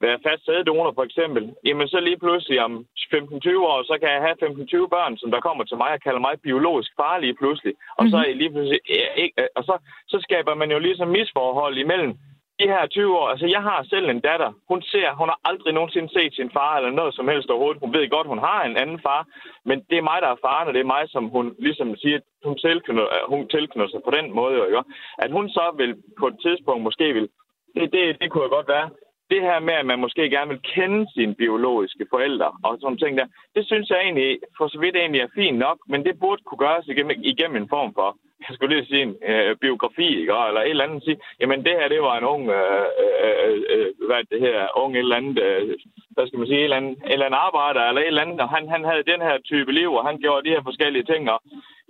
være 0.00 0.18
fast 0.26 0.44
sæddonor 0.44 0.92
for 0.94 1.04
eksempel, 1.08 1.42
jamen 1.64 1.88
så 1.88 2.00
lige 2.00 2.22
pludselig 2.24 2.58
om 2.66 2.86
15-20 3.14 3.58
år, 3.72 3.78
så 3.90 3.94
kan 4.00 4.10
jeg 4.14 4.24
have 4.26 4.36
15-20 4.42 4.94
børn, 4.96 5.16
som 5.16 5.30
der 5.30 5.40
kommer 5.40 5.64
til 5.64 5.76
mig 5.76 5.90
og 5.92 6.00
kalder 6.06 6.20
mig 6.20 6.34
biologisk 6.48 6.90
far 7.00 7.18
lige 7.18 7.38
pludselig. 7.40 7.74
Og 7.98 8.04
mm-hmm. 8.04 8.10
så 8.10 8.16
er 8.16 8.34
lige 8.34 8.52
pludselig, 8.52 8.80
ikke, 9.16 9.48
og 9.56 9.62
så, 9.64 9.74
så 10.08 10.16
skaber 10.26 10.54
man 10.54 10.70
jo 10.70 10.78
ligesom 10.78 11.08
misforhold 11.08 11.78
imellem 11.78 12.12
de 12.60 12.66
her 12.72 12.86
20 12.86 13.18
år, 13.18 13.28
altså 13.28 13.46
jeg 13.46 13.62
har 13.62 13.86
selv 13.92 14.08
en 14.08 14.20
datter. 14.20 14.50
Hun 14.68 14.82
ser, 14.82 15.08
hun 15.20 15.28
har 15.28 15.40
aldrig 15.44 15.72
nogensinde 15.74 16.08
set 16.12 16.34
sin 16.34 16.50
far 16.50 16.76
eller 16.76 16.90
noget 16.90 17.14
som 17.14 17.28
helst 17.28 17.50
overhovedet. 17.50 17.82
Hun 17.84 17.92
ved 17.92 18.10
godt, 18.10 18.26
hun 18.26 18.38
har 18.38 18.64
en 18.64 18.76
anden 18.76 19.00
far, 19.06 19.26
men 19.64 19.78
det 19.90 19.98
er 19.98 20.08
mig, 20.10 20.18
der 20.22 20.28
er 20.28 20.42
faren, 20.46 20.68
og 20.68 20.74
det 20.74 20.80
er 20.80 20.92
mig, 20.94 21.04
som 21.08 21.24
hun 21.28 21.54
ligesom 21.58 21.96
siger, 21.96 22.18
hun 22.44 22.58
tilknytter, 22.58 23.06
øh, 23.14 23.22
hun 23.32 23.48
tilknytter 23.48 23.90
sig 23.90 24.00
på 24.04 24.10
den 24.10 24.26
måde. 24.38 24.66
Ikke? 24.66 24.82
At 25.18 25.30
hun 25.36 25.48
så 25.48 25.64
vil 25.76 25.92
på 26.20 26.26
et 26.26 26.38
tidspunkt 26.42 26.82
måske 26.82 27.12
vil, 27.12 27.28
det, 27.74 27.92
det, 27.92 28.20
det 28.20 28.30
kunne 28.30 28.44
jo 28.44 28.50
godt 28.56 28.68
være, 28.68 28.90
det 29.30 29.40
her 29.42 29.58
med, 29.60 29.74
at 29.74 29.86
man 29.86 29.98
måske 29.98 30.30
gerne 30.30 30.50
vil 30.50 30.62
kende 30.74 31.06
sine 31.14 31.34
biologiske 31.34 32.06
forældre 32.10 32.50
og 32.64 32.78
sådan 32.80 32.98
ting 32.98 33.18
der, 33.18 33.26
det 33.54 33.66
synes 33.66 33.90
jeg 33.90 34.00
egentlig 34.00 34.38
for 34.58 34.68
så 34.68 34.78
vidt 34.80 34.96
egentlig 34.96 35.20
er 35.20 35.34
fint 35.34 35.58
nok, 35.58 35.78
men 35.88 36.04
det 36.04 36.18
burde 36.18 36.42
kunne 36.42 36.58
gøres 36.66 36.86
igennem, 36.88 37.20
igennem 37.22 37.62
en 37.62 37.68
form 37.68 37.94
for 37.94 38.16
jeg 38.46 38.54
skulle 38.54 38.74
lige 38.74 38.86
sige 38.86 39.02
en 39.02 39.14
øh, 39.30 39.56
biografi, 39.56 40.08
ikke? 40.20 40.32
eller 40.48 40.62
et 40.62 40.70
eller 40.70 40.84
andet, 40.84 41.04
sige, 41.04 41.18
jamen 41.40 41.64
det 41.64 41.72
her, 41.78 41.88
det 41.88 42.02
var 42.02 42.16
en 42.18 42.24
ung, 42.34 42.42
øh, 42.58 42.86
øh, 43.04 43.36
øh, 43.46 43.62
øh 43.74 43.88
hvad 44.06 44.22
det 44.32 44.40
her, 44.40 44.78
ung 44.82 44.94
et 44.94 44.98
eller 44.98 45.16
andet, 45.16 45.38
øh, 45.46 45.74
hvad 46.14 46.26
skal 46.26 46.38
man 46.38 46.48
sige, 46.48 46.60
et 46.60 46.64
eller 46.64 46.80
andet, 46.82 46.96
et 46.98 47.12
eller 47.12 47.26
andet 47.26 47.44
arbejder, 47.48 47.82
eller 47.82 48.00
et 48.02 48.06
eller 48.06 48.24
andet, 48.24 48.40
og 48.40 48.48
han, 48.48 48.64
han 48.74 48.84
havde 48.84 49.10
den 49.12 49.20
her 49.28 49.36
type 49.50 49.72
liv, 49.72 49.90
og 49.98 50.06
han 50.08 50.18
gjorde 50.18 50.44
de 50.46 50.54
her 50.54 50.62
forskellige 50.68 51.08
ting, 51.12 51.30
og 51.34 51.38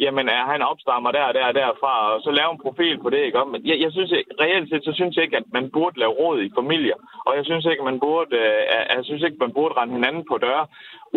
jamen 0.04 0.28
er 0.28 0.44
han 0.52 0.62
opstammer 0.62 1.10
der 1.10 1.24
og 1.30 1.34
der 1.34 1.46
og 1.50 1.54
derfra, 1.54 1.94
og 2.14 2.20
så 2.20 2.30
lave 2.30 2.50
en 2.52 2.64
profil 2.64 2.98
på 2.98 3.10
det, 3.10 3.22
ikke? 3.24 3.44
Men 3.52 3.60
jeg, 3.66 3.76
jeg 3.84 3.92
synes, 3.92 4.10
reelt 4.40 4.68
set, 4.68 4.84
så 4.84 4.92
synes 4.94 5.16
jeg 5.16 5.24
ikke, 5.24 5.36
at 5.36 5.48
man 5.52 5.70
burde 5.70 5.98
lave 5.98 6.18
råd 6.20 6.38
i 6.42 6.54
familier, 6.58 6.98
og 7.26 7.36
jeg 7.36 7.44
synes 7.44 7.64
ikke, 7.64 7.84
man 7.90 8.00
burde, 8.00 8.36
øh, 8.36 8.60
jeg 8.96 9.04
synes 9.04 9.22
ikke, 9.22 9.42
man 9.44 9.52
burde 9.52 9.74
rende 9.78 9.94
hinanden 9.94 10.24
på 10.30 10.38
døre, 10.38 10.66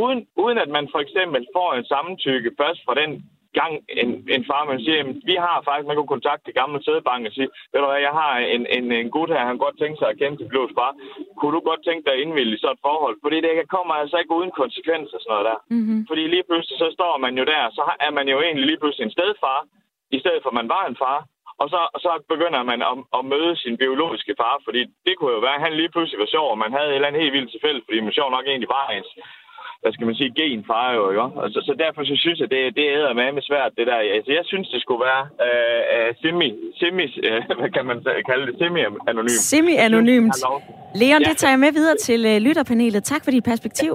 uden, 0.04 0.28
uden 0.44 0.58
at 0.58 0.70
man 0.70 0.86
for 0.92 1.00
eksempel 1.00 1.48
får 1.56 1.74
en 1.74 1.86
samtykke 1.86 2.52
først 2.62 2.82
fra 2.86 2.96
den 3.02 3.12
gang 3.54 3.74
en, 4.02 4.10
en 4.36 4.44
far, 4.50 4.64
man 4.72 4.80
siger, 4.84 4.98
jamen, 4.98 5.22
vi 5.30 5.36
har 5.46 5.58
faktisk, 5.68 5.88
man 5.88 5.98
kan 5.98 6.14
kontakte 6.16 6.48
det 6.48 6.60
gamle 6.62 6.84
sædebank 6.84 7.22
og 7.28 7.34
sige, 7.34 7.50
ved 7.72 7.80
du 7.82 7.88
hvad, 7.88 8.02
jeg 8.08 8.16
har 8.22 8.34
en, 8.56 8.64
en, 8.78 8.86
en 8.92 9.10
gut 9.16 9.30
her, 9.30 9.50
han 9.52 9.64
godt 9.66 9.80
tænke 9.80 9.98
sig 10.00 10.10
at 10.10 10.20
kende 10.20 10.38
til 10.38 10.50
blods 10.52 10.74
far. 10.78 10.92
Kunne 11.38 11.56
du 11.56 11.62
godt 11.70 11.82
tænke 11.84 12.04
dig 12.06 12.14
at 12.14 12.22
indvilde 12.24 12.56
i 12.56 12.62
sådan 12.62 12.74
et 12.76 12.86
forhold? 12.88 13.16
Fordi 13.24 13.38
det 13.46 13.70
kommer 13.76 13.94
altså 13.94 14.18
ikke 14.18 14.38
uden 14.40 14.52
konsekvenser 14.62 15.18
sådan 15.20 15.32
noget 15.32 15.46
der. 15.50 15.58
Mm-hmm. 15.76 16.02
Fordi 16.10 16.24
lige 16.28 16.48
pludselig 16.50 16.78
så 16.84 16.88
står 16.98 17.14
man 17.26 17.34
jo 17.40 17.44
der, 17.54 17.64
så 17.78 17.84
er 18.08 18.12
man 18.18 18.28
jo 18.34 18.38
egentlig 18.46 18.66
lige 18.66 18.82
pludselig 18.82 19.06
en 19.06 19.18
stedfar, 19.18 19.60
i 20.18 20.20
stedet 20.20 20.42
for 20.42 20.50
at 20.50 20.60
man 20.62 20.70
var 20.76 20.84
en 20.86 21.00
far. 21.04 21.20
Og 21.62 21.68
så, 21.74 21.82
så 22.06 22.12
begynder 22.34 22.62
man 22.72 22.80
at, 22.90 22.96
at 23.18 23.24
møde 23.34 23.54
sin 23.64 23.76
biologiske 23.84 24.34
far, 24.42 24.56
fordi 24.66 24.82
det 25.06 25.14
kunne 25.16 25.34
jo 25.38 25.40
være, 25.48 25.60
at 25.60 25.66
han 25.68 25.74
lige 25.74 25.94
pludselig 25.94 26.20
var 26.20 26.34
sjov, 26.36 26.48
og 26.52 26.58
man 26.64 26.74
havde 26.78 26.90
et 26.90 26.96
eller 26.96 27.08
andet 27.08 27.22
helt 27.22 27.34
vildt 27.34 27.52
tilfælde, 27.52 27.82
fordi 27.86 28.00
man 28.00 28.18
sjov 28.18 28.30
nok 28.32 28.46
egentlig 28.48 28.70
var 28.78 28.86
ens 28.90 29.12
hvad 29.82 29.92
skal 29.94 30.06
man 30.06 30.16
sige, 30.16 30.36
genfar 30.40 30.88
jo, 30.98 31.04
ikke? 31.12 31.42
Altså, 31.44 31.60
så 31.68 31.74
derfor 31.84 32.02
så 32.12 32.16
synes 32.24 32.40
jeg, 32.40 32.50
det, 32.54 32.62
det 32.80 32.86
er 32.94 33.14
med 33.20 33.32
med 33.38 33.44
svært, 33.50 33.72
det 33.78 33.88
der. 33.88 33.98
Altså, 34.18 34.32
jeg 34.40 34.46
synes, 34.52 34.68
det 34.74 34.82
skulle 34.82 35.04
være 35.10 35.24
øh, 35.48 35.82
øh 35.94 36.10
semi, 36.22 36.50
semi 36.80 37.06
øh, 37.28 37.40
hvad 37.60 37.72
kan 37.76 37.86
man 37.90 37.98
kalde 38.30 38.44
det, 38.48 38.56
semi-anonymt. 38.62 39.42
Semi-anonymt. 39.52 40.36
Leon, 41.02 41.22
ja. 41.22 41.30
det 41.30 41.38
tager 41.38 41.52
jeg 41.56 41.60
med 41.66 41.72
videre 41.80 41.98
til 42.08 42.26
øh, 42.26 42.38
lytterpanelet. 42.46 43.04
Tak 43.04 43.24
for 43.24 43.32
dit 43.32 43.44
perspektiv. 43.44 43.94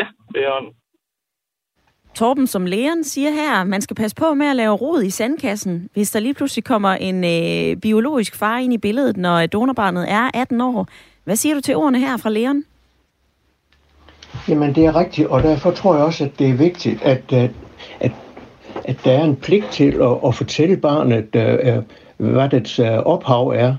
Ja, 0.00 0.06
det 0.34 0.40
er 0.46 0.52
on. 0.58 0.66
Torben, 2.14 2.46
som 2.46 2.66
lægeren 2.66 3.04
siger 3.04 3.30
her, 3.30 3.64
man 3.64 3.80
skal 3.82 3.96
passe 3.96 4.16
på 4.16 4.34
med 4.34 4.46
at 4.46 4.56
lave 4.56 4.74
rod 4.74 5.02
i 5.02 5.10
sandkassen, 5.10 5.88
hvis 5.92 6.10
der 6.10 6.20
lige 6.20 6.34
pludselig 6.34 6.64
kommer 6.64 6.92
en 6.92 7.24
øh, 7.24 7.76
biologisk 7.76 8.36
far 8.36 8.58
ind 8.58 8.72
i 8.72 8.78
billedet, 8.78 9.16
når 9.16 9.46
donorbarnet 9.46 10.10
er 10.10 10.30
18 10.34 10.60
år. 10.60 10.88
Hvad 11.24 11.36
siger 11.36 11.54
du 11.54 11.60
til 11.60 11.76
ordene 11.76 11.98
her 11.98 12.16
fra 12.16 12.30
lægeren? 12.30 12.64
Jamen, 14.48 14.74
det 14.74 14.84
er 14.84 14.96
rigtigt, 14.96 15.28
og 15.28 15.42
derfor 15.42 15.70
tror 15.70 15.94
jeg 15.94 16.04
også, 16.04 16.24
at 16.24 16.30
det 16.38 16.48
er 16.48 16.54
vigtigt, 16.54 17.02
at, 17.02 17.32
at, 17.32 17.50
at, 18.00 18.12
at 18.84 18.96
der 19.04 19.12
er 19.12 19.24
en 19.24 19.36
pligt 19.36 19.66
til 19.70 19.92
at, 20.02 20.16
at 20.26 20.34
fortælle 20.34 20.76
barnet, 20.76 21.36
uh, 21.36 22.30
hvad 22.32 22.48
dets 22.48 22.80
uh, 22.80 22.86
ophav 22.86 23.48
er. 23.48 23.74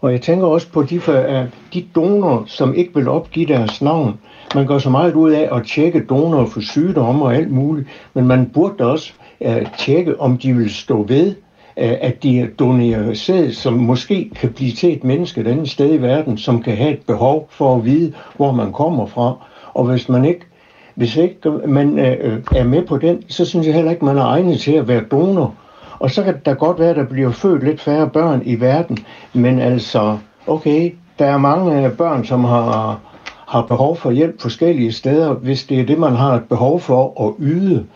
Og 0.00 0.12
jeg 0.12 0.20
tænker 0.20 0.46
også 0.46 0.72
på 0.72 0.82
de, 0.82 0.96
uh, 0.96 1.48
de 1.74 1.86
donorer, 1.94 2.44
som 2.46 2.74
ikke 2.74 2.94
vil 2.94 3.08
opgive 3.08 3.46
deres 3.46 3.82
navn. 3.82 4.20
Man 4.54 4.66
går 4.66 4.78
så 4.78 4.90
meget 4.90 5.14
ud 5.14 5.30
af 5.30 5.56
at 5.56 5.66
tjekke 5.66 6.04
donorer 6.04 6.46
for 6.46 6.60
sygdomme 6.60 7.24
og 7.24 7.34
alt 7.34 7.50
muligt, 7.50 7.88
men 8.14 8.26
man 8.26 8.50
burde 8.54 8.90
også 8.90 9.12
uh, 9.40 9.62
tjekke, 9.78 10.20
om 10.20 10.38
de 10.38 10.52
vil 10.52 10.74
stå 10.74 11.02
ved, 11.02 11.34
at 11.76 12.22
de 12.22 12.50
donerer 12.58 13.14
sæd, 13.14 13.52
som 13.52 13.72
måske 13.72 14.30
kan 14.36 14.52
blive 14.52 14.72
til 14.72 14.92
et 14.92 15.04
menneske 15.04 15.40
et 15.40 15.46
andet 15.46 15.70
sted 15.70 15.94
i 15.94 16.02
verden, 16.02 16.38
som 16.38 16.62
kan 16.62 16.76
have 16.76 16.92
et 16.92 17.02
behov 17.06 17.48
for 17.50 17.76
at 17.76 17.84
vide, 17.84 18.12
hvor 18.36 18.52
man 18.52 18.72
kommer 18.72 19.06
fra. 19.06 19.36
Og 19.74 19.84
hvis 19.84 20.08
man 20.08 20.24
ikke, 20.24 20.46
hvis 20.94 21.16
ikke 21.16 21.50
man 21.66 21.98
øh, 21.98 22.42
er 22.54 22.64
med 22.64 22.86
på 22.86 22.98
den, 22.98 23.24
så 23.28 23.44
synes 23.44 23.66
jeg 23.66 23.74
heller 23.74 23.90
ikke, 23.90 24.04
man 24.04 24.18
er 24.18 24.24
egnet 24.24 24.60
til 24.60 24.72
at 24.72 24.88
være 24.88 25.04
donor. 25.10 25.54
Og 25.98 26.10
så 26.10 26.22
kan 26.22 26.40
det 26.44 26.58
godt 26.58 26.78
være, 26.78 26.90
at 26.90 26.96
der 26.96 27.04
bliver 27.04 27.30
født 27.30 27.64
lidt 27.64 27.80
færre 27.80 28.10
børn 28.10 28.42
i 28.44 28.60
verden, 28.60 28.98
men 29.32 29.58
altså, 29.58 30.18
okay, 30.46 30.94
der 31.18 31.26
er 31.26 31.38
mange 31.38 31.84
øh, 31.84 31.96
børn, 31.96 32.24
som 32.24 32.44
har, 32.44 33.00
har 33.48 33.62
behov 33.62 33.96
for 33.96 34.10
hjælp 34.10 34.40
forskellige 34.40 34.92
steder, 34.92 35.34
hvis 35.34 35.64
det 35.64 35.80
er 35.80 35.86
det, 35.86 35.98
man 35.98 36.12
har 36.12 36.34
et 36.34 36.48
behov 36.48 36.80
for 36.80 37.28
at 37.28 37.34
yde. 37.38 37.86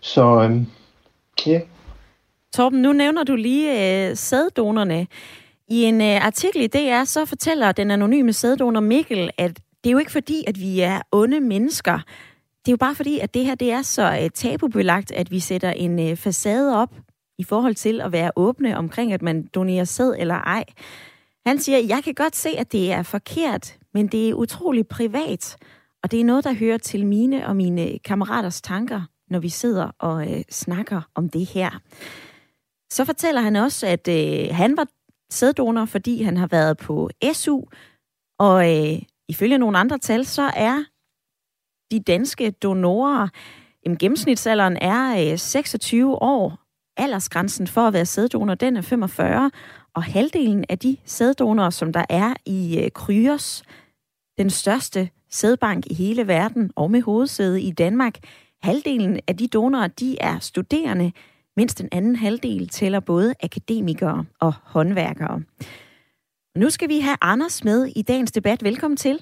Så 0.00 0.42
øh, 0.42 0.56
ja. 1.46 1.60
Torben, 2.54 2.82
nu 2.82 2.92
nævner 2.92 3.24
du 3.24 3.36
lige 3.36 4.08
øh, 4.08 4.16
sæddonerne. 4.16 5.06
I 5.68 5.84
en 5.84 6.00
øh, 6.00 6.26
artikel 6.26 6.62
i 6.62 6.66
DR, 6.66 7.04
så 7.04 7.24
fortæller 7.24 7.72
den 7.72 7.90
anonyme 7.90 8.32
sæddonor 8.32 8.80
Mikkel, 8.80 9.30
at 9.38 9.52
det 9.84 9.90
er 9.90 9.92
jo 9.92 9.98
ikke 9.98 10.12
fordi, 10.12 10.44
at 10.46 10.60
vi 10.60 10.80
er 10.80 11.00
onde 11.12 11.40
mennesker. 11.40 11.98
Det 12.64 12.68
er 12.68 12.72
jo 12.72 12.76
bare 12.76 12.94
fordi, 12.94 13.18
at 13.18 13.34
det 13.34 13.44
her 13.44 13.54
det 13.54 13.72
er 13.72 13.82
så 13.82 14.18
øh, 14.22 14.30
tabubelagt, 14.30 15.12
at 15.12 15.30
vi 15.30 15.40
sætter 15.40 15.70
en 15.70 16.10
øh, 16.10 16.16
facade 16.16 16.76
op 16.76 16.96
i 17.38 17.44
forhold 17.44 17.74
til 17.74 18.00
at 18.00 18.12
være 18.12 18.30
åbne 18.36 18.76
omkring, 18.76 19.12
at 19.12 19.22
man 19.22 19.46
donerer 19.46 19.84
sæd 19.84 20.14
eller 20.18 20.34
ej. 20.34 20.64
Han 21.46 21.58
siger, 21.58 21.78
jeg 21.78 22.04
kan 22.04 22.14
godt 22.14 22.36
se, 22.36 22.48
at 22.48 22.72
det 22.72 22.92
er 22.92 23.02
forkert, 23.02 23.78
men 23.94 24.06
det 24.06 24.28
er 24.28 24.34
utroligt 24.34 24.88
privat, 24.88 25.56
og 26.02 26.10
det 26.10 26.20
er 26.20 26.24
noget, 26.24 26.44
der 26.44 26.54
hører 26.54 26.78
til 26.78 27.06
mine 27.06 27.46
og 27.46 27.56
mine 27.56 27.88
øh, 27.90 27.94
kammeraters 28.04 28.60
tanker, 28.60 29.02
når 29.30 29.38
vi 29.38 29.48
sidder 29.48 29.90
og 29.98 30.32
øh, 30.32 30.42
snakker 30.50 31.00
om 31.14 31.28
det 31.28 31.46
her. 31.46 31.70
Så 32.90 33.04
fortæller 33.04 33.40
han 33.40 33.56
også, 33.56 33.86
at 33.86 34.08
øh, 34.08 34.48
han 34.50 34.76
var 34.76 34.86
sæddonor, 35.30 35.84
fordi 35.84 36.22
han 36.22 36.36
har 36.36 36.46
været 36.46 36.76
på 36.76 37.10
SU, 37.32 37.62
og 38.38 38.76
øh, 38.76 38.98
Ifølge 39.28 39.58
nogle 39.58 39.78
andre 39.78 39.98
tal, 39.98 40.26
så 40.26 40.50
er 40.56 40.84
de 41.90 42.00
danske 42.00 42.50
donorer, 42.50 43.28
jamen, 43.84 43.98
gennemsnitsalderen 43.98 44.76
er 44.76 45.32
øh, 45.32 45.38
26 45.38 46.22
år. 46.22 46.58
Aldersgrænsen 46.96 47.66
for 47.66 47.80
at 47.80 47.92
være 47.92 48.06
sæddonor, 48.06 48.54
den 48.54 48.76
er 48.76 48.80
45. 48.80 49.50
Og 49.94 50.02
halvdelen 50.02 50.64
af 50.68 50.78
de 50.78 50.96
sæddonorer, 51.04 51.70
som 51.70 51.92
der 51.92 52.04
er 52.08 52.34
i 52.46 52.80
øh, 52.84 52.90
Kryos, 52.90 53.62
den 54.38 54.50
største 54.50 55.10
sædbank 55.30 55.86
i 55.90 55.94
hele 55.94 56.26
verden 56.26 56.70
og 56.76 56.90
med 56.90 57.02
hovedsæde 57.02 57.62
i 57.62 57.70
Danmark, 57.70 58.18
halvdelen 58.62 59.20
af 59.26 59.36
de 59.36 59.48
donorer, 59.48 59.86
de 59.86 60.18
er 60.20 60.38
studerende, 60.38 61.12
mens 61.56 61.74
den 61.74 61.88
anden 61.92 62.16
halvdel 62.16 62.68
tæller 62.68 63.00
både 63.00 63.34
akademikere 63.42 64.24
og 64.40 64.52
håndværkere. 64.62 65.42
Nu 66.56 66.70
skal 66.70 66.88
vi 66.88 66.98
have 67.00 67.16
Anders 67.20 67.64
med 67.64 67.86
i 67.96 68.02
dagens 68.02 68.32
debat. 68.32 68.64
Velkommen 68.64 68.96
til. 68.96 69.16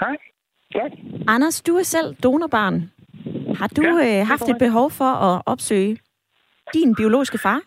Hej. 0.00 0.16
Ja. 0.74 0.86
Anders, 1.28 1.62
du 1.62 1.76
er 1.76 1.82
selv 1.82 2.14
donorbarn. 2.14 2.76
Har 3.58 3.68
du 3.68 3.82
ja, 3.82 4.20
øh, 4.20 4.26
haft 4.26 4.48
et 4.48 4.58
behov 4.58 4.90
for 4.90 5.12
at 5.28 5.42
opsøge 5.46 5.98
din 6.74 6.94
biologiske 6.94 7.38
far? 7.38 7.60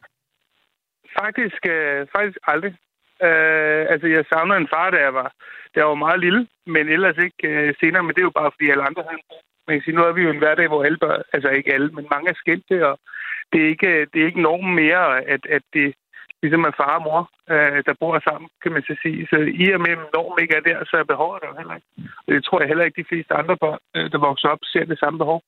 Faktisk, 1.19 1.61
øh, 1.65 2.07
faktisk 2.15 2.37
aldrig. 2.47 2.73
Øh, 3.27 3.85
altså, 3.93 4.07
jeg 4.07 4.25
savner 4.31 4.55
en 4.55 4.71
far, 4.73 4.89
da 4.89 4.97
jeg 4.97 5.13
var, 5.13 5.29
da 5.75 5.79
jeg 5.79 5.87
var 5.87 6.03
meget 6.05 6.19
lille, 6.19 6.47
men 6.65 6.89
ellers 6.89 7.17
ikke 7.17 7.47
øh, 7.47 7.73
senere. 7.79 8.03
Men 8.03 8.11
det 8.15 8.21
er 8.21 8.29
jo 8.31 8.39
bare, 8.39 8.51
fordi 8.53 8.69
alle 8.69 8.83
andre 8.83 9.03
havde 9.07 9.21
Man 9.67 9.75
kan 9.75 9.83
sige, 9.83 9.95
nu 9.95 10.03
er 10.03 10.13
vi 10.13 10.21
jo 10.21 10.29
en 10.29 10.43
hverdag, 10.43 10.67
hvor 10.67 10.83
alle 10.83 10.97
børn, 10.97 11.21
altså 11.33 11.49
ikke 11.49 11.73
alle, 11.73 11.89
men 11.95 12.07
mange 12.11 12.29
er 12.29 12.41
skændte, 12.41 12.87
og 12.89 12.99
det 13.51 13.59
er 13.63 13.69
ikke, 13.73 13.91
det 14.11 14.21
er 14.21 14.25
ikke 14.25 14.41
normen 14.47 14.75
mere, 14.75 15.05
at, 15.33 15.45
at 15.57 15.63
det 15.73 15.93
ligesom 16.43 16.63
er 16.69 16.77
far 16.81 16.95
og 16.99 17.03
mor, 17.07 17.21
øh, 17.53 17.79
der 17.87 17.99
bor 18.01 18.19
sammen, 18.29 18.47
kan 18.63 18.71
man 18.75 18.83
så 18.87 18.95
sige. 19.03 19.19
Så 19.31 19.37
i 19.63 19.65
og 19.75 19.81
med, 19.85 19.93
at 19.95 20.11
normen 20.13 20.39
ikke 20.43 20.55
er 20.59 20.65
der, 20.69 20.77
så 20.89 20.95
er 21.01 21.11
behovet 21.11 21.41
der 21.43 21.59
heller 21.59 21.75
ikke. 21.79 21.89
Og 22.25 22.29
det 22.33 22.41
tror 22.43 22.59
jeg 22.59 22.67
heller 22.71 22.85
ikke, 22.85 23.01
de 23.01 23.09
fleste 23.11 23.33
andre 23.41 23.55
børn, 23.63 23.81
øh, 23.95 24.05
der 24.11 24.19
vokser 24.27 24.47
op, 24.53 24.61
ser 24.73 24.85
det 24.91 24.99
samme 24.99 25.17
behov 25.23 25.39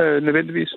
øh, 0.00 0.18
nødvendigvis. 0.26 0.72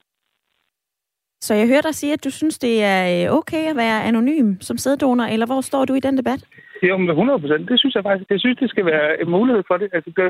Så 1.46 1.54
jeg 1.54 1.68
hørte 1.68 1.88
dig 1.88 1.96
sige, 1.96 2.14
at 2.14 2.24
du 2.24 2.32
synes, 2.32 2.58
det 2.60 2.84
er 2.84 3.02
øh, 3.14 3.38
okay 3.38 3.64
at 3.72 3.76
være 3.76 4.04
anonym 4.04 4.50
som 4.62 4.78
sæddonor, 4.78 5.24
eller 5.24 5.46
hvor 5.46 5.62
står 5.62 5.86
du 5.86 5.94
i 5.94 6.00
den 6.08 6.18
debat? 6.18 6.42
Jo, 6.84 6.98
med 6.98 7.14
100 7.14 7.40
procent. 7.40 7.70
Det 7.70 7.80
synes 7.80 7.96
jeg 7.96 8.04
faktisk. 8.04 8.30
Jeg 8.32 8.40
synes, 8.40 8.58
det 8.64 8.70
skal 8.70 8.86
være 8.86 9.22
en 9.22 9.30
mulighed 9.38 9.64
for 9.68 9.78
det. 9.78 9.90
Altså, 9.96 10.10
det, 10.18 10.24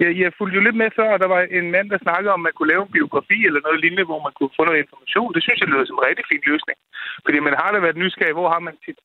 jeg, 0.00 0.10
jeg 0.22 0.36
fulgte 0.38 0.56
jo 0.58 0.66
lidt 0.66 0.80
med 0.82 0.90
før, 0.98 1.08
og 1.14 1.20
der 1.22 1.28
var 1.34 1.40
en 1.58 1.70
mand, 1.70 1.86
der 1.90 2.04
snakkede 2.06 2.32
om, 2.34 2.40
at 2.40 2.46
man 2.46 2.56
kunne 2.56 2.72
lave 2.72 2.82
en 2.84 2.94
biografi 2.96 3.38
eller 3.48 3.60
noget 3.66 3.80
lignende, 3.80 4.08
hvor 4.10 4.20
man 4.26 4.32
kunne 4.36 4.56
få 4.56 4.62
noget 4.64 4.82
information. 4.84 5.34
Det 5.34 5.42
synes 5.42 5.60
jeg 5.60 5.68
lyder 5.68 5.84
som 5.86 5.98
en 5.98 6.08
rigtig 6.08 6.24
fin 6.30 6.44
løsning. 6.50 6.78
Fordi 7.24 7.38
man 7.46 7.54
har 7.60 7.68
da 7.72 7.78
været 7.86 8.00
nysgerrig, 8.02 8.36
hvor 8.38 8.48
har 8.54 8.62
man 8.66 8.74
sit, 8.84 8.98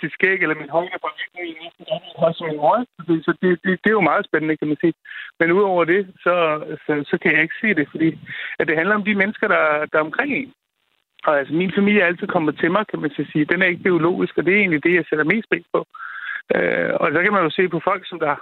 sit 0.00 0.12
skæg 0.16 0.38
eller 0.42 0.60
min 0.60 0.74
højre 0.76 0.98
på 1.02 1.08
også 2.26 2.44
en 2.44 2.56
mor. 2.56 2.76
Så 3.26 3.32
det, 3.42 3.50
det, 3.64 3.72
det, 3.82 3.88
er 3.90 3.98
jo 3.98 4.10
meget 4.10 4.26
spændende, 4.28 4.56
kan 4.56 4.68
man 4.68 4.76
sige. 4.80 4.94
Men 5.40 5.52
udover 5.52 5.84
det, 5.84 6.00
så, 6.24 6.34
så, 6.86 6.92
så 7.10 7.18
kan 7.22 7.32
jeg 7.32 7.42
ikke 7.42 7.60
se 7.60 7.74
det, 7.78 7.86
fordi 7.90 8.08
at 8.58 8.68
det 8.68 8.76
handler 8.76 8.94
om 8.94 9.04
de 9.04 9.14
mennesker, 9.14 9.48
der, 9.48 9.86
der 9.90 9.98
er 9.98 10.08
omkring 10.08 10.32
en. 10.40 10.52
Og 11.26 11.38
altså, 11.38 11.54
min 11.54 11.72
familie 11.78 12.00
er 12.00 12.06
altid 12.06 12.26
kommet 12.26 12.58
til 12.58 12.70
mig, 12.70 12.86
kan 12.86 13.00
man 13.00 13.10
sige. 13.32 13.44
Den 13.44 13.62
er 13.62 13.66
ikke 13.66 13.82
biologisk, 13.88 14.38
og 14.38 14.44
det 14.46 14.54
er 14.54 14.58
egentlig 14.58 14.84
det, 14.84 14.94
jeg 14.94 15.04
sætter 15.08 15.24
mest 15.24 15.48
pris 15.50 15.66
på. 15.72 15.86
Øh, 16.54 16.90
og 17.00 17.06
så 17.12 17.22
kan 17.22 17.32
man 17.32 17.44
jo 17.44 17.50
se 17.50 17.68
på 17.68 17.80
folk, 17.84 18.02
som 18.08 18.18
der 18.18 18.36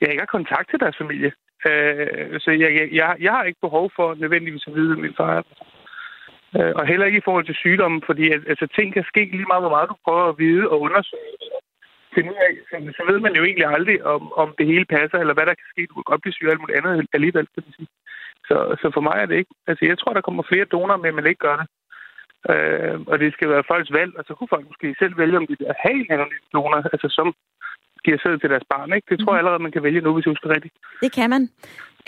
jeg 0.00 0.10
ikke 0.10 0.24
har 0.26 0.36
kontakt 0.38 0.70
til 0.70 0.80
deres 0.80 0.96
familie. 1.02 1.32
Øh, 1.68 2.40
så 2.40 2.50
jeg, 2.50 2.70
jeg, 2.92 3.16
jeg 3.20 3.32
har 3.32 3.44
ikke 3.44 3.66
behov 3.66 3.90
for 3.96 4.14
nødvendigvis 4.14 4.66
at 4.66 4.74
vide, 4.74 4.96
min 4.96 5.14
far 5.16 5.32
er. 5.38 5.42
Øh, 6.56 6.72
og 6.78 6.86
heller 6.86 7.06
ikke 7.06 7.18
i 7.22 7.26
forhold 7.28 7.46
til 7.46 7.54
sygdommen, 7.54 8.02
fordi 8.06 8.24
altså, 8.50 8.66
ting 8.76 8.88
kan 8.94 9.04
ske 9.04 9.24
lige 9.24 9.50
meget, 9.50 9.62
hvor 9.62 9.74
meget 9.76 9.88
du 9.88 9.96
prøver 10.04 10.24
at 10.28 10.38
vide 10.38 10.68
og 10.70 10.80
undersøge. 10.80 11.32
så, 12.14 12.20
altså, 12.72 12.92
så 12.96 13.02
ved 13.10 13.18
man 13.20 13.34
jo 13.36 13.42
egentlig 13.44 13.66
aldrig, 13.66 14.04
om, 14.04 14.32
om 14.32 14.54
det 14.58 14.66
hele 14.66 14.84
passer, 14.84 15.18
eller 15.18 15.34
hvad 15.34 15.46
der 15.46 15.54
kan 15.60 15.68
ske. 15.72 15.86
Du 15.86 15.94
kan 15.94 16.10
godt 16.10 16.22
blive 16.22 16.34
syg 16.34 16.46
og 16.46 16.52
alt 16.52 16.60
muligt 16.60 16.78
andet 16.78 17.06
alligevel, 17.12 17.46
kan 17.54 17.62
man 17.66 17.72
sige. 17.76 17.88
Så, 18.48 18.56
så 18.80 18.90
for 18.94 19.00
mig 19.00 19.16
er 19.18 19.26
det 19.26 19.36
ikke. 19.36 19.54
Altså, 19.66 19.84
jeg 19.90 19.98
tror, 19.98 20.12
der 20.12 20.26
kommer 20.26 20.42
flere 20.42 20.64
donorer, 20.64 20.96
men 20.96 21.14
man 21.14 21.26
ikke 21.26 21.44
gør 21.46 21.56
det. 21.56 21.66
Øh, 22.50 23.00
og 23.10 23.18
det 23.22 23.32
skal 23.32 23.48
være 23.48 23.68
folks 23.70 23.92
valg, 23.98 24.12
og 24.18 24.24
så 24.26 24.32
kunne 24.34 24.52
folk 24.54 24.66
måske 24.70 24.88
selv 24.98 25.14
vælge, 25.18 25.36
om 25.36 25.46
de 25.46 25.56
vil 25.58 25.66
have 25.84 25.98
en 26.04 26.12
anonym 26.16 26.44
donor, 26.52 26.76
altså 26.92 27.08
som 27.18 27.28
giver 28.04 28.18
sæd 28.22 28.38
til 28.38 28.50
deres 28.50 28.66
barn. 28.72 28.92
Ikke? 28.96 29.06
Det 29.10 29.18
tror 29.18 29.32
jeg 29.32 29.42
mhm. 29.42 29.42
allerede, 29.42 29.62
man 29.62 29.72
kan 29.72 29.82
vælge 29.82 30.00
nu, 30.00 30.14
hvis 30.14 30.26
jeg 30.26 30.32
husker 30.34 30.54
rigtigt. 30.54 30.74
Det 31.04 31.12
kan 31.12 31.30
man. 31.30 31.42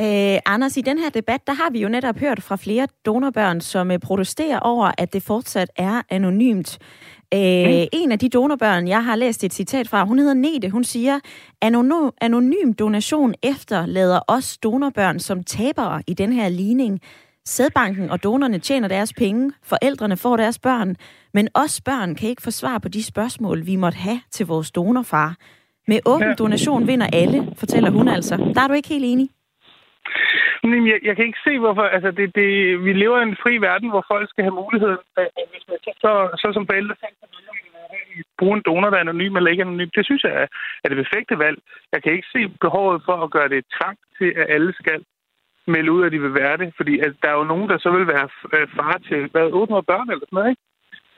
Øh, 0.01 0.39
Anders, 0.47 0.77
i 0.77 0.81
den 0.81 0.99
her 0.99 1.11
debat, 1.11 1.47
der 1.47 1.53
har 1.53 1.71
vi 1.71 1.79
jo 1.83 1.89
netop 1.89 2.19
hørt 2.19 2.43
fra 2.43 2.57
flere 2.57 2.87
donorbørn, 3.07 3.61
som 3.61 3.91
øh, 3.91 3.99
protesterer 3.99 4.61
over, 4.61 4.91
at 4.99 5.13
det 5.13 5.23
fortsat 5.23 5.71
er 5.77 6.03
anonymt. 6.11 6.79
Øh, 7.35 7.67
mm. 7.67 7.87
En 7.93 8.13
af 8.13 8.19
de 8.19 8.29
donorbørn, 8.29 8.89
jeg 8.89 9.05
har 9.05 9.17
læst 9.17 9.45
et 9.45 9.53
citat 9.53 9.89
fra, 9.89 10.05
hun 10.05 10.19
hedder 10.19 10.35
Nete. 10.35 10.71
Hun 10.71 10.85
siger, 10.85 11.21
anonym, 11.63 12.11
anonym 12.21 12.73
donation 12.73 13.35
efterlader 13.43 14.21
os 14.29 14.59
donorbørn 14.59 15.19
som 15.19 15.45
tabere 15.45 16.03
i 16.07 16.15
den 16.15 16.33
her 16.33 16.49
ligning. 16.49 17.01
Sædbanken 17.47 18.11
og 18.11 18.23
donerne 18.23 18.59
tjener 18.59 18.89
deres 18.89 19.13
penge, 19.13 19.53
forældrene 19.63 20.17
får 20.17 20.37
deres 20.37 20.59
børn, 20.59 20.97
men 21.35 21.49
os 21.55 21.81
børn 21.85 22.15
kan 22.15 22.29
ikke 22.29 22.43
få 22.43 22.51
svar 22.51 22.79
på 22.79 22.89
de 22.89 23.03
spørgsmål, 23.05 23.67
vi 23.67 23.77
måtte 23.77 23.99
have 23.99 24.21
til 24.31 24.47
vores 24.47 24.71
donorfar. 24.71 25.37
Med 25.87 25.99
åben 26.07 26.35
donation 26.39 26.87
vinder 26.87 27.09
alle, 27.13 27.39
fortæller 27.59 27.91
hun 27.91 28.09
altså. 28.09 28.35
Der 28.55 28.61
er 28.63 28.69
du 28.69 28.75
ikke 28.75 28.89
helt 28.89 29.05
enig? 29.05 29.29
Men 30.63 30.89
jeg, 30.91 30.99
jeg 31.09 31.17
kan 31.17 31.27
ikke 31.27 31.45
se, 31.47 31.59
hvorfor... 31.59 31.83
Altså, 31.83 32.11
det, 32.11 32.35
det, 32.35 32.49
vi 32.85 32.93
lever 32.93 33.21
i 33.21 33.23
en 33.23 33.37
fri 33.43 33.55
verden, 33.59 33.89
hvor 33.91 34.05
folk 34.13 34.31
skal 34.31 34.45
have 34.45 34.59
mulighed. 34.63 34.97
Hvis 35.53 35.65
man 35.69 35.79
så, 36.05 36.13
så 36.43 36.49
som 36.55 36.67
forældre 36.67 36.95
bruge 38.39 38.57
en 38.57 38.67
donor, 38.67 38.91
der 38.91 38.97
er 38.97 39.07
anonym 39.07 39.37
eller 39.37 39.51
ikke 39.51 39.67
anonym, 39.67 39.91
det 39.97 40.05
synes 40.07 40.23
jeg 40.25 40.33
er, 40.43 40.47
er 40.85 40.89
det 40.89 41.01
perfekte 41.03 41.39
valg. 41.45 41.59
Jeg 41.93 42.03
kan 42.03 42.13
ikke 42.13 42.33
se 42.35 42.41
behovet 42.65 43.03
for 43.09 43.17
at 43.25 43.31
gøre 43.37 43.49
det 43.49 43.71
tvang 43.77 43.99
til, 44.19 44.31
at 44.41 44.47
alle 44.55 44.73
skal 44.81 44.99
melde 45.67 45.93
ud, 45.93 46.05
at 46.05 46.13
de 46.13 46.21
vil 46.21 46.35
være 46.35 46.57
det. 46.57 46.69
Fordi 46.77 46.95
at 46.99 47.13
der 47.23 47.29
er 47.31 47.39
jo 47.41 47.51
nogen, 47.53 47.69
der 47.69 47.79
så 47.79 47.91
vil 47.91 48.07
være 48.07 48.29
øh, 48.55 48.69
far 48.77 48.97
til 49.09 49.29
hvad, 49.33 49.47
800 49.53 49.83
børn 49.91 50.11
eller 50.11 50.27
sådan 50.27 50.37
noget, 50.39 50.51
ikke? 50.53 50.63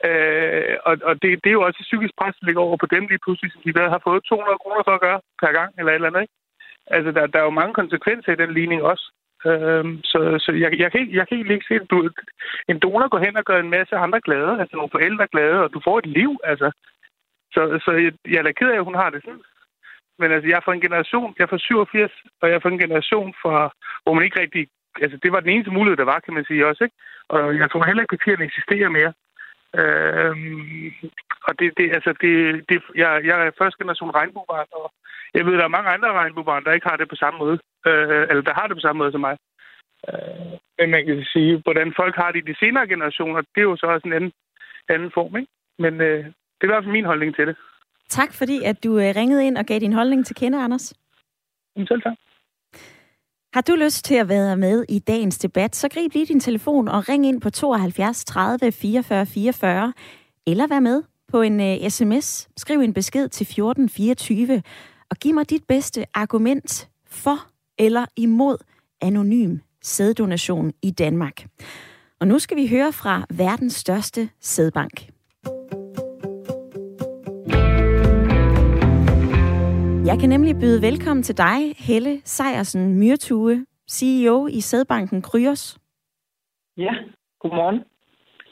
Øh, 0.07 0.75
og 0.87 0.93
og 1.09 1.13
det, 1.21 1.29
det 1.43 1.49
er 1.49 1.57
jo 1.59 1.65
også 1.67 1.79
et 1.81 1.89
psykisk 1.89 2.13
pres, 2.19 2.35
der 2.39 2.45
ligger 2.47 2.61
over 2.67 2.77
på 2.77 2.87
dem 2.95 3.03
lige 3.07 3.23
pludselig, 3.23 3.51
som 3.51 3.61
de 3.65 3.71
har 3.95 4.01
fået 4.07 4.23
200 4.23 4.57
kroner 4.63 4.83
for 4.85 4.93
at 4.95 5.03
gøre 5.05 5.19
per 5.41 5.51
gang, 5.57 5.71
eller 5.77 5.91
et 5.91 5.95
eller 5.95 6.09
andet, 6.09 6.21
ikke? 6.21 6.35
Altså, 6.95 7.09
der, 7.11 7.27
der 7.27 7.39
er 7.39 7.47
jo 7.49 7.59
mange 7.61 7.73
konsekvenser 7.81 8.31
i 8.31 8.41
den 8.43 8.51
ligning 8.53 8.81
også. 8.91 9.05
Øh, 9.49 9.85
så 10.11 10.19
så 10.45 10.51
jeg, 10.63 10.79
jeg, 10.83 10.91
kan 10.91 10.99
ikke, 11.01 11.15
jeg 11.17 11.25
kan 11.27 11.37
ikke 11.37 11.69
se, 11.69 11.75
at 11.75 11.89
du, 11.91 11.97
en 12.71 12.79
donor 12.79 13.07
går 13.09 13.21
hen 13.25 13.37
og 13.37 13.45
gør 13.45 13.59
en 13.59 13.75
masse 13.77 13.95
andre 13.95 14.21
glade, 14.27 14.59
altså 14.61 14.75
nogle 14.75 14.95
forældre 14.95 15.27
glade, 15.33 15.57
og 15.63 15.73
du 15.73 15.79
får 15.83 15.97
et 15.99 16.05
liv, 16.19 16.31
altså. 16.43 16.71
Så, 17.53 17.61
så 17.85 17.91
jeg, 17.91 18.13
jeg 18.31 18.39
er 18.39 18.43
da 18.47 18.51
ked 18.51 18.69
af, 18.69 18.77
at 18.77 18.87
hun 18.89 18.95
har 18.95 19.09
det 19.09 19.23
sådan. 19.23 19.43
Men 20.19 20.31
altså, 20.31 20.47
jeg 20.49 20.57
er 20.57 20.65
fra 20.65 20.73
en 20.73 20.85
generation, 20.87 21.35
jeg 21.37 21.43
er 21.43 21.53
fra 21.53 21.57
87, 21.57 22.11
og 22.41 22.49
jeg 22.49 22.55
er 22.55 22.59
fra 22.59 22.73
en 22.73 22.83
generation, 22.85 23.33
fra, 23.41 23.55
hvor 24.03 24.13
man 24.13 24.23
ikke 24.23 24.41
rigtig... 24.41 24.67
Altså, 25.01 25.17
det 25.23 25.31
var 25.31 25.39
den 25.39 25.49
eneste 25.49 25.71
mulighed, 25.71 25.97
der 25.97 26.11
var, 26.13 26.19
kan 26.19 26.33
man 26.33 26.45
sige 26.45 26.67
også, 26.67 26.83
ikke? 26.83 26.95
Og 27.29 27.57
jeg 27.57 27.71
tror 27.71 27.85
heller 27.85 28.03
ikke, 28.03 28.13
at 28.13 28.19
partierne 28.19 28.45
eksisterer 28.45 28.89
mere. 28.89 29.13
Øhm, 29.81 30.91
og 31.47 31.51
det, 31.59 31.67
det, 31.77 31.85
altså, 31.97 32.11
det, 32.23 32.31
det, 32.69 32.77
jeg, 32.95 33.09
jeg 33.29 33.35
er 33.47 33.57
første 33.57 33.77
generation 33.81 34.17
regnbuebarn, 34.19 34.69
og 34.71 34.87
jeg 35.33 35.45
ved, 35.45 35.53
der 35.53 35.63
er 35.65 35.75
mange 35.77 35.89
andre 35.89 36.11
regnbuebarn, 36.13 36.63
der 36.63 36.71
ikke 36.71 36.89
har 36.89 36.97
det 36.97 37.09
på 37.09 37.15
samme 37.15 37.37
måde. 37.39 37.57
Øh, 37.87 38.23
eller 38.29 38.43
der 38.47 38.53
har 38.59 38.67
det 38.67 38.77
på 38.77 38.85
samme 38.85 38.99
måde 38.99 39.11
som 39.11 39.21
mig. 39.21 39.37
Øh, 40.09 40.53
men 40.77 40.89
man 40.91 41.05
kan 41.05 41.25
sige, 41.33 41.61
hvordan 41.65 41.93
folk 42.01 42.15
har 42.15 42.31
det 42.31 42.39
i 42.39 42.49
de 42.51 42.59
senere 42.59 42.87
generationer, 42.87 43.41
det 43.41 43.61
er 43.61 43.69
jo 43.71 43.75
så 43.75 43.85
også 43.85 44.07
en 44.07 44.13
anden, 44.13 44.31
anden 44.89 45.11
form, 45.17 45.37
ikke? 45.37 45.51
Men 45.79 45.93
øh, 46.01 46.25
det 46.55 46.63
er 46.63 46.69
i 46.69 46.73
hvert 46.73 46.83
fald 46.83 46.97
min 46.97 47.11
holdning 47.11 47.35
til 47.35 47.47
det. 47.47 47.55
Tak 48.09 48.33
fordi, 48.33 48.63
at 48.63 48.83
du 48.83 48.99
øh, 48.99 49.15
ringede 49.15 49.47
ind 49.47 49.57
og 49.57 49.65
gav 49.65 49.79
din 49.79 49.93
holdning 49.93 50.25
til 50.25 50.35
kende, 50.35 50.63
Anders. 50.63 50.93
Selv 51.87 52.01
tak. 52.01 52.17
Har 53.53 53.61
du 53.61 53.75
lyst 53.75 54.05
til 54.05 54.15
at 54.15 54.29
være 54.29 54.57
med 54.57 54.85
i 54.89 54.99
dagens 54.99 55.37
debat, 55.37 55.75
så 55.75 55.89
grib 55.89 56.13
lige 56.13 56.25
din 56.25 56.39
telefon 56.39 56.87
og 56.87 57.09
ring 57.09 57.25
ind 57.25 57.41
på 57.41 57.49
72 57.49 58.25
30 58.25 58.71
44 58.71 59.25
44, 59.25 59.93
eller 60.47 60.67
vær 60.67 60.79
med 60.79 61.03
på 61.27 61.41
en 61.41 61.59
uh, 61.59 61.83
øh, 61.83 61.89
sms. 61.89 62.49
Skriv 62.57 62.79
en 62.79 62.93
besked 62.93 63.29
til 63.29 63.43
1424 63.43 64.63
og 65.09 65.17
giv 65.17 65.33
mig 65.33 65.49
dit 65.49 65.63
bedste 65.67 66.05
argument 66.13 66.89
for 67.07 67.47
eller 67.77 68.05
imod 68.15 68.57
anonym 69.01 69.57
sæddonation 69.81 70.73
i 70.81 70.91
Danmark. 70.91 71.47
Og 72.19 72.27
nu 72.27 72.39
skal 72.39 72.57
vi 72.57 72.67
høre 72.67 72.93
fra 72.93 73.25
verdens 73.29 73.73
største 73.73 74.29
sædbank. 74.39 75.16
Jeg 80.07 80.19
kan 80.19 80.29
nemlig 80.29 80.55
byde 80.59 80.81
velkommen 80.81 81.23
til 81.23 81.37
dig, 81.37 81.75
Helle 81.77 82.21
Sejersen 82.25 82.99
Myrtue, 82.99 83.65
CEO 83.91 84.47
i 84.47 84.61
Sædbanken 84.61 85.21
Kryos. 85.21 85.77
Ja, 86.77 86.91
godmorgen. 87.39 87.79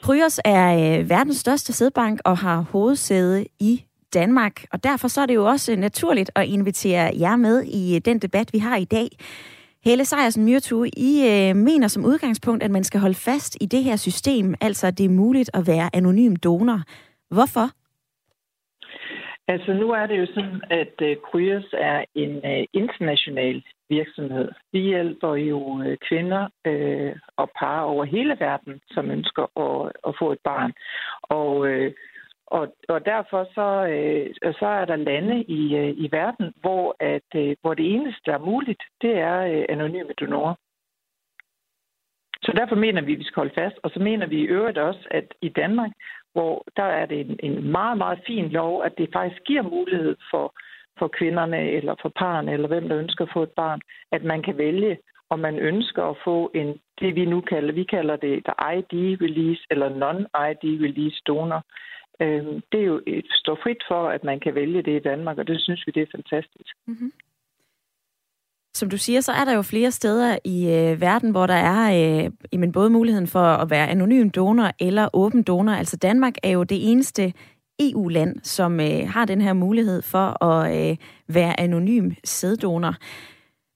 Kryos 0.02 0.40
er 0.44 0.98
øh, 0.98 1.10
verdens 1.10 1.36
største 1.36 1.72
sædbank 1.72 2.20
og 2.24 2.38
har 2.38 2.60
hovedsæde 2.60 3.46
i 3.60 3.84
Danmark, 4.14 4.64
og 4.72 4.84
derfor 4.84 5.08
så 5.08 5.20
er 5.20 5.26
det 5.26 5.34
jo 5.34 5.46
også 5.46 5.76
naturligt 5.76 6.30
at 6.34 6.46
invitere 6.46 7.10
jer 7.20 7.36
med 7.36 7.62
i 7.62 7.96
øh, 7.96 8.00
den 8.04 8.18
debat, 8.18 8.52
vi 8.52 8.58
har 8.58 8.76
i 8.76 8.84
dag. 8.84 9.08
Helle 9.84 10.04
Sejersen 10.04 10.44
Myrtue, 10.44 10.88
I 10.88 11.28
øh, 11.28 11.56
mener 11.56 11.88
som 11.88 12.04
udgangspunkt, 12.04 12.62
at 12.62 12.70
man 12.70 12.84
skal 12.84 13.00
holde 13.00 13.14
fast 13.14 13.56
i 13.60 13.66
det 13.66 13.84
her 13.84 13.96
system, 13.96 14.54
altså 14.60 14.86
at 14.86 14.98
det 14.98 15.04
er 15.04 15.10
muligt 15.10 15.50
at 15.54 15.66
være 15.66 15.90
anonym 15.96 16.36
donor. 16.36 16.82
Hvorfor? 17.30 17.70
Altså 19.48 19.72
nu 19.72 19.90
er 19.90 20.06
det 20.06 20.18
jo 20.18 20.26
sådan, 20.26 20.62
at 20.70 20.94
øh, 21.02 21.16
Kryos 21.16 21.68
er 21.72 22.04
en 22.14 22.36
øh, 22.36 22.66
international 22.72 23.64
virksomhed. 23.88 24.48
Vi 24.72 24.80
hjælper 24.80 25.34
jo 25.34 25.82
øh, 25.82 25.96
kvinder 26.08 26.48
og 27.36 27.50
par 27.58 27.80
over 27.80 28.04
hele 28.04 28.36
verden, 28.40 28.80
som 28.90 29.10
ønsker 29.10 29.58
at, 29.66 29.92
at 30.08 30.14
få 30.18 30.32
et 30.32 30.38
barn. 30.44 30.72
Og, 31.22 31.68
og, 32.46 32.76
og 32.88 33.06
derfor 33.06 33.44
så, 33.44 33.68
så 34.58 34.66
er 34.66 34.84
der 34.84 34.96
lande 34.96 35.42
i, 35.42 35.62
i 35.90 36.08
verden, 36.12 36.52
hvor, 36.60 36.96
at, 37.00 37.56
hvor 37.60 37.74
det 37.74 37.94
eneste, 37.94 38.20
der 38.26 38.34
er 38.34 38.48
muligt, 38.50 38.82
det 39.02 39.18
er 39.18 39.66
anonyme 39.68 40.12
donorer. 40.20 40.54
Så 42.42 42.52
derfor 42.56 42.74
mener 42.74 43.02
vi, 43.02 43.12
at 43.12 43.18
vi 43.18 43.24
skal 43.24 43.40
holde 43.40 43.54
fast. 43.54 43.76
Og 43.82 43.90
så 43.90 44.00
mener 44.00 44.26
vi 44.26 44.38
i 44.40 44.50
øvrigt 44.56 44.78
også, 44.78 45.08
at 45.10 45.34
i 45.42 45.48
Danmark, 45.48 45.90
hvor 46.36 46.64
der 46.76 46.88
er 47.00 47.06
det 47.06 47.20
en, 47.20 47.36
en 47.42 47.70
meget, 47.78 47.98
meget 47.98 48.20
fin 48.26 48.48
lov, 48.48 48.82
at 48.86 48.92
det 48.98 49.08
faktisk 49.12 49.42
giver 49.50 49.62
mulighed 49.62 50.16
for, 50.30 50.46
for 50.98 51.08
kvinderne 51.18 51.60
eller 51.78 51.94
for 52.02 52.08
parerne, 52.08 52.52
eller 52.52 52.68
hvem 52.68 52.88
der 52.88 52.98
ønsker 52.98 53.24
at 53.24 53.30
få 53.32 53.42
et 53.42 53.54
barn, 53.62 53.80
at 54.12 54.22
man 54.24 54.42
kan 54.42 54.58
vælge, 54.58 54.98
om 55.30 55.38
man 55.38 55.58
ønsker 55.58 56.02
at 56.02 56.16
få 56.24 56.50
en, 56.54 56.68
det 57.00 57.14
vi 57.14 57.24
nu 57.24 57.40
kalder, 57.40 57.72
vi 57.72 57.84
kalder 57.84 58.16
det 58.16 58.46
der 58.46 58.56
ID-release 58.76 59.62
eller 59.70 59.88
non-ID-release 60.02 61.22
donor. 61.26 61.62
Øhm, 62.22 62.62
det 62.72 62.80
er 62.80 62.84
jo 62.84 63.00
et, 63.06 63.26
står 63.30 63.58
frit 63.62 63.82
for, 63.88 64.08
at 64.08 64.24
man 64.24 64.40
kan 64.40 64.54
vælge 64.54 64.82
det 64.82 64.96
i 64.96 65.06
Danmark, 65.10 65.38
og 65.38 65.46
det 65.46 65.60
synes 65.60 65.86
vi, 65.86 65.92
det 65.92 66.02
er 66.02 66.16
fantastisk. 66.16 66.72
Mm-hmm. 66.86 67.12
Som 68.76 68.90
du 68.90 68.98
siger, 68.98 69.20
så 69.20 69.32
er 69.32 69.44
der 69.44 69.52
jo 69.52 69.62
flere 69.62 69.90
steder 69.90 70.38
i 70.44 70.66
øh, 70.66 71.00
verden, 71.00 71.30
hvor 71.30 71.46
der 71.46 71.54
er 71.54 71.92
øh, 72.24 72.30
jamen, 72.52 72.72
både 72.72 72.90
muligheden 72.90 73.26
for 73.26 73.44
at 73.44 73.70
være 73.70 73.88
anonym 73.88 74.30
donor 74.30 74.70
eller 74.80 75.08
åben 75.12 75.42
donor. 75.42 75.72
Altså 75.72 75.96
Danmark 75.96 76.34
er 76.42 76.50
jo 76.50 76.62
det 76.62 76.90
eneste 76.90 77.32
EU-land, 77.80 78.36
som 78.42 78.80
øh, 78.80 79.08
har 79.08 79.24
den 79.24 79.40
her 79.40 79.52
mulighed 79.52 80.02
for 80.02 80.44
at 80.44 80.90
øh, 80.90 80.96
være 81.28 81.60
anonym 81.60 82.10
sæddonor. 82.24 82.94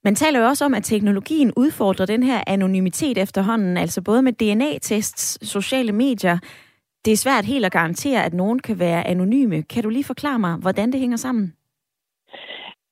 Man 0.03 0.15
taler 0.15 0.39
jo 0.39 0.45
også 0.45 0.65
om, 0.65 0.73
at 0.73 0.83
teknologien 0.83 1.53
udfordrer 1.55 2.05
den 2.05 2.23
her 2.23 2.43
anonymitet 2.47 3.17
efterhånden, 3.17 3.77
altså 3.77 4.01
både 4.01 4.21
med 4.21 4.33
DNA-tests, 4.33 5.47
sociale 5.47 5.91
medier. 5.91 6.37
det 7.05 7.13
er 7.13 7.17
svært 7.17 7.45
helt 7.45 7.65
at 7.65 7.71
garantere, 7.71 8.25
at 8.25 8.33
nogen 8.33 8.59
kan 8.59 8.79
være 8.79 9.07
anonyme. 9.07 9.61
Kan 9.61 9.83
du 9.83 9.89
lige 9.89 10.03
forklare 10.03 10.39
mig, 10.39 10.55
hvordan 10.55 10.91
det 10.91 10.99
hænger 10.99 11.17
sammen? 11.17 11.53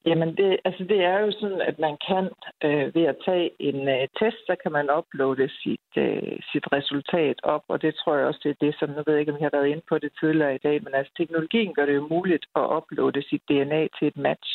Jamen, 0.09 0.29
det, 0.37 0.59
altså 0.65 0.83
det 0.83 0.99
er 1.03 1.19
jo 1.19 1.31
sådan, 1.31 1.61
at 1.61 1.79
man 1.79 1.97
kan 2.07 2.25
øh, 2.63 2.95
ved 2.95 3.05
at 3.11 3.17
tage 3.25 3.49
en 3.59 3.79
øh, 3.95 4.07
test, 4.19 4.39
så 4.47 4.55
kan 4.63 4.71
man 4.71 4.95
uploade 4.97 5.49
sit, 5.61 5.89
øh, 5.97 6.37
sit 6.51 6.65
resultat 6.71 7.37
op, 7.43 7.63
og 7.67 7.81
det 7.81 7.95
tror 7.95 8.15
jeg 8.15 8.27
også, 8.27 8.39
det 8.43 8.49
er 8.49 8.65
det, 8.65 8.75
som, 8.79 8.89
nu 8.89 9.01
ved 9.05 9.13
jeg 9.13 9.19
ikke, 9.19 9.31
om 9.33 9.39
jeg 9.39 9.49
har 9.51 9.57
været 9.57 9.71
inde 9.71 9.85
på 9.89 9.97
det 9.97 10.11
tidligere 10.19 10.55
i 10.55 10.63
dag, 10.67 10.83
men 10.83 10.93
altså 10.93 11.13
teknologien 11.17 11.73
gør 11.73 11.85
det 11.85 11.95
jo 11.95 12.07
muligt 12.07 12.45
at 12.55 12.69
uploade 12.77 13.21
sit 13.29 13.43
DNA 13.49 13.87
til 13.97 14.07
et 14.07 14.17
match 14.17 14.49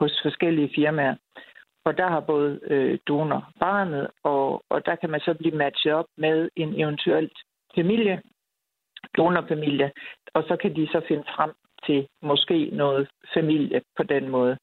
hos 0.00 0.20
forskellige 0.22 0.72
firmaer. 0.74 1.16
Og 1.84 1.98
der 1.98 2.08
har 2.08 2.20
både 2.20 2.60
øh, 2.62 2.98
donor 3.08 3.52
barnet, 3.60 4.10
og, 4.22 4.62
og 4.70 4.86
der 4.86 4.96
kan 4.96 5.10
man 5.10 5.20
så 5.20 5.34
blive 5.34 5.56
matchet 5.56 5.92
op 5.92 6.10
med 6.16 6.48
en 6.56 6.80
eventuelt 6.80 7.36
familie, 7.74 8.22
donorfamilie, 9.16 9.90
og 10.34 10.42
så 10.48 10.56
kan 10.56 10.76
de 10.76 10.86
så 10.86 11.00
finde 11.08 11.24
frem 11.36 11.52
til 11.86 12.06
måske 12.22 12.70
noget 12.72 13.08
familie 13.34 13.80
på 13.96 14.02
den 14.02 14.28
måde. 14.28 14.58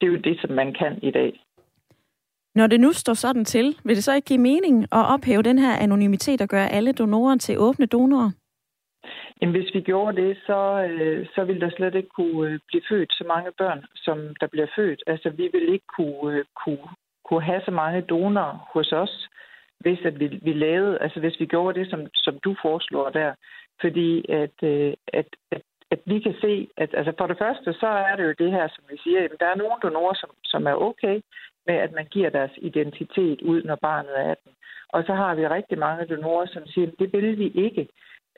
Det 0.00 0.06
er 0.06 0.10
jo 0.10 0.16
det, 0.16 0.40
som 0.40 0.50
man 0.50 0.72
kan 0.72 0.98
i 1.02 1.10
dag. 1.10 1.40
Når 2.54 2.66
det 2.66 2.80
nu 2.80 2.92
står 2.92 3.14
sådan 3.14 3.44
til, 3.44 3.76
vil 3.84 3.96
det 3.96 4.04
så 4.04 4.14
ikke 4.14 4.26
give 4.26 4.38
mening 4.50 4.82
at 4.82 5.04
ophæve 5.14 5.42
den 5.42 5.58
her 5.58 5.76
anonymitet 5.76 6.40
og 6.40 6.48
gøre 6.48 6.68
alle 6.68 6.92
donorer 6.92 7.36
til 7.36 7.58
åbne 7.58 7.86
donorer? 7.86 8.30
Jamen, 9.40 9.54
hvis 9.56 9.74
vi 9.74 9.80
gjorde 9.80 10.22
det, 10.22 10.36
så, 10.46 10.88
øh, 10.90 11.26
så 11.34 11.44
ville 11.44 11.60
der 11.60 11.70
slet 11.76 11.94
ikke 11.94 12.08
kunne 12.08 12.50
øh, 12.50 12.58
blive 12.66 12.82
født 12.88 13.12
så 13.12 13.24
mange 13.28 13.50
børn, 13.58 13.84
som 13.94 14.18
der 14.40 14.46
bliver 14.46 14.66
født. 14.76 15.02
Altså, 15.06 15.30
vi 15.30 15.48
ville 15.52 15.72
ikke 15.72 15.86
kunne, 15.96 16.38
øh, 16.38 16.44
kunne, 16.64 16.88
kunne 17.24 17.42
have 17.42 17.62
så 17.64 17.70
mange 17.70 18.00
donorer 18.00 18.68
hos 18.72 18.92
os, 18.92 19.28
hvis 19.80 19.98
at 20.04 20.20
vi, 20.20 20.26
vi 20.42 20.52
lavede, 20.52 20.98
altså 20.98 21.20
hvis 21.20 21.40
vi 21.40 21.46
gjorde 21.46 21.80
det, 21.80 21.90
som, 21.90 22.00
som 22.14 22.38
du 22.44 22.56
foreslår 22.62 23.10
der. 23.10 23.32
Fordi 23.80 24.30
at, 24.42 24.56
øh, 24.62 24.92
at, 25.06 25.26
at 25.50 25.62
at 25.90 26.00
vi 26.04 26.20
kan 26.20 26.34
se, 26.40 26.68
at 26.76 26.90
altså 26.94 27.12
for 27.18 27.26
det 27.26 27.38
første, 27.38 27.72
så 27.72 27.86
er 27.86 28.16
det 28.16 28.24
jo 28.24 28.34
det 28.38 28.50
her, 28.50 28.68
som 28.68 28.84
vi 28.90 28.96
siger, 29.04 29.24
at 29.24 29.40
der 29.40 29.46
er 29.46 29.54
nogle 29.54 29.80
donorer, 29.82 30.14
som, 30.14 30.30
som 30.44 30.66
er 30.66 30.74
okay 30.74 31.20
med, 31.66 31.74
at 31.74 31.92
man 31.92 32.06
giver 32.06 32.30
deres 32.30 32.50
identitet 32.56 33.40
ud, 33.42 33.62
når 33.62 33.76
barnet 33.76 34.18
er 34.20 34.30
18. 34.30 34.52
Og 34.88 35.04
så 35.06 35.14
har 35.14 35.34
vi 35.34 35.46
rigtig 35.46 35.78
mange 35.78 36.06
donorer, 36.06 36.46
som 36.46 36.66
siger, 36.66 36.86
at 36.88 36.98
det 36.98 37.12
vil 37.12 37.38
vi 37.38 37.48
ikke. 37.66 37.88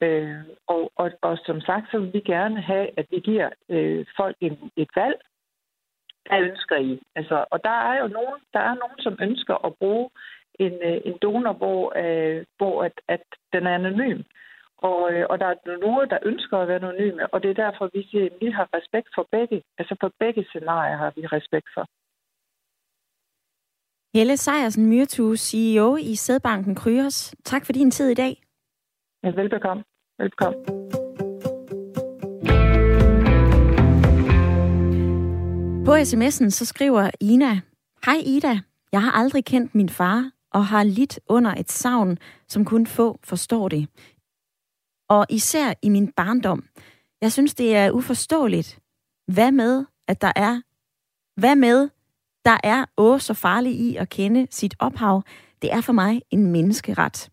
Øh, 0.02 0.36
og, 0.66 0.92
og, 0.96 1.10
og 1.22 1.38
som 1.46 1.60
sagt, 1.60 1.90
så 1.90 1.98
vil 1.98 2.12
vi 2.12 2.20
gerne 2.20 2.60
have, 2.60 2.88
at 2.96 3.06
vi 3.10 3.20
giver 3.20 3.50
øh, 3.68 4.06
folk 4.16 4.36
en, 4.40 4.70
et 4.76 4.90
valg, 4.96 5.20
Hvad 6.28 6.40
ønsker 6.40 6.76
I. 6.76 7.02
Altså, 7.14 7.44
og 7.50 7.64
der 7.64 7.76
er 7.90 8.00
jo 8.02 8.08
nogen, 8.08 8.40
der 8.52 8.60
er 8.60 8.74
nogen, 8.74 8.98
som 8.98 9.18
ønsker 9.20 9.66
at 9.66 9.74
bruge 9.74 10.10
en, 10.58 10.72
øh, 10.82 11.00
en 11.04 11.18
donor, 11.22 11.52
hvor, 11.52 11.92
øh, 12.02 12.44
hvor 12.56 12.84
at, 12.84 13.00
at 13.08 13.22
den 13.52 13.66
er 13.66 13.74
anonym. 13.74 14.22
Og, 14.88 15.12
øh, 15.12 15.26
og 15.30 15.38
der 15.40 15.46
er 15.46 15.78
nogen, 15.86 16.10
der 16.10 16.18
ønsker 16.30 16.56
at 16.58 16.68
være 16.68 16.80
anonyme, 16.82 17.34
og 17.34 17.42
det 17.42 17.50
er 17.50 17.62
derfor, 17.64 17.90
vi 17.94 18.02
siger, 18.10 18.24
at 18.26 18.36
vi 18.40 18.50
har 18.50 18.66
respekt 18.76 19.08
for 19.14 19.26
begge. 19.30 19.62
Altså 19.78 19.94
for 20.00 20.10
begge 20.18 20.44
scenarier 20.44 20.96
har 20.96 21.12
vi 21.16 21.26
respekt 21.26 21.68
for. 21.74 21.84
Helle 24.18 24.36
Sejersen 24.36 24.86
Myrtu, 24.86 25.36
CEO 25.36 25.96
i 25.96 26.14
Sædbanken 26.14 26.74
Kryos. 26.74 27.34
Tak 27.44 27.66
for 27.66 27.72
din 27.72 27.90
tid 27.90 28.08
i 28.08 28.14
dag. 28.14 28.42
Ja, 29.22 29.30
velbekomme. 29.30 29.84
Velbekomme. 30.18 30.58
På 35.86 35.92
sms'en 35.94 36.50
så 36.50 36.64
skriver 36.66 37.10
Ina, 37.20 37.60
Hej 38.06 38.18
Ida, 38.26 38.54
jeg 38.92 39.02
har 39.02 39.12
aldrig 39.12 39.44
kendt 39.44 39.74
min 39.74 39.88
far 39.88 40.30
og 40.52 40.66
har 40.66 40.82
lidt 40.82 41.20
under 41.28 41.54
et 41.54 41.70
savn, 41.70 42.18
som 42.48 42.64
kun 42.64 42.86
få 42.86 43.18
forstår 43.24 43.68
det 43.68 43.88
og 45.10 45.26
især 45.28 45.72
i 45.82 45.88
min 45.88 46.12
barndom. 46.12 46.64
Jeg 47.20 47.32
synes, 47.32 47.54
det 47.54 47.76
er 47.76 47.90
uforståeligt. 47.90 48.78
Hvad 49.26 49.52
med, 49.52 49.84
at 50.08 50.20
der 50.20 50.32
er, 50.36 50.60
hvad 51.40 51.56
med, 51.56 51.88
der 52.44 52.56
er 52.64 52.84
åh 52.96 53.20
så 53.20 53.34
farligt 53.34 53.76
i 53.76 53.96
at 53.96 54.08
kende 54.08 54.46
sit 54.50 54.74
ophav? 54.78 55.22
Det 55.62 55.72
er 55.72 55.80
for 55.80 55.92
mig 55.92 56.22
en 56.30 56.46
menneskeret. 56.46 57.30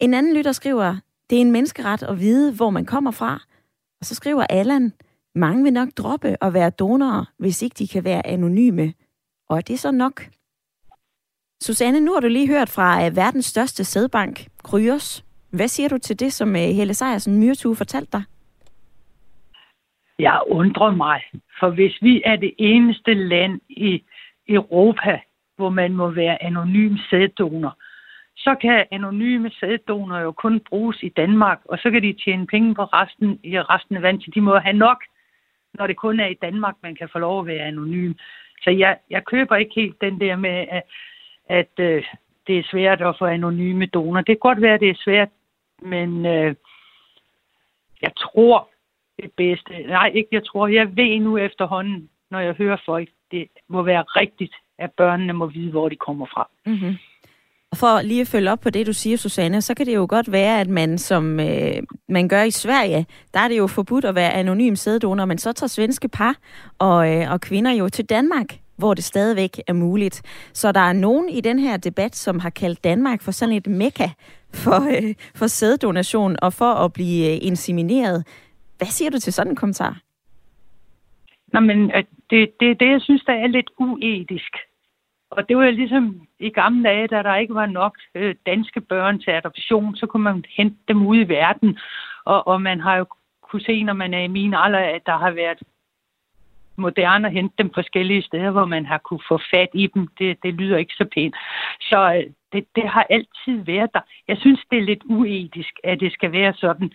En 0.00 0.14
anden 0.14 0.34
lytter 0.34 0.52
skriver, 0.52 0.96
det 1.30 1.36
er 1.36 1.40
en 1.40 1.52
menneskeret 1.52 2.02
at 2.02 2.20
vide, 2.20 2.52
hvor 2.52 2.70
man 2.70 2.86
kommer 2.86 3.10
fra. 3.10 3.42
Og 4.00 4.06
så 4.06 4.14
skriver 4.14 4.46
Allan, 4.50 4.92
mange 5.34 5.62
vil 5.62 5.72
nok 5.72 5.88
droppe 5.96 6.36
at 6.44 6.54
være 6.54 6.70
donorer, 6.70 7.24
hvis 7.38 7.62
ikke 7.62 7.74
de 7.78 7.88
kan 7.88 8.04
være 8.04 8.26
anonyme. 8.26 8.94
Og 9.48 9.56
er 9.56 9.60
det 9.60 9.80
så 9.80 9.90
nok? 9.90 10.28
Susanne, 11.62 12.00
nu 12.00 12.12
har 12.12 12.20
du 12.20 12.28
lige 12.28 12.48
hørt 12.48 12.68
fra 12.68 13.06
øh, 13.06 13.16
verdens 13.16 13.46
største 13.46 13.84
sædbank, 13.84 14.48
Kryos. 14.62 15.27
Hvad 15.50 15.68
siger 15.68 15.88
du 15.88 15.98
til 15.98 16.20
det, 16.20 16.32
som 16.32 16.48
øh, 16.56 16.62
Helle 16.76 16.94
Sejersen 16.94 17.40
Myrtue 17.40 17.76
fortalte 17.76 18.12
dig? 18.12 18.22
Jeg 20.18 20.40
undrer 20.46 20.90
mig, 20.90 21.22
for 21.60 21.70
hvis 21.70 21.98
vi 22.02 22.22
er 22.24 22.36
det 22.36 22.54
eneste 22.58 23.14
land 23.14 23.60
i 23.68 24.02
Europa, 24.48 25.20
hvor 25.56 25.70
man 25.70 25.92
må 25.92 26.10
være 26.10 26.42
anonym 26.42 26.96
sæddonor, 27.10 27.76
så 28.36 28.54
kan 28.60 28.86
anonyme 28.90 29.50
sæddonorer 29.50 30.20
jo 30.20 30.32
kun 30.32 30.60
bruges 30.60 31.02
i 31.02 31.08
Danmark, 31.08 31.58
og 31.64 31.78
så 31.78 31.90
kan 31.90 32.02
de 32.02 32.12
tjene 32.24 32.46
penge 32.46 32.74
på 32.74 32.84
resten, 32.84 33.40
i 33.42 33.60
resten 33.60 33.96
af 33.96 34.02
vandet. 34.02 34.34
De 34.34 34.40
må 34.40 34.58
have 34.58 34.76
nok, 34.76 35.04
når 35.74 35.86
det 35.86 35.96
kun 35.96 36.20
er 36.20 36.26
i 36.26 36.38
Danmark, 36.42 36.74
man 36.82 36.94
kan 36.94 37.08
få 37.12 37.18
lov 37.18 37.40
at 37.40 37.46
være 37.46 37.66
anonym. 37.66 38.12
Så 38.62 38.70
jeg, 38.70 38.98
jeg 39.10 39.24
køber 39.24 39.56
ikke 39.56 39.74
helt 39.74 40.00
den 40.00 40.20
der 40.20 40.36
med, 40.36 40.66
at, 40.70 40.82
at 41.48 41.72
øh, 41.78 42.04
det 42.46 42.58
er 42.58 42.62
svært 42.70 43.02
at 43.02 43.18
få 43.18 43.24
anonyme 43.24 43.86
donorer. 43.86 44.22
Det 44.22 44.26
kan 44.26 44.48
godt 44.48 44.62
være, 44.62 44.74
at 44.74 44.80
det 44.80 44.90
er 44.90 45.04
svært 45.04 45.28
men 45.82 46.26
øh, 46.26 46.54
jeg 48.02 48.12
tror 48.16 48.68
det 49.22 49.32
bedste, 49.36 49.70
nej 49.86 50.10
ikke 50.14 50.28
jeg 50.32 50.46
tror, 50.46 50.66
jeg 50.66 50.96
ved 50.96 51.20
nu 51.20 51.38
efterhånden, 51.38 52.10
når 52.30 52.40
jeg 52.40 52.54
hører 52.54 52.76
folk, 52.86 53.08
det 53.30 53.48
må 53.68 53.82
være 53.82 54.02
rigtigt, 54.02 54.54
at 54.78 54.90
børnene 54.96 55.32
må 55.32 55.46
vide, 55.46 55.70
hvor 55.70 55.88
de 55.88 55.96
kommer 55.96 56.26
fra. 56.26 56.48
Mm-hmm. 56.66 56.96
Og 57.70 57.76
for 57.76 58.02
lige 58.02 58.20
at 58.20 58.26
følge 58.26 58.52
op 58.52 58.60
på 58.60 58.70
det, 58.70 58.86
du 58.86 58.92
siger, 58.92 59.16
Susanne, 59.16 59.62
så 59.62 59.74
kan 59.74 59.86
det 59.86 59.94
jo 59.94 60.06
godt 60.08 60.32
være, 60.32 60.60
at 60.60 60.68
man 60.68 60.98
som 60.98 61.40
øh, 61.40 61.82
man 62.08 62.28
gør 62.28 62.42
i 62.42 62.50
Sverige, 62.50 63.06
der 63.34 63.40
er 63.40 63.48
det 63.48 63.58
jo 63.58 63.66
forbudt 63.66 64.04
at 64.04 64.14
være 64.14 64.32
anonym 64.32 64.74
sæddonor, 64.74 65.24
men 65.24 65.38
så 65.38 65.52
tager 65.52 65.68
svenske 65.68 66.08
par 66.08 66.36
og, 66.78 67.14
øh, 67.14 67.32
og 67.32 67.40
kvinder 67.40 67.72
jo 67.72 67.88
til 67.88 68.04
Danmark, 68.04 68.46
hvor 68.78 68.94
det 68.94 69.04
stadigvæk 69.04 69.60
er 69.66 69.72
muligt. 69.72 70.22
Så 70.52 70.72
der 70.72 70.80
er 70.80 70.92
nogen 70.92 71.28
i 71.28 71.40
den 71.40 71.58
her 71.58 71.76
debat, 71.76 72.16
som 72.16 72.38
har 72.38 72.50
kaldt 72.50 72.84
Danmark 72.84 73.22
for 73.22 73.30
sådan 73.30 73.54
et 73.54 73.66
mekka 73.66 74.08
for, 74.54 74.80
øh, 74.96 75.14
for 75.34 75.46
sæddonation 75.46 76.36
og 76.42 76.52
for 76.52 76.72
at 76.84 76.92
blive 76.92 77.32
øh, 77.32 77.38
insemineret. 77.42 78.26
Hvad 78.78 78.86
siger 78.86 79.10
du 79.10 79.18
til 79.18 79.32
sådan 79.32 79.52
en 79.52 79.56
kommentar? 79.56 80.00
Nå, 81.52 81.60
men 81.60 81.90
øh, 81.90 81.96
det, 81.96 82.06
det, 82.30 82.50
det 82.60 82.80
det, 82.80 82.90
jeg 82.90 83.00
synes, 83.00 83.22
der 83.24 83.32
er 83.32 83.46
lidt 83.46 83.70
uetisk. 83.78 84.56
Og 85.30 85.48
det 85.48 85.56
var 85.56 85.64
jo 85.64 85.70
ligesom 85.70 86.20
i 86.40 86.50
gamle 86.50 86.88
dage, 86.88 87.08
da 87.08 87.22
der 87.22 87.36
ikke 87.36 87.54
var 87.54 87.66
nok 87.66 87.98
øh, 88.14 88.34
danske 88.46 88.80
børn 88.80 89.18
til 89.18 89.30
adoption, 89.30 89.96
så 89.96 90.06
kunne 90.06 90.22
man 90.22 90.44
hente 90.56 90.76
dem 90.88 91.06
ud 91.06 91.16
i 91.16 91.28
verden. 91.28 91.78
Og, 92.24 92.46
og 92.46 92.62
man 92.62 92.80
har 92.80 92.96
jo 92.96 93.06
kunne 93.42 93.62
se, 93.62 93.82
når 93.82 93.92
man 93.92 94.14
er 94.14 94.22
i 94.22 94.34
min 94.38 94.54
alder, 94.54 94.78
at 94.78 95.02
der 95.06 95.16
har 95.18 95.30
været 95.30 95.58
moderne 96.78 97.28
at 97.28 97.34
hente 97.34 97.54
dem 97.58 97.70
forskellige 97.74 98.22
steder, 98.22 98.50
hvor 98.50 98.64
man 98.64 98.86
har 98.86 98.98
kunne 98.98 99.24
få 99.28 99.40
fat 99.54 99.68
i 99.74 99.86
dem. 99.94 100.08
Det, 100.18 100.38
det 100.42 100.54
lyder 100.54 100.76
ikke 100.76 100.94
så 100.94 101.06
pænt. 101.14 101.36
Så 101.80 101.98
øh, 102.14 102.32
det, 102.52 102.66
det 102.76 102.88
har 102.88 103.06
altid 103.10 103.64
været 103.64 103.90
der. 103.94 104.00
Jeg 104.28 104.36
synes, 104.40 104.60
det 104.70 104.78
er 104.78 104.82
lidt 104.82 105.02
uetisk, 105.04 105.72
at 105.84 106.00
det 106.00 106.12
skal 106.12 106.32
være 106.32 106.54
sådan. 106.54 106.92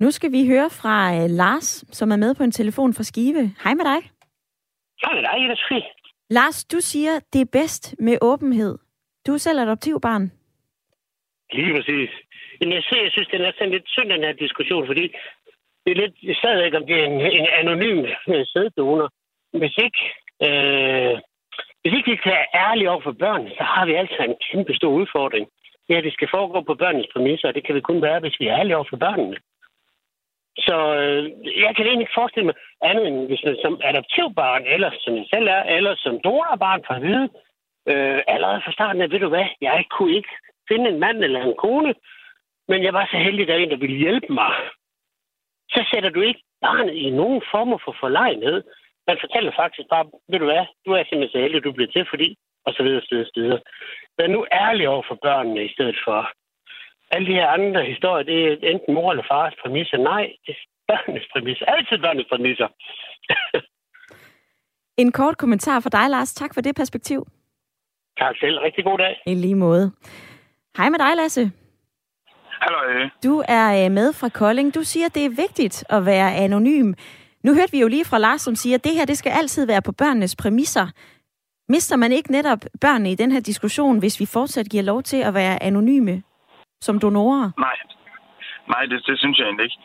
Nu 0.00 0.10
skal 0.10 0.32
vi 0.32 0.46
høre 0.46 0.70
fra 0.70 0.96
uh, 1.14 1.30
Lars, 1.30 1.84
som 1.98 2.12
er 2.12 2.16
med 2.16 2.34
på 2.34 2.42
en 2.42 2.52
telefon 2.52 2.94
fra 2.94 3.02
Skive. 3.02 3.54
Hej 3.64 3.74
med 3.74 3.84
dig. 3.84 4.00
Hej 5.02 5.14
med 5.14 5.22
dig, 5.22 5.34
Ida 5.44 5.80
Lars, 6.30 6.64
du 6.64 6.80
siger, 6.80 7.20
det 7.32 7.40
er 7.40 7.50
bedst 7.52 7.94
med 7.98 8.18
åbenhed. 8.22 8.78
Du 9.26 9.32
er 9.34 9.38
selv 9.38 9.60
adoptivbarn. 9.60 10.32
Lige 11.52 11.74
præcis. 11.76 12.10
Men 12.60 12.72
jeg, 12.72 12.82
ser, 12.88 13.02
jeg 13.02 13.12
synes, 13.12 13.28
det 13.28 13.40
er 13.40 13.46
næsten 13.46 13.70
lidt 13.70 13.88
synd, 13.88 14.08
den 14.08 14.24
her 14.24 14.32
diskussion, 14.32 14.86
fordi 14.86 15.14
det 15.86 15.92
er 15.92 16.02
lidt 16.02 16.38
stadigvæk, 16.38 16.74
om 16.74 16.86
det 16.86 16.96
er 17.00 17.04
en, 17.04 17.20
en 17.40 17.48
anonym 17.60 18.04
øh, 18.28 18.46
sæddonor. 18.52 19.08
Hvis 19.60 19.76
ikke, 19.86 20.02
øh, 20.46 21.14
hvis 21.80 21.92
ikke 21.96 22.10
vi 22.10 22.16
kan 22.16 22.32
være 22.32 22.52
ærlige 22.54 22.90
over 22.90 23.00
for 23.00 23.12
børn, 23.12 23.48
så 23.58 23.62
har 23.72 23.86
vi 23.86 23.94
altså 23.94 24.22
en 24.22 24.36
kæmpe 24.50 24.74
stor 24.74 24.92
udfordring. 25.00 25.46
Ja, 25.88 26.00
det 26.00 26.12
skal 26.12 26.28
foregå 26.34 26.60
på 26.60 26.74
børnenes 26.74 27.12
præmisser, 27.12 27.48
og 27.48 27.54
det 27.54 27.64
kan 27.66 27.74
vi 27.74 27.80
kun 27.80 28.02
være, 28.02 28.20
hvis 28.20 28.40
vi 28.40 28.46
er 28.46 28.58
ærlige 28.58 28.76
over 28.76 28.88
for 28.90 28.96
børnene. 28.96 29.36
Så 30.66 30.76
øh, 31.00 31.22
jeg 31.64 31.72
kan 31.76 31.86
egentlig 31.86 32.06
ikke 32.06 32.20
forestille 32.20 32.46
mig 32.46 32.54
andet 32.82 33.06
end, 33.08 33.26
hvis 33.26 33.44
man 33.44 33.56
som 33.62 33.80
adoptivbarn, 33.84 34.64
eller 34.74 34.90
som 35.04 35.16
jeg 35.16 35.26
selv 35.34 35.46
er, 35.48 35.62
eller 35.76 35.94
som 35.96 36.20
donorbarn 36.24 36.82
for 36.86 36.94
at 36.94 37.02
vide, 37.02 37.28
øh, 37.90 38.20
allerede 38.34 38.60
fra 38.64 38.72
starten 38.72 39.02
af, 39.02 39.10
ved 39.10 39.20
du 39.20 39.28
hvad, 39.28 39.46
jeg 39.60 39.84
kunne 39.90 40.16
ikke 40.16 40.32
finde 40.68 40.90
en 40.90 41.00
mand 41.00 41.18
eller 41.24 41.40
en 41.42 41.54
kone, 41.64 41.94
men 42.68 42.82
jeg 42.82 42.92
var 42.92 43.08
så 43.10 43.16
heldig, 43.16 43.42
at 43.42 43.48
der 43.48 43.54
er 43.54 43.58
en, 43.58 43.70
der 43.70 43.84
ville 43.84 43.96
hjælpe 43.96 44.32
mig 44.32 44.52
så 45.74 45.80
sætter 45.90 46.10
du 46.10 46.20
ikke 46.20 46.42
barnet 46.60 46.94
i 46.94 47.10
nogen 47.10 47.42
former 47.52 47.78
for 47.84 47.94
forlegenhed. 48.00 48.58
Man 49.08 49.18
fortæller 49.20 49.52
faktisk 49.60 49.88
bare, 49.94 50.06
ved 50.30 50.38
du 50.38 50.46
hvad, 50.50 50.64
du 50.86 50.90
er 50.92 51.04
simpelthen 51.04 51.34
så 51.34 51.42
heldig, 51.44 51.64
du 51.64 51.72
bliver 51.72 51.92
til, 51.92 52.06
fordi, 52.12 52.28
og 52.66 52.72
så 52.76 52.82
videre, 52.82 53.02
så 53.02 53.08
videre, 53.10 53.28
så 53.34 53.40
videre. 53.40 53.60
Vær 54.18 54.26
nu 54.26 54.40
ærlig 54.52 54.88
over 54.88 55.04
for 55.08 55.18
børnene 55.26 55.64
i 55.64 55.72
stedet 55.74 55.98
for. 56.06 56.18
alle 57.14 57.26
de 57.30 57.38
her 57.40 57.48
andre 57.48 57.84
historier, 57.84 58.24
det 58.24 58.38
er 58.46 58.70
enten 58.72 58.94
mor 58.94 59.10
eller 59.10 59.26
fars 59.30 59.54
præmisser. 59.62 59.98
Nej, 59.98 60.24
det 60.46 60.52
er 60.54 60.62
børnenes 60.88 61.26
præmisser. 61.32 61.66
Altid 61.66 61.98
børnenes 61.98 62.28
præmisser. 62.32 62.68
en 65.02 65.12
kort 65.12 65.36
kommentar 65.38 65.80
for 65.80 65.90
dig, 65.90 66.06
Lars. 66.10 66.34
Tak 66.34 66.54
for 66.54 66.60
det 66.60 66.76
perspektiv. 66.76 67.26
Tak 68.18 68.36
selv. 68.40 68.58
Rigtig 68.58 68.84
god 68.84 68.98
dag. 68.98 69.22
I 69.26 69.34
lige 69.34 69.54
måde. 69.54 69.92
Hej 70.76 70.88
med 70.88 70.98
dig, 70.98 71.16
Lasse. 71.16 71.52
Hallo. 72.60 73.08
Du 73.24 73.44
er 73.48 73.84
øh, 73.84 73.90
med 73.92 74.12
fra 74.12 74.28
Kolding. 74.28 74.74
Du 74.74 74.82
siger, 74.82 75.08
det 75.08 75.24
er 75.24 75.36
vigtigt 75.44 75.84
at 75.90 76.06
være 76.06 76.34
anonym. 76.34 76.92
Nu 77.44 77.54
hørte 77.54 77.72
vi 77.72 77.80
jo 77.80 77.88
lige 77.88 78.04
fra 78.04 78.18
Lars, 78.18 78.40
som 78.40 78.54
siger, 78.54 78.74
at 78.78 78.84
det 78.84 78.92
her 78.92 79.04
det 79.04 79.18
skal 79.18 79.32
altid 79.40 79.66
være 79.66 79.82
på 79.82 79.92
børnenes 79.92 80.36
præmisser. 80.36 80.86
Mister 81.68 81.96
man 81.96 82.12
ikke 82.12 82.32
netop 82.32 82.58
børnene 82.80 83.10
i 83.12 83.14
den 83.14 83.32
her 83.32 83.40
diskussion, 83.40 83.98
hvis 83.98 84.20
vi 84.20 84.26
fortsat 84.26 84.66
giver 84.70 84.82
lov 84.82 85.02
til 85.02 85.20
at 85.28 85.34
være 85.34 85.62
anonyme 85.62 86.22
som 86.80 87.00
donorer? 87.00 87.50
Nej, 87.66 87.76
Nej 88.68 88.82
det, 88.90 88.98
det 89.06 89.18
synes 89.18 89.38
jeg 89.38 89.46
egentlig 89.46 89.64
ikke. 89.64 89.80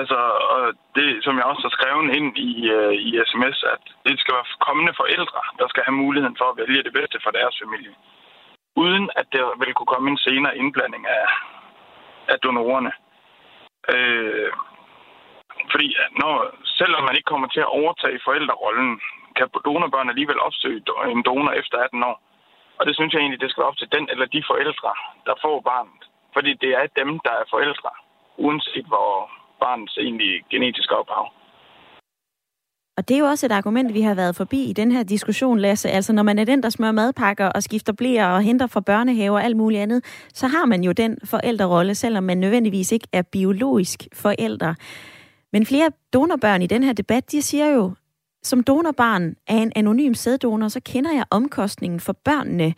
Altså, 0.00 0.18
og 0.54 0.62
det, 0.98 1.08
som 1.24 1.34
jeg 1.38 1.44
også 1.44 1.62
har 1.68 1.74
skrevet 1.76 2.14
ind 2.18 2.28
i, 2.48 2.52
uh, 2.76 2.94
i 3.08 3.10
sms, 3.30 3.58
at 3.74 3.82
det 4.06 4.14
skal 4.20 4.34
være 4.34 4.48
kommende 4.68 4.92
forældre, 5.00 5.40
der 5.60 5.66
skal 5.68 5.82
have 5.86 6.02
muligheden 6.04 6.36
for 6.40 6.46
at 6.50 6.58
vælge 6.62 6.82
det 6.86 6.92
bedste 6.98 7.18
for 7.24 7.30
deres 7.38 7.54
familie. 7.62 7.94
Uden 8.84 9.04
at 9.20 9.26
der 9.36 9.46
vil 9.60 9.74
kunne 9.74 9.92
komme 9.94 10.08
en 10.10 10.24
senere 10.26 10.58
indblanding 10.62 11.04
af, 11.18 11.26
af 12.28 12.38
donorerne. 12.38 12.92
Øh, 13.94 14.52
fordi 15.72 15.96
når, 16.20 16.34
selvom 16.64 17.02
man 17.04 17.16
ikke 17.16 17.30
kommer 17.32 17.48
til 17.48 17.60
at 17.60 17.74
overtage 17.80 18.24
forældrerollen, 18.24 19.00
kan 19.36 19.48
donorbørn 19.64 20.08
alligevel 20.08 20.40
opsøge 20.40 20.82
en 21.14 21.22
donor 21.22 21.52
efter 21.52 21.78
18 21.78 22.02
år. 22.02 22.22
Og 22.78 22.86
det 22.86 22.94
synes 22.96 23.12
jeg 23.12 23.20
egentlig, 23.20 23.40
det 23.40 23.50
skal 23.50 23.60
være 23.60 23.72
op 23.72 23.76
til 23.78 23.92
den 23.92 24.08
eller 24.12 24.26
de 24.26 24.42
forældre, 24.50 24.92
der 25.26 25.34
får 25.42 25.60
barnet. 25.60 26.02
Fordi 26.34 26.52
det 26.54 26.70
er 26.80 26.86
dem, 27.00 27.10
der 27.26 27.30
er 27.40 27.50
forældre, 27.50 27.90
uanset 28.36 28.86
hvor 28.86 29.30
barnets 29.60 29.96
egentlige 29.96 30.44
genetiske 30.50 30.96
ophav. 30.96 31.32
Og 32.96 33.08
det 33.08 33.14
er 33.14 33.18
jo 33.18 33.26
også 33.26 33.46
et 33.46 33.52
argument, 33.52 33.94
vi 33.94 34.00
har 34.00 34.14
været 34.14 34.36
forbi 34.36 34.64
i 34.64 34.72
den 34.72 34.92
her 34.92 35.02
diskussion, 35.02 35.58
Lasse. 35.58 35.90
Altså, 35.90 36.12
når 36.12 36.22
man 36.22 36.38
er 36.38 36.44
den, 36.44 36.62
der 36.62 36.70
smører 36.70 36.92
madpakker 36.92 37.46
og 37.46 37.62
skifter 37.62 37.92
blære 37.92 38.34
og 38.34 38.42
henter 38.42 38.66
fra 38.66 38.80
børnehaver 38.80 39.38
og 39.38 39.44
alt 39.44 39.56
muligt 39.56 39.82
andet, 39.82 40.04
så 40.34 40.46
har 40.46 40.66
man 40.66 40.84
jo 40.84 40.92
den 40.92 41.18
forældrerolle, 41.24 41.94
selvom 41.94 42.24
man 42.24 42.38
nødvendigvis 42.38 42.92
ikke 42.92 43.08
er 43.12 43.22
biologisk 43.22 44.08
forælder. 44.12 44.74
Men 45.52 45.66
flere 45.66 45.90
donorbørn 46.12 46.62
i 46.62 46.66
den 46.66 46.82
her 46.82 46.92
debat, 46.92 47.32
de 47.32 47.42
siger 47.42 47.66
jo, 47.66 47.92
som 48.42 48.62
donorbarn 48.62 49.34
af 49.46 49.56
en 49.56 49.72
anonym 49.76 50.14
sæddonor, 50.14 50.68
så 50.68 50.80
kender 50.80 51.12
jeg 51.12 51.24
omkostningen 51.30 52.00
for 52.00 52.12
børnene. 52.12 52.74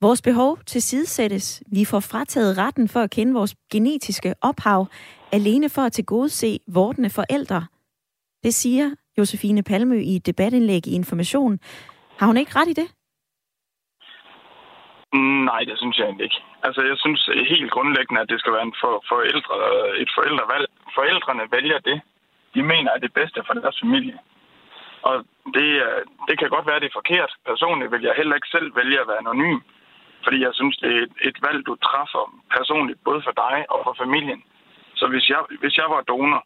Vores 0.00 0.22
behov 0.22 0.58
til 0.66 0.82
sidesættes. 0.82 1.62
Vi 1.66 1.84
får 1.84 2.00
frataget 2.00 2.58
retten 2.58 2.88
for 2.88 3.00
at 3.00 3.10
kende 3.10 3.32
vores 3.32 3.54
genetiske 3.72 4.34
ophav, 4.40 4.86
alene 5.32 5.68
for 5.68 5.82
at 5.82 5.92
tilgodese 5.92 6.58
vortende 6.66 7.10
forældre. 7.10 7.66
Det 8.44 8.54
siger 8.54 8.90
Josefine 9.18 9.62
Palmø 9.62 9.96
i 10.10 10.16
et 10.16 10.26
debatindlæg 10.26 10.86
i 10.86 10.94
Information. 10.94 11.58
Har 12.18 12.26
hun 12.26 12.36
ikke 12.36 12.56
ret 12.58 12.68
i 12.68 12.80
det? 12.80 12.88
Nej, 15.48 15.60
det 15.68 15.76
synes 15.78 15.98
jeg 15.98 16.04
egentlig 16.04 16.24
ikke. 16.24 16.40
Altså, 16.62 16.80
jeg 16.90 16.96
synes 16.98 17.22
helt 17.52 17.70
grundlæggende, 17.70 18.20
at 18.20 18.28
det 18.28 18.40
skal 18.40 18.52
være 18.52 18.66
en 18.70 18.74
for, 18.80 19.04
forældre, 19.12 19.56
et 20.02 20.10
forældrevalg. 20.16 20.66
Forældrene 20.98 21.44
vælger 21.56 21.78
det, 21.78 22.00
de 22.54 22.62
mener 22.62 22.90
er 22.92 22.98
det 22.98 23.12
bedste 23.12 23.40
for 23.46 23.54
deres 23.54 23.78
familie. 23.82 24.18
Og 25.02 25.14
det, 25.56 25.70
det 26.28 26.38
kan 26.38 26.48
godt 26.54 26.66
være, 26.66 26.80
det 26.80 26.88
er 26.88 27.00
forkert. 27.00 27.32
Personligt 27.46 27.92
vil 27.92 28.02
jeg 28.02 28.14
heller 28.16 28.34
ikke 28.34 28.54
selv 28.56 28.76
vælge 28.76 29.00
at 29.00 29.08
være 29.08 29.22
anonym. 29.24 29.58
Fordi 30.24 30.38
jeg 30.46 30.54
synes, 30.54 30.76
det 30.82 30.90
er 30.96 31.02
et, 31.06 31.14
et 31.28 31.38
valg, 31.46 31.66
du 31.66 31.74
træffer 31.88 32.24
personligt, 32.56 33.04
både 33.04 33.20
for 33.26 33.34
dig 33.44 33.56
og 33.72 33.80
for 33.86 33.94
familien. 34.02 34.42
Så 35.00 35.04
hvis 35.12 35.28
jeg, 35.28 35.40
hvis 35.60 35.76
jeg 35.76 35.88
var 35.94 36.00
donor, 36.10 36.42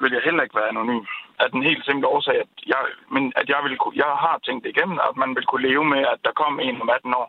vil 0.00 0.12
jeg 0.12 0.22
heller 0.24 0.42
ikke 0.42 0.58
være 0.58 0.68
anonym. 0.72 1.04
Af 1.42 1.50
den 1.50 1.62
helt 1.62 1.84
simple 1.84 2.08
årsag, 2.08 2.36
at 2.44 2.52
jeg, 2.66 2.82
men 3.14 3.32
at 3.36 3.46
jeg, 3.48 3.60
vil, 3.64 3.78
jeg 4.02 4.12
har 4.24 4.36
tænkt 4.46 4.64
det 4.64 4.70
igennem, 4.70 4.98
at 5.08 5.16
man 5.22 5.30
vil 5.36 5.46
kunne 5.46 5.66
leve 5.68 5.84
med, 5.94 6.02
at 6.12 6.18
der 6.24 6.32
kom 6.42 6.60
en 6.60 6.82
om 6.82 6.90
18 6.90 7.14
år. 7.20 7.26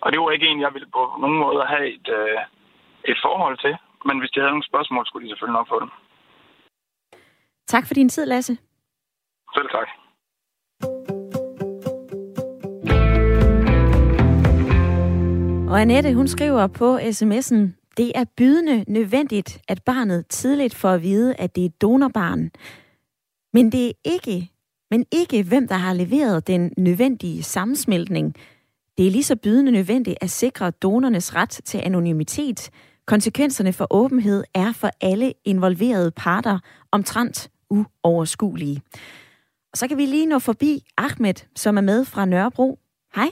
Og 0.00 0.12
det 0.12 0.20
var 0.20 0.30
ikke 0.30 0.46
en, 0.46 0.60
jeg 0.60 0.74
ville 0.74 0.90
på 0.96 1.02
nogen 1.22 1.38
måde 1.38 1.62
have 1.72 1.86
et, 1.96 2.08
øh, 2.18 2.38
et 3.04 3.18
forhold 3.26 3.58
til. 3.64 3.74
Men 4.04 4.18
hvis 4.18 4.30
de 4.30 4.40
havde 4.40 4.54
nogle 4.54 4.70
spørgsmål, 4.70 5.06
skulle 5.06 5.24
de 5.24 5.30
selvfølgelig 5.30 5.58
nok 5.58 5.68
få 5.68 5.80
dem. 5.80 5.90
Tak 7.66 7.84
for 7.86 7.94
din 7.94 8.08
tid, 8.08 8.26
Lasse. 8.26 8.54
Selv 9.56 9.68
tak. 9.76 9.88
Og 15.70 15.80
Annette, 15.80 16.14
hun 16.14 16.28
skriver 16.28 16.66
på 16.66 16.98
sms'en, 16.98 17.79
det 17.96 18.12
er 18.14 18.24
bydende 18.36 18.84
nødvendigt, 18.88 19.60
at 19.68 19.82
barnet 19.82 20.26
tidligt 20.26 20.74
får 20.74 20.90
at 20.90 21.02
vide, 21.02 21.34
at 21.34 21.56
det 21.56 21.64
er 21.64 21.70
donorbarn. 21.80 22.50
Men 23.52 23.72
det 23.72 23.88
er 23.88 23.92
ikke, 24.04 24.50
men 24.90 25.06
ikke 25.12 25.42
hvem, 25.42 25.68
der 25.68 25.74
har 25.74 25.92
leveret 25.92 26.46
den 26.46 26.72
nødvendige 26.76 27.42
sammensmeltning. 27.42 28.34
Det 28.98 29.06
er 29.06 29.10
lige 29.10 29.24
så 29.24 29.36
bydende 29.36 29.72
nødvendigt 29.72 30.18
at 30.20 30.30
sikre 30.30 30.70
donornes 30.70 31.34
ret 31.34 31.60
til 31.64 31.78
anonymitet. 31.84 32.70
Konsekvenserne 33.06 33.72
for 33.72 33.86
åbenhed 33.90 34.44
er 34.54 34.72
for 34.72 34.90
alle 35.00 35.32
involverede 35.44 36.10
parter 36.10 36.58
omtrent 36.92 37.50
uoverskuelige. 37.70 38.82
Og 39.72 39.78
så 39.78 39.88
kan 39.88 39.96
vi 39.96 40.06
lige 40.06 40.26
nå 40.26 40.38
forbi 40.38 40.84
Ahmed, 40.96 41.34
som 41.56 41.76
er 41.76 41.80
med 41.80 42.04
fra 42.04 42.24
Nørrebro. 42.24 42.78
Hej. 43.14 43.28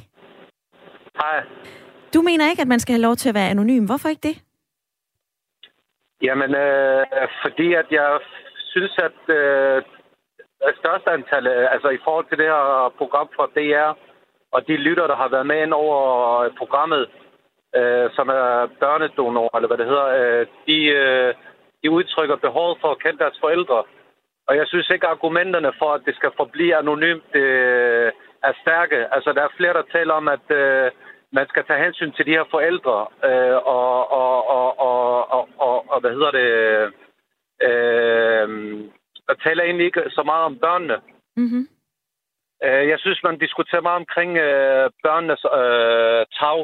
Hej. 1.17 1.41
Du 2.15 2.23
mener 2.23 2.51
ikke, 2.51 2.63
at 2.63 2.69
man 2.69 2.81
skal 2.81 2.93
have 2.93 3.03
lov 3.03 3.17
til 3.17 3.29
at 3.29 3.35
være 3.35 3.51
anonym. 3.51 3.85
Hvorfor 3.85 4.09
ikke 4.09 4.29
det? 4.29 4.43
Jamen, 6.23 6.55
øh, 6.55 7.07
fordi 7.43 7.75
at 7.75 7.87
jeg 7.91 8.21
synes, 8.73 8.99
at 8.99 9.35
øh, 9.37 9.83
største 10.81 11.11
antal, 11.11 11.47
altså 11.49 11.89
i 11.89 11.99
forhold 12.05 12.27
til 12.29 12.39
det 12.39 12.47
her 12.47 12.93
program 12.99 13.29
fra 13.37 13.47
DR, 13.57 13.93
og 14.53 14.69
de 14.69 14.77
lytter, 14.77 15.07
der 15.07 15.17
har 15.17 15.29
været 15.29 15.47
med 15.47 15.63
ind 15.63 15.73
over 15.73 15.99
programmet, 16.59 17.09
øh, 17.77 18.11
som 18.17 18.29
er 18.29 18.69
børnedonorer, 18.81 19.57
eller 19.57 19.69
hvad 19.69 19.79
det 19.79 19.87
hedder, 19.93 20.09
øh, 20.21 20.47
de, 20.67 20.79
øh, 21.01 21.35
de 21.83 21.91
udtrykker 21.91 22.37
behovet 22.37 22.79
for 22.81 22.91
at 22.91 23.03
kende 23.03 23.19
deres 23.19 23.39
forældre. 23.41 23.83
Og 24.49 24.57
jeg 24.57 24.67
synes 24.67 24.91
ikke, 24.91 25.07
argumenterne 25.07 25.73
for, 25.79 25.91
at 25.95 26.03
det 26.07 26.15
skal 26.17 26.31
forblive 26.37 26.77
anonymt, 26.77 27.35
øh, 27.35 28.13
er 28.43 28.53
stærke. 28.63 28.99
Altså, 29.15 29.33
der 29.33 29.43
er 29.43 29.57
flere, 29.57 29.73
der 29.73 29.93
taler 29.93 30.15
om, 30.15 30.29
at 30.29 30.47
øh, 30.51 30.91
man 31.33 31.47
skal 31.49 31.65
tage 31.65 31.85
hensyn 31.85 32.13
til 32.13 32.27
de 32.27 32.37
her 32.39 32.47
forældre, 32.51 32.99
øh, 33.29 33.57
og, 33.77 34.13
og, 34.21 34.37
og, 34.57 34.81
og, 34.81 34.88
og, 35.99 36.05
og, 36.05 36.05
og, 36.05 36.05
hvad 36.05 36.13
hedder 36.19 36.33
det, 36.39 36.49
øh, 37.69 38.49
jeg 39.29 39.37
taler 39.45 39.63
egentlig 39.65 39.87
ikke 39.87 40.03
så 40.11 40.23
meget 40.23 40.45
om 40.45 40.59
børnene. 40.59 40.99
Mm-hmm. 41.37 41.69
Jeg 42.63 42.99
synes, 42.99 43.21
man 43.23 43.39
diskuterer 43.39 43.81
meget 43.81 44.03
omkring 44.05 44.37
øh, 44.37 44.91
børnenes 45.07 45.45
øh, 45.61 46.23
tag. 46.41 46.61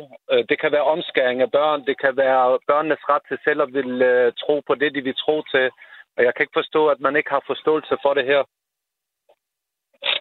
Det 0.49 0.61
kan 0.61 0.73
være 0.73 0.91
omskæring 0.95 1.43
af 1.43 1.51
børn. 1.51 1.87
Det 1.87 1.97
kan 2.01 2.17
være 2.17 2.59
børnenes 2.67 3.09
ret 3.09 3.23
til 3.29 3.39
selv 3.45 3.63
at 3.63 3.73
vil 3.73 4.03
øh, 4.03 4.33
tro 4.33 4.63
på 4.67 4.75
det, 4.75 4.95
de 4.95 5.03
vil 5.03 5.15
tro 5.15 5.43
til. 5.43 5.71
Og 6.17 6.25
jeg 6.25 6.35
kan 6.35 6.43
ikke 6.43 6.59
forstå, 6.61 6.89
at 6.89 7.01
man 7.01 7.17
ikke 7.17 7.31
har 7.31 7.43
forståelse 7.47 7.97
for 8.03 8.15
det 8.15 8.25
her. 8.25 8.43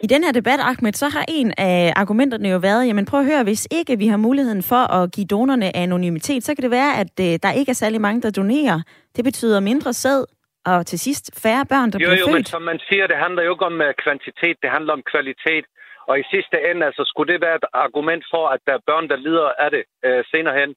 I 0.06 0.08
den 0.08 0.24
her 0.24 0.32
debat, 0.32 0.60
Ahmed, 0.60 0.94
så 0.94 1.08
har 1.16 1.26
en 1.28 1.54
af 1.58 1.94
argumenterne 1.96 2.50
jo 2.50 2.58
været, 2.58 2.88
jamen 2.88 3.06
prøv 3.06 3.20
at 3.20 3.26
høre, 3.26 3.44
hvis 3.44 3.68
ikke 3.72 3.98
vi 3.98 4.08
har 4.08 4.18
muligheden 4.18 4.64
for 4.64 4.84
at 4.98 5.12
give 5.16 5.28
donerne 5.28 5.76
anonymitet, 5.76 6.44
så 6.44 6.56
kan 6.56 6.64
det 6.64 6.72
være, 6.72 6.92
at 7.02 7.14
øh, 7.28 7.40
der 7.44 7.52
ikke 7.60 7.70
er 7.70 7.80
særlig 7.84 8.02
mange, 8.02 8.22
der 8.22 8.32
donerer. 8.32 8.80
Det 9.16 9.24
betyder 9.24 9.60
mindre 9.60 9.94
sæd, 9.94 10.26
og 10.66 10.86
til 10.86 11.00
sidst 11.00 11.26
færre 11.44 11.66
børn, 11.74 11.92
der 11.92 12.00
jo, 12.00 12.10
bliver 12.10 12.20
jo, 12.20 12.26
født. 12.26 12.30
Jo, 12.30 12.34
men 12.34 12.46
som 12.46 12.62
man 12.62 12.80
siger, 12.90 13.08
det 13.08 13.18
handler 13.18 13.44
jo 13.44 13.52
ikke 13.56 13.66
om 13.66 13.78
uh, 13.88 13.92
kvantitet, 14.04 14.58
det 14.64 14.70
handler 14.76 14.94
om 14.94 15.04
kvalitet. 15.12 15.66
Og 16.10 16.20
i 16.20 16.24
sidste 16.34 16.58
ende, 16.70 16.86
altså, 16.86 17.04
skulle 17.12 17.34
det 17.34 17.42
være 17.42 17.56
et 17.56 17.68
argument 17.74 18.24
for, 18.34 18.44
at 18.48 18.60
der 18.68 18.74
er 18.74 18.86
børn, 18.90 19.10
der 19.10 19.16
lider 19.16 19.50
af 19.64 19.70
det 19.76 19.84
uh, 20.08 20.22
senere 20.32 20.56
hen? 20.62 20.70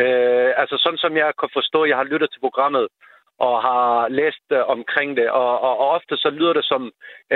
Uh, 0.00 0.50
altså 0.60 0.76
sådan 0.84 1.02
som 1.04 1.16
jeg 1.16 1.30
kan 1.40 1.50
forstå, 1.58 1.84
jeg 1.84 1.96
har 1.96 2.10
lyttet 2.12 2.30
til 2.30 2.44
programmet, 2.46 2.86
og 3.46 3.54
har 3.68 4.08
læst 4.08 4.46
uh, 4.58 4.62
omkring 4.76 5.10
det. 5.16 5.28
Og, 5.30 5.60
og, 5.66 5.74
og 5.82 5.88
ofte 5.96 6.16
så 6.16 6.30
lyder 6.38 6.52
det 6.52 6.64
som 6.72 6.82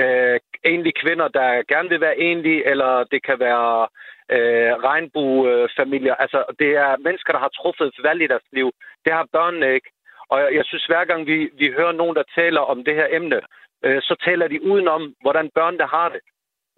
uh, 0.00 0.36
enlige 0.64 1.00
kvinder, 1.02 1.28
der 1.28 1.62
gerne 1.72 1.88
vil 1.88 2.00
være 2.00 2.18
enlige, 2.18 2.66
eller 2.70 3.04
det 3.04 3.22
kan 3.22 3.38
være 3.40 3.88
øh, 4.34 4.72
regnbuefamilier. 4.88 6.14
Altså, 6.14 6.44
det 6.58 6.70
er 6.84 7.02
mennesker, 7.06 7.32
der 7.32 7.40
har 7.40 7.52
truffet 7.58 7.86
et 7.86 8.02
valg 8.02 8.22
i 8.22 8.26
deres 8.26 8.48
liv. 8.52 8.70
Det 9.04 9.12
har 9.12 9.26
børnene 9.32 9.74
ikke. 9.74 9.90
Og 10.28 10.38
jeg 10.54 10.64
synes, 10.64 10.86
hver 10.86 11.04
gang 11.04 11.26
vi, 11.26 11.50
vi 11.60 11.72
hører 11.78 11.92
nogen, 11.92 12.16
der 12.16 12.22
taler 12.34 12.60
om 12.60 12.84
det 12.84 12.94
her 12.94 13.06
emne, 13.10 13.40
øh, 13.84 14.02
så 14.02 14.14
taler 14.24 14.48
de 14.48 14.62
udenom, 14.62 15.14
hvordan 15.20 15.50
børnene 15.54 15.86
har 15.86 16.08
det. 16.08 16.20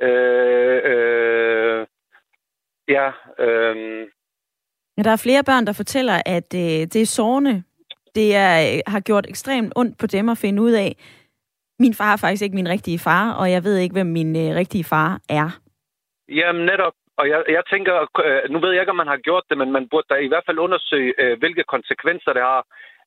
Øh, 0.06 0.80
øh, 0.90 1.86
ja, 2.88 3.06
øh. 3.38 4.06
ja, 4.96 5.02
der 5.02 5.10
er 5.10 5.22
flere 5.26 5.44
børn, 5.44 5.66
der 5.66 5.72
fortæller, 5.72 6.22
at 6.26 6.54
øh, 6.54 6.80
det 6.92 6.96
er 6.96 7.06
sårende. 7.06 7.62
Det 8.14 8.36
er, 8.36 8.54
øh, 8.74 8.80
har 8.86 9.00
gjort 9.00 9.26
ekstremt 9.28 9.72
ondt 9.76 9.98
på 9.98 10.06
dem 10.06 10.28
at 10.28 10.38
finde 10.38 10.62
ud 10.62 10.72
af, 10.72 10.96
min 11.84 11.94
far 12.00 12.12
er 12.12 12.20
faktisk 12.24 12.44
ikke 12.44 12.60
min 12.60 12.72
rigtige 12.74 13.00
far, 13.06 13.24
og 13.40 13.46
jeg 13.54 13.64
ved 13.66 13.76
ikke, 13.78 13.96
hvem 13.98 14.10
min 14.18 14.30
øh, 14.42 14.48
rigtige 14.60 14.86
far 14.92 15.10
er. 15.40 15.48
Jamen 16.38 16.64
netop, 16.72 16.96
og 17.20 17.24
jeg, 17.32 17.40
jeg 17.56 17.64
tænker, 17.72 17.94
øh, 18.26 18.42
nu 18.52 18.58
ved 18.62 18.70
jeg 18.72 18.82
ikke, 18.82 18.94
om 18.96 19.02
man 19.02 19.12
har 19.14 19.26
gjort 19.28 19.44
det, 19.48 19.56
men 19.58 19.70
man 19.76 19.88
burde 19.90 20.08
da 20.10 20.14
i 20.14 20.30
hvert 20.30 20.46
fald 20.46 20.64
undersøge, 20.66 21.12
øh, 21.22 21.38
hvilke 21.38 21.64
konsekvenser 21.74 22.32
det 22.32 22.42
har. 22.42 22.62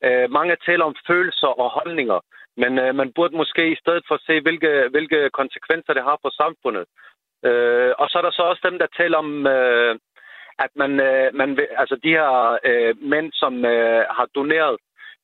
Øh, 0.05 0.31
mange 0.37 0.55
taler 0.65 0.85
om 0.85 0.95
følelser 1.07 1.51
og 1.61 1.69
holdninger, 1.79 2.19
men 2.61 2.71
øh, 2.83 2.95
man 2.95 3.09
burde 3.15 3.35
måske 3.41 3.71
i 3.71 3.81
stedet 3.83 4.03
for 4.07 4.17
se, 4.27 4.41
hvilke, 4.41 4.71
hvilke 4.93 5.29
konsekvenser 5.39 5.93
det 5.93 6.03
har 6.03 6.17
for 6.21 6.31
samfundet. 6.41 6.85
Øh, 7.47 7.91
og 7.99 8.05
så 8.09 8.17
er 8.17 8.21
der 8.25 8.31
så 8.31 8.41
også 8.41 8.63
dem, 8.69 8.77
der 8.79 8.95
taler 8.97 9.17
om, 9.17 9.47
øh, 9.47 9.95
at 10.65 10.71
man, 10.75 10.91
man 11.33 11.49
altså 11.81 11.95
de 12.03 12.09
her 12.17 12.29
mænd, 13.11 13.31
som 13.33 13.53
har 14.17 14.27
doneret 14.35 14.75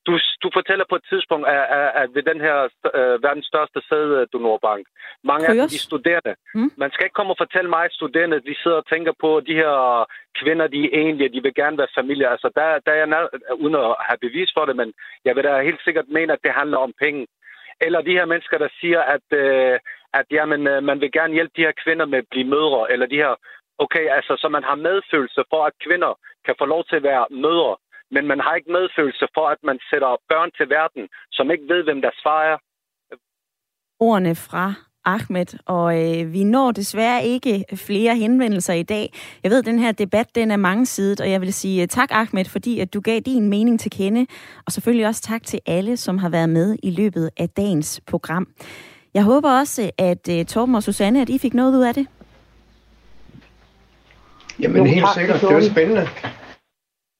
du, 0.07 0.13
du 0.43 0.49
fortæller 0.53 0.85
på 0.89 0.95
et 0.95 1.05
tidspunkt, 1.11 1.47
at, 1.47 1.63
at, 1.79 1.89
at 2.01 2.07
ved 2.15 2.23
den 2.31 2.39
her 2.47 2.57
uh, 2.97 3.23
verdens 3.25 3.47
største 3.51 3.79
sæddonorbank, 3.89 4.83
mange 5.23 5.47
af 5.47 5.69
de 5.69 5.79
studerende, 5.87 6.33
mm. 6.55 6.71
man 6.77 6.91
skal 6.91 7.05
ikke 7.05 7.19
komme 7.19 7.33
og 7.33 7.41
fortælle 7.43 7.69
mig, 7.69 7.83
at 7.85 7.97
studerende, 7.99 8.47
de 8.49 8.55
sidder 8.61 8.77
og 8.77 8.87
tænker 8.93 9.13
på, 9.23 9.29
de 9.47 9.55
her 9.61 9.73
kvinder, 10.39 10.67
de 10.67 10.81
er 10.85 10.99
enlige, 11.01 11.33
de 11.35 11.43
vil 11.43 11.53
gerne 11.61 11.77
være 11.77 11.95
familie. 11.99 12.27
Altså, 12.33 12.49
der, 12.55 12.79
der 12.85 12.91
er 12.91 12.99
jeg, 13.03 13.27
uden 13.63 13.75
at 13.75 13.95
have 14.07 14.19
bevis 14.25 14.51
for 14.57 14.65
det, 14.65 14.75
men 14.75 14.93
jeg 15.25 15.35
vil 15.35 15.43
da 15.43 15.61
helt 15.61 15.83
sikkert 15.83 16.07
mene, 16.17 16.33
at 16.33 16.43
det 16.43 16.51
handler 16.59 16.77
om 16.77 16.93
penge. 17.03 17.27
Eller 17.85 18.01
de 18.01 18.17
her 18.19 18.25
mennesker, 18.25 18.57
der 18.57 18.69
siger, 18.81 19.01
at, 19.15 19.25
uh, 19.43 19.75
at 20.19 20.25
jamen, 20.31 20.61
uh, 20.71 20.83
man 20.89 21.01
vil 21.01 21.11
gerne 21.11 21.33
hjælpe 21.33 21.53
de 21.55 21.65
her 21.67 21.75
kvinder 21.83 22.05
med 22.05 22.17
at 22.17 22.31
blive 22.31 22.47
mødre, 22.55 22.91
eller 22.91 23.05
de 23.05 23.23
her 23.25 23.35
Okay, 23.85 24.05
altså, 24.17 24.33
så 24.41 24.47
man 24.49 24.63
har 24.63 24.75
medfølelse 24.75 25.41
for, 25.51 25.61
at 25.65 25.73
kvinder 25.85 26.11
kan 26.45 26.55
få 26.57 26.65
lov 26.65 26.81
til 26.85 26.95
at 26.95 27.03
være 27.03 27.25
mødre 27.45 27.75
men 28.11 28.27
man 28.27 28.39
har 28.39 28.53
ikke 28.55 28.71
medfølelse 28.71 29.27
for, 29.33 29.45
at 29.47 29.61
man 29.63 29.79
sætter 29.89 30.21
børn 30.29 30.49
til 30.57 30.69
verden, 30.69 31.03
som 31.31 31.51
ikke 31.51 31.67
ved, 31.73 31.83
hvem 31.83 32.01
deres 32.01 32.19
far 32.25 32.41
er. 32.51 32.57
Ordene 33.99 34.35
fra 34.35 34.73
Ahmed, 35.05 35.59
og 35.65 35.87
øh, 36.01 36.33
vi 36.33 36.43
når 36.43 36.71
desværre 36.71 37.23
ikke 37.23 37.65
flere 37.75 38.15
henvendelser 38.15 38.73
i 38.73 38.83
dag. 38.83 39.13
Jeg 39.43 39.51
ved, 39.51 39.59
at 39.59 39.65
den 39.65 39.79
her 39.79 39.91
debat 39.91 40.35
den 40.35 40.51
er 40.51 40.55
mangesidet, 40.55 41.21
og 41.21 41.31
jeg 41.31 41.41
vil 41.41 41.53
sige 41.53 41.87
tak, 41.87 42.09
Ahmed, 42.11 42.45
fordi 42.45 42.79
at 42.79 42.93
du 42.93 43.01
gav 43.01 43.19
din 43.19 43.49
mening 43.49 43.79
til 43.79 43.91
kende, 43.91 44.25
og 44.65 44.71
selvfølgelig 44.71 45.07
også 45.07 45.21
tak 45.21 45.43
til 45.43 45.59
alle, 45.65 45.97
som 45.97 46.17
har 46.17 46.29
været 46.29 46.49
med 46.49 46.77
i 46.83 46.91
løbet 46.91 47.29
af 47.37 47.49
dagens 47.49 48.01
program. 48.07 48.47
Jeg 49.13 49.23
håber 49.23 49.59
også, 49.59 49.91
at 49.97 50.29
uh, 50.29 50.45
Torben 50.45 50.75
og 50.75 50.83
Susanne, 50.83 51.21
at 51.21 51.29
I 51.29 51.39
fik 51.39 51.53
noget 51.53 51.75
ud 51.77 51.83
af 51.83 51.93
det. 51.93 52.07
Jamen 54.59 54.87
helt 54.87 55.05
sikkert, 55.15 55.41
det 55.41 55.55
var 55.55 55.61
spændende. 55.61 56.07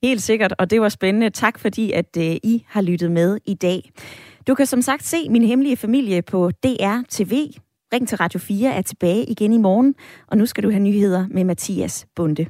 Helt 0.04 0.22
sikkert, 0.22 0.54
og 0.58 0.70
det 0.70 0.82
var 0.82 0.90
spændende. 0.90 1.30
Tak 1.30 1.60
fordi, 1.60 1.92
at 1.92 2.18
øh, 2.18 2.24
I 2.24 2.66
har 2.68 2.82
lyttet 2.82 3.12
med 3.12 3.38
i 3.46 3.54
dag. 3.54 3.92
Du 4.48 4.56
kan 4.56 4.66
som 4.66 4.82
sagt 4.82 5.04
se 5.04 5.30
Min 5.30 5.44
Hemmelige 5.44 5.78
Familie 5.78 6.22
på 6.22 6.52
DR 6.52 6.98
TV. 7.10 7.34
Ring 7.94 8.08
til 8.08 8.18
Radio 8.18 8.40
4 8.40 8.74
er 8.74 8.82
tilbage 8.82 9.26
igen 9.26 9.54
i 9.54 9.58
morgen, 9.58 9.96
og 10.28 10.38
nu 10.38 10.46
skal 10.46 10.64
du 10.64 10.70
have 10.70 10.84
nyheder 10.84 11.28
med 11.32 11.44
Mathias 11.44 12.08
Bunde. 12.16 12.46